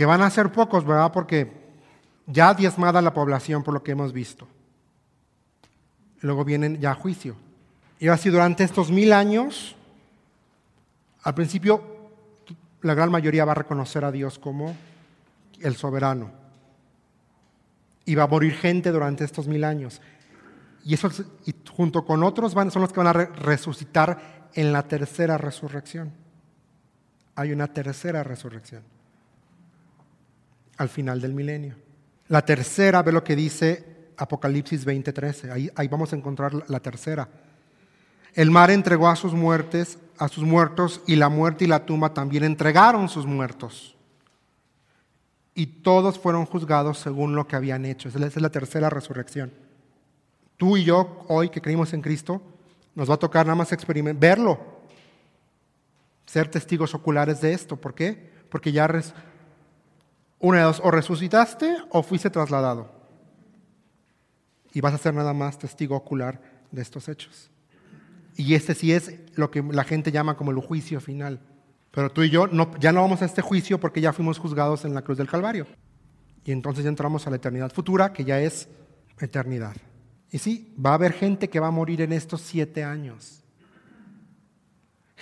que 0.00 0.06
van 0.06 0.22
a 0.22 0.30
ser 0.30 0.50
pocos, 0.50 0.86
¿verdad? 0.86 1.12
Porque 1.12 1.52
ya 2.26 2.54
diezmada 2.54 3.02
la 3.02 3.12
población 3.12 3.62
por 3.62 3.74
lo 3.74 3.82
que 3.82 3.92
hemos 3.92 4.14
visto. 4.14 4.48
Luego 6.22 6.42
vienen 6.42 6.80
ya 6.80 6.92
a 6.92 6.94
juicio. 6.94 7.36
Y 7.98 8.08
así 8.08 8.30
durante 8.30 8.64
estos 8.64 8.90
mil 8.90 9.12
años, 9.12 9.76
al 11.22 11.34
principio 11.34 11.82
la 12.80 12.94
gran 12.94 13.10
mayoría 13.10 13.44
va 13.44 13.52
a 13.52 13.56
reconocer 13.56 14.02
a 14.06 14.10
Dios 14.10 14.38
como 14.38 14.74
el 15.60 15.76
soberano. 15.76 16.30
Y 18.06 18.14
va 18.14 18.22
a 18.22 18.26
morir 18.26 18.54
gente 18.54 18.92
durante 18.92 19.24
estos 19.24 19.48
mil 19.48 19.64
años. 19.64 20.00
Y, 20.82 20.94
eso, 20.94 21.10
y 21.44 21.54
junto 21.76 22.06
con 22.06 22.22
otros 22.22 22.52
son 22.52 22.80
los 22.80 22.90
que 22.90 23.00
van 23.00 23.08
a 23.08 23.26
resucitar 23.26 24.48
en 24.54 24.72
la 24.72 24.82
tercera 24.82 25.36
resurrección. 25.36 26.10
Hay 27.34 27.52
una 27.52 27.66
tercera 27.66 28.22
resurrección 28.22 28.82
al 30.80 30.88
final 30.88 31.20
del 31.20 31.34
milenio. 31.34 31.74
La 32.28 32.42
tercera, 32.42 33.02
ve 33.02 33.12
lo 33.12 33.22
que 33.22 33.36
dice 33.36 34.12
Apocalipsis 34.16 34.86
20:13. 34.86 35.70
Ahí, 35.74 35.88
vamos 35.88 36.12
a 36.12 36.16
encontrar 36.16 36.54
la 36.70 36.80
tercera. 36.80 37.28
El 38.32 38.50
mar 38.50 38.70
entregó 38.70 39.08
a 39.08 39.16
sus 39.16 39.34
muertes, 39.34 39.98
a 40.16 40.28
sus 40.28 40.42
muertos, 40.42 41.02
y 41.06 41.16
la 41.16 41.28
muerte 41.28 41.64
y 41.64 41.68
la 41.68 41.84
tumba 41.84 42.14
también 42.14 42.44
entregaron 42.44 43.10
sus 43.10 43.26
muertos. 43.26 43.94
Y 45.54 45.66
todos 45.66 46.18
fueron 46.18 46.46
juzgados 46.46 46.98
según 46.98 47.34
lo 47.34 47.46
que 47.46 47.56
habían 47.56 47.84
hecho. 47.84 48.08
Esa 48.08 48.24
es 48.24 48.40
la 48.40 48.48
tercera 48.48 48.88
resurrección. 48.88 49.52
Tú 50.56 50.78
y 50.78 50.84
yo, 50.84 51.26
hoy 51.28 51.50
que 51.50 51.60
creímos 51.60 51.92
en 51.92 52.00
Cristo, 52.00 52.40
nos 52.94 53.10
va 53.10 53.14
a 53.14 53.18
tocar 53.18 53.44
nada 53.44 53.56
más 53.56 53.68
verlo, 54.18 54.58
ser 56.24 56.48
testigos 56.48 56.94
oculares 56.94 57.42
de 57.42 57.52
esto. 57.52 57.76
¿Por 57.76 57.94
qué? 57.94 58.30
Porque 58.48 58.72
ya 58.72 58.88
una 60.40 60.58
de 60.58 60.64
dos, 60.64 60.80
o 60.82 60.90
resucitaste 60.90 61.76
o 61.90 62.02
fuiste 62.02 62.30
trasladado. 62.30 62.90
Y 64.72 64.80
vas 64.80 64.94
a 64.94 64.98
ser 64.98 65.14
nada 65.14 65.32
más 65.32 65.58
testigo 65.58 65.94
ocular 65.94 66.40
de 66.70 66.82
estos 66.82 67.08
hechos. 67.08 67.50
Y 68.36 68.54
este 68.54 68.74
sí 68.74 68.92
es 68.92 69.14
lo 69.34 69.50
que 69.50 69.62
la 69.62 69.84
gente 69.84 70.10
llama 70.10 70.36
como 70.36 70.50
el 70.50 70.58
juicio 70.58 71.00
final. 71.00 71.40
Pero 71.90 72.10
tú 72.10 72.22
y 72.22 72.30
yo 72.30 72.46
no, 72.46 72.70
ya 72.78 72.92
no 72.92 73.02
vamos 73.02 73.20
a 73.22 73.26
este 73.26 73.42
juicio 73.42 73.78
porque 73.78 74.00
ya 74.00 74.12
fuimos 74.12 74.38
juzgados 74.38 74.84
en 74.84 74.94
la 74.94 75.02
cruz 75.02 75.18
del 75.18 75.28
Calvario. 75.28 75.66
Y 76.44 76.52
entonces 76.52 76.84
ya 76.84 76.90
entramos 76.90 77.26
a 77.26 77.30
la 77.30 77.36
eternidad 77.36 77.72
futura, 77.72 78.12
que 78.12 78.24
ya 78.24 78.40
es 78.40 78.68
eternidad. 79.18 79.76
Y 80.30 80.38
sí, 80.38 80.74
va 80.84 80.90
a 80.90 80.94
haber 80.94 81.12
gente 81.12 81.50
que 81.50 81.60
va 81.60 81.66
a 81.66 81.72
morir 81.72 82.00
en 82.00 82.12
estos 82.12 82.40
siete 82.40 82.84
años. 82.84 83.39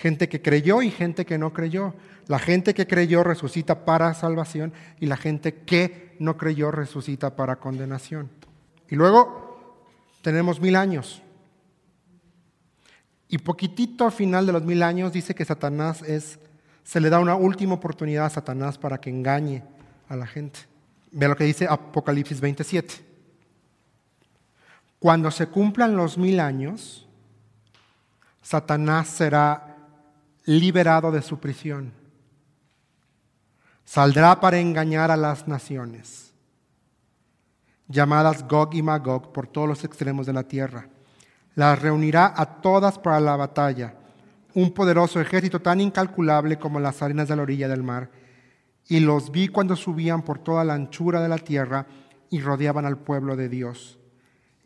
Gente 0.01 0.28
que 0.28 0.40
creyó 0.40 0.80
y 0.80 0.92
gente 0.92 1.26
que 1.26 1.38
no 1.38 1.53
creyó. 1.53 1.92
La 2.28 2.38
gente 2.38 2.72
que 2.72 2.86
creyó 2.86 3.24
resucita 3.24 3.84
para 3.84 4.14
salvación 4.14 4.72
y 5.01 5.07
la 5.07 5.16
gente 5.16 5.55
que 5.55 6.14
no 6.20 6.36
creyó 6.36 6.70
resucita 6.70 7.34
para 7.34 7.57
condenación. 7.57 8.30
Y 8.88 8.94
luego 8.94 9.82
tenemos 10.22 10.61
mil 10.61 10.76
años. 10.76 11.20
Y 13.28 13.38
poquitito 13.38 14.05
al 14.05 14.12
final 14.12 14.46
de 14.46 14.53
los 14.53 14.62
mil 14.62 14.84
años 14.84 15.12
dice 15.12 15.34
que 15.34 15.44
Satanás 15.44 16.03
es, 16.03 16.38
se 16.84 17.01
le 17.01 17.11
da 17.11 17.18
una 17.18 17.34
última 17.34 17.74
oportunidad 17.74 18.26
a 18.26 18.30
Satanás 18.30 18.78
para 18.78 18.99
que 18.99 19.11
engañe 19.11 19.64
a 20.09 20.14
la 20.14 20.28
gente. 20.28 20.61
Ve 21.11 21.26
lo 21.26 21.36
que 21.36 21.44
dice 21.44 21.66
Apocalipsis 21.68 22.40
27. 22.40 22.94
Cuando 25.01 25.32
se 25.32 25.49
cumplan 25.49 25.96
los 25.96 26.16
mil 26.16 26.38
años, 26.38 27.09
Satanás 28.42 29.09
será 29.09 29.68
liberado 30.49 31.12
de 31.12 31.22
su 31.22 31.38
prisión 31.38 31.92
Saldrá 33.88 34.38
para 34.38 34.59
engañar 34.59 35.11
a 35.11 35.16
las 35.16 35.49
naciones, 35.49 36.34
llamadas 37.86 38.46
Gog 38.46 38.74
y 38.74 38.82
Magog 38.82 39.32
por 39.32 39.46
todos 39.46 39.66
los 39.66 39.82
extremos 39.82 40.26
de 40.26 40.34
la 40.34 40.42
tierra. 40.42 40.90
Las 41.55 41.80
reunirá 41.80 42.34
a 42.36 42.61
todas 42.61 42.99
para 42.99 43.18
la 43.18 43.34
batalla, 43.36 43.94
un 44.53 44.74
poderoso 44.74 45.22
ejército 45.22 45.62
tan 45.62 45.80
incalculable 45.80 46.59
como 46.59 46.78
las 46.80 47.01
arenas 47.01 47.28
de 47.28 47.36
la 47.36 47.42
orilla 47.42 47.66
del 47.66 47.82
mar. 47.82 48.11
Y 48.88 49.01
los 49.01 49.32
vi 49.32 49.49
cuando 49.49 49.74
subían 49.74 50.20
por 50.20 50.38
toda 50.38 50.64
la 50.64 50.74
anchura 50.74 51.22
de 51.22 51.30
la 51.30 51.38
tierra 51.38 51.86
y 52.28 52.42
rodeaban 52.42 52.84
al 52.84 52.99
pueblo 52.99 53.36
de 53.36 53.49
Dios 53.49 53.99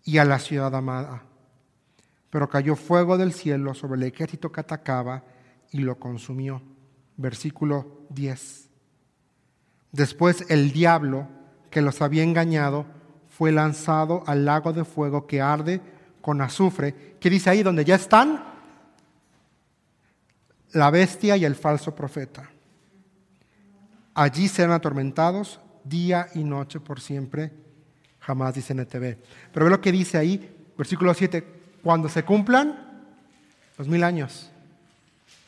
y 0.02 0.18
a 0.18 0.24
la 0.24 0.40
ciudad 0.40 0.74
amada. 0.74 1.22
Pero 2.28 2.48
cayó 2.48 2.74
fuego 2.74 3.16
del 3.16 3.32
cielo 3.32 3.72
sobre 3.72 4.00
el 4.00 4.12
ejército 4.12 4.50
que 4.50 4.62
atacaba 4.62 5.22
y 5.72 5.78
lo 5.78 5.98
consumió. 5.98 6.62
Versículo 7.16 8.06
10. 8.10 8.68
Después 9.90 10.44
el 10.48 10.72
diablo 10.72 11.28
que 11.70 11.82
los 11.82 12.00
había 12.00 12.22
engañado 12.22 12.86
fue 13.28 13.50
lanzado 13.50 14.22
al 14.26 14.44
lago 14.44 14.72
de 14.72 14.84
fuego 14.84 15.26
que 15.26 15.40
arde 15.40 15.80
con 16.20 16.40
azufre, 16.40 17.16
que 17.18 17.30
dice 17.30 17.50
ahí 17.50 17.62
donde 17.62 17.84
ya 17.84 17.96
están 17.96 18.44
la 20.72 20.90
bestia 20.90 21.36
y 21.36 21.44
el 21.44 21.54
falso 21.54 21.94
profeta. 21.94 22.48
Allí 24.14 24.48
serán 24.48 24.72
atormentados 24.72 25.60
día 25.84 26.28
y 26.34 26.44
noche 26.44 26.80
por 26.80 27.00
siempre, 27.00 27.50
jamás 28.20 28.54
dice 28.54 28.74
NTV. 28.74 29.16
Pero 29.52 29.64
ve 29.66 29.70
lo 29.70 29.80
que 29.80 29.92
dice 29.92 30.18
ahí, 30.18 30.70
versículo 30.76 31.12
7, 31.14 31.44
cuando 31.82 32.08
se 32.08 32.22
cumplan 32.24 33.08
los 33.78 33.88
mil 33.88 34.04
años, 34.04 34.51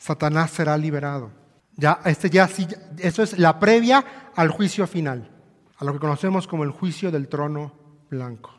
Satanás 0.05 0.51
será 0.51 0.77
liberado. 0.77 1.31
Ya, 1.75 1.99
este 2.05 2.29
ya 2.29 2.47
sí, 2.47 2.67
eso 2.99 3.23
es 3.23 3.39
la 3.39 3.57
previa 3.57 4.05
al 4.35 4.49
juicio 4.49 4.85
final, 4.85 5.31
a 5.77 5.83
lo 5.83 5.93
que 5.93 5.99
conocemos 5.99 6.45
como 6.45 6.63
el 6.63 6.69
juicio 6.69 7.09
del 7.09 7.27
trono 7.27 7.73
blanco. 8.11 8.53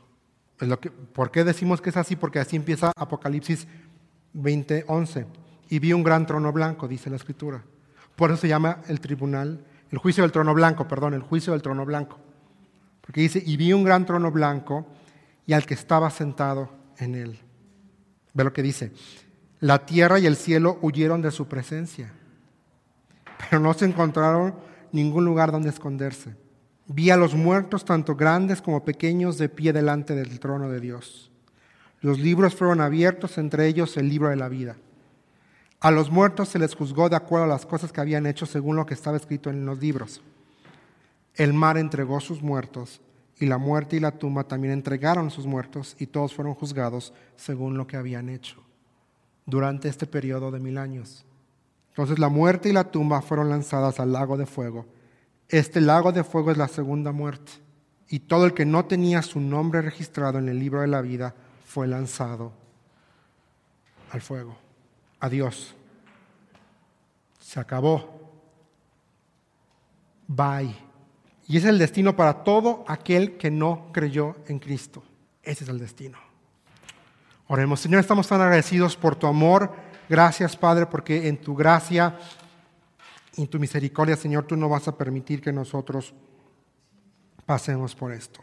¿Por 1.12 1.30
qué 1.30 1.44
decimos 1.44 1.80
que 1.80 1.90
es 1.90 1.96
así? 1.96 2.16
Porque 2.16 2.40
así 2.40 2.56
empieza 2.56 2.90
Apocalipsis 2.96 3.68
20:11. 4.34 5.26
Y 5.68 5.78
vi 5.78 5.92
un 5.92 6.02
gran 6.02 6.26
trono 6.26 6.52
blanco, 6.52 6.88
dice 6.88 7.10
la 7.10 7.16
escritura. 7.16 7.62
Por 8.16 8.30
eso 8.30 8.40
se 8.40 8.48
llama 8.48 8.80
el 8.88 8.98
tribunal, 8.98 9.64
el 9.92 9.98
juicio 9.98 10.24
del 10.24 10.32
trono 10.32 10.52
blanco, 10.52 10.88
perdón, 10.88 11.14
el 11.14 11.22
juicio 11.22 11.52
del 11.52 11.62
trono 11.62 11.84
blanco. 11.86 12.18
Porque 13.02 13.20
dice, 13.20 13.40
y 13.46 13.56
vi 13.56 13.72
un 13.72 13.84
gran 13.84 14.04
trono 14.04 14.32
blanco 14.32 14.84
y 15.46 15.52
al 15.52 15.64
que 15.64 15.74
estaba 15.74 16.10
sentado 16.10 16.70
en 16.98 17.14
él. 17.14 17.38
Ve 18.34 18.42
lo 18.42 18.52
que 18.52 18.62
dice. 18.62 18.90
La 19.60 19.86
tierra 19.86 20.18
y 20.18 20.26
el 20.26 20.36
cielo 20.36 20.78
huyeron 20.82 21.22
de 21.22 21.30
su 21.30 21.46
presencia 21.46 22.12
pero 23.38 23.60
no 23.60 23.74
se 23.74 23.84
encontraron 23.84 24.54
ningún 24.92 25.24
lugar 25.24 25.52
donde 25.52 25.68
esconderse. 25.68 26.34
Vi 26.86 27.10
a 27.10 27.16
los 27.16 27.34
muertos, 27.34 27.84
tanto 27.84 28.14
grandes 28.14 28.62
como 28.62 28.84
pequeños, 28.84 29.38
de 29.38 29.48
pie 29.48 29.72
delante 29.72 30.14
del 30.14 30.38
trono 30.38 30.68
de 30.68 30.80
Dios. 30.80 31.30
Los 32.00 32.18
libros 32.18 32.54
fueron 32.54 32.80
abiertos, 32.80 33.38
entre 33.38 33.66
ellos 33.66 33.96
el 33.96 34.08
libro 34.08 34.28
de 34.28 34.36
la 34.36 34.48
vida. 34.48 34.76
A 35.80 35.90
los 35.90 36.10
muertos 36.10 36.48
se 36.48 36.58
les 36.58 36.74
juzgó 36.74 37.08
de 37.08 37.16
acuerdo 37.16 37.44
a 37.44 37.48
las 37.48 37.66
cosas 37.66 37.92
que 37.92 38.00
habían 38.00 38.26
hecho 38.26 38.46
según 38.46 38.76
lo 38.76 38.86
que 38.86 38.94
estaba 38.94 39.16
escrito 39.16 39.50
en 39.50 39.66
los 39.66 39.78
libros. 39.78 40.22
El 41.34 41.52
mar 41.52 41.76
entregó 41.76 42.20
sus 42.20 42.42
muertos 42.42 43.00
y 43.38 43.46
la 43.46 43.58
muerte 43.58 43.96
y 43.96 44.00
la 44.00 44.12
tumba 44.12 44.44
también 44.44 44.72
entregaron 44.72 45.30
sus 45.30 45.46
muertos 45.46 45.94
y 45.98 46.06
todos 46.06 46.32
fueron 46.32 46.54
juzgados 46.54 47.12
según 47.36 47.76
lo 47.76 47.86
que 47.86 47.98
habían 47.98 48.30
hecho 48.30 48.65
durante 49.46 49.88
este 49.88 50.06
periodo 50.06 50.50
de 50.50 50.60
mil 50.60 50.76
años. 50.76 51.24
Entonces 51.90 52.18
la 52.18 52.28
muerte 52.28 52.68
y 52.68 52.72
la 52.72 52.90
tumba 52.90 53.22
fueron 53.22 53.48
lanzadas 53.48 54.00
al 54.00 54.12
lago 54.12 54.36
de 54.36 54.44
fuego. 54.44 54.84
Este 55.48 55.80
lago 55.80 56.12
de 56.12 56.24
fuego 56.24 56.50
es 56.50 56.58
la 56.58 56.68
segunda 56.68 57.12
muerte. 57.12 57.52
Y 58.08 58.20
todo 58.20 58.44
el 58.44 58.54
que 58.54 58.66
no 58.66 58.84
tenía 58.84 59.22
su 59.22 59.40
nombre 59.40 59.80
registrado 59.80 60.38
en 60.38 60.48
el 60.48 60.58
libro 60.58 60.80
de 60.80 60.88
la 60.88 61.00
vida 61.00 61.34
fue 61.64 61.86
lanzado 61.86 62.52
al 64.10 64.20
fuego. 64.20 64.56
Adiós. 65.20 65.74
Se 67.40 67.58
acabó. 67.58 68.20
Bye. 70.26 70.76
Y 71.48 71.56
es 71.56 71.64
el 71.64 71.78
destino 71.78 72.16
para 72.16 72.44
todo 72.44 72.84
aquel 72.88 73.36
que 73.36 73.50
no 73.50 73.88
creyó 73.92 74.36
en 74.48 74.58
Cristo. 74.58 75.02
Ese 75.42 75.64
es 75.64 75.70
el 75.70 75.78
destino. 75.78 76.25
Oremos, 77.48 77.80
Señor, 77.80 78.00
estamos 78.00 78.26
tan 78.26 78.40
agradecidos 78.40 78.96
por 78.96 79.14
tu 79.14 79.26
amor. 79.26 79.72
Gracias, 80.08 80.56
Padre, 80.56 80.86
porque 80.86 81.28
en 81.28 81.40
tu 81.40 81.54
gracia 81.54 82.18
y 83.36 83.42
en 83.42 83.48
tu 83.48 83.58
misericordia, 83.60 84.16
Señor, 84.16 84.44
tú 84.44 84.56
no 84.56 84.68
vas 84.68 84.88
a 84.88 84.96
permitir 84.96 85.40
que 85.40 85.52
nosotros 85.52 86.12
pasemos 87.44 87.94
por 87.94 88.12
esto. 88.12 88.40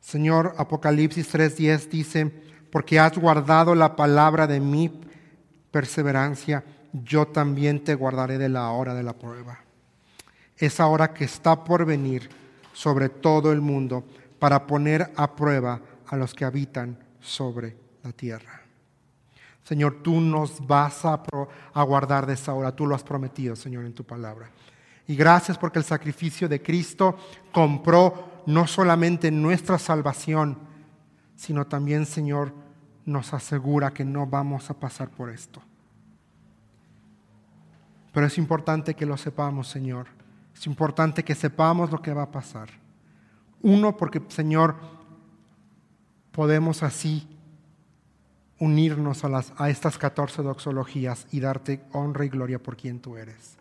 Señor, 0.00 0.54
Apocalipsis 0.56 1.28
3:10 1.34 1.88
dice, 1.88 2.26
porque 2.70 2.98
has 2.98 3.18
guardado 3.18 3.74
la 3.74 3.96
palabra 3.96 4.46
de 4.46 4.60
mi 4.60 5.00
perseverancia 5.70 6.64
yo 6.92 7.26
también 7.28 7.84
te 7.84 7.94
guardaré 7.94 8.38
de 8.38 8.48
la 8.48 8.70
hora 8.70 8.94
de 8.94 9.02
la 9.02 9.12
prueba. 9.12 9.58
Esa 10.56 10.86
hora 10.86 11.12
que 11.12 11.24
está 11.24 11.64
por 11.64 11.84
venir 11.84 12.28
sobre 12.72 13.08
todo 13.08 13.52
el 13.52 13.60
mundo 13.60 14.04
para 14.38 14.66
poner 14.66 15.12
a 15.16 15.34
prueba 15.34 15.80
a 16.06 16.16
los 16.16 16.34
que 16.34 16.44
habitan 16.44 16.98
sobre 17.20 17.76
la 18.02 18.12
tierra. 18.12 18.62
Señor, 19.68 19.98
tú 20.02 20.18
nos 20.20 20.66
vas 20.66 21.04
a, 21.04 21.20
guardar 21.84 22.24
de 22.24 22.32
esa 22.32 22.54
hora, 22.54 22.74
tú 22.74 22.86
lo 22.86 22.94
has 22.94 23.02
prometido, 23.02 23.54
Señor, 23.54 23.84
en 23.84 23.92
tu 23.92 24.02
palabra. 24.02 24.50
Y 25.06 25.14
gracias 25.14 25.58
porque 25.58 25.78
el 25.78 25.84
sacrificio 25.84 26.48
de 26.48 26.62
Cristo 26.62 27.18
compró 27.52 28.42
no 28.46 28.66
solamente 28.66 29.30
nuestra 29.30 29.78
salvación, 29.78 30.56
sino 31.36 31.66
también, 31.66 32.06
Señor, 32.06 32.54
nos 33.04 33.34
asegura 33.34 33.92
que 33.92 34.06
no 34.06 34.26
vamos 34.26 34.70
a 34.70 34.74
pasar 34.74 35.10
por 35.10 35.28
esto. 35.28 35.60
Pero 38.12 38.26
es 38.26 38.38
importante 38.38 38.94
que 38.94 39.04
lo 39.04 39.18
sepamos, 39.18 39.68
Señor. 39.68 40.06
Es 40.54 40.66
importante 40.66 41.22
que 41.22 41.34
sepamos 41.34 41.90
lo 41.90 42.00
que 42.00 42.14
va 42.14 42.22
a 42.22 42.30
pasar. 42.30 42.70
Uno, 43.62 43.96
porque, 43.96 44.22
Señor, 44.28 44.76
podemos 46.32 46.82
así 46.82 47.26
unirnos 48.58 49.24
a, 49.24 49.70
estas 49.70 49.98
14 49.98 50.42
doxologías 50.42 51.26
y 51.30 51.40
darte 51.40 51.84
honra 51.92 52.24
y 52.24 52.28
gloria 52.28 52.58
por 52.58 52.76
quien 52.76 53.00
tú 53.00 53.16
eres. 53.16 53.56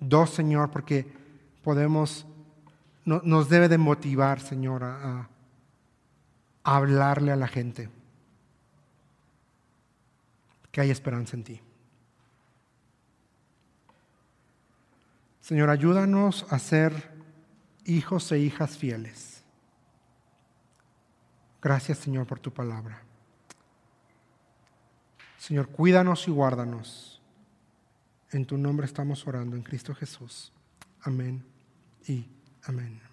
Dos, 0.00 0.30
Señor, 0.30 0.70
porque 0.70 1.06
podemos, 1.62 2.26
nos 3.04 3.48
debe 3.48 3.68
de 3.68 3.78
motivar, 3.78 4.40
Señor, 4.40 4.84
a 4.84 5.28
hablarle 6.62 7.32
a 7.32 7.36
la 7.36 7.48
gente 7.48 7.88
que 10.76 10.82
hay 10.82 10.90
esperanza 10.90 11.36
en 11.36 11.44
ti. 11.44 11.60
Señor, 15.40 15.70
ayúdanos 15.70 16.44
a 16.50 16.58
ser 16.58 17.15
hijos 17.86 18.30
e 18.32 18.38
hijas 18.38 18.76
fieles. 18.76 19.42
Gracias, 21.62 21.98
Señor, 21.98 22.26
por 22.26 22.38
tu 22.38 22.52
palabra. 22.52 23.02
Señor, 25.38 25.68
cuídanos 25.68 26.26
y 26.28 26.30
guárdanos. 26.30 27.22
En 28.32 28.44
tu 28.44 28.58
nombre 28.58 28.86
estamos 28.86 29.26
orando, 29.26 29.56
en 29.56 29.62
Cristo 29.62 29.94
Jesús. 29.94 30.52
Amén 31.02 31.44
y 32.06 32.28
amén. 32.64 33.05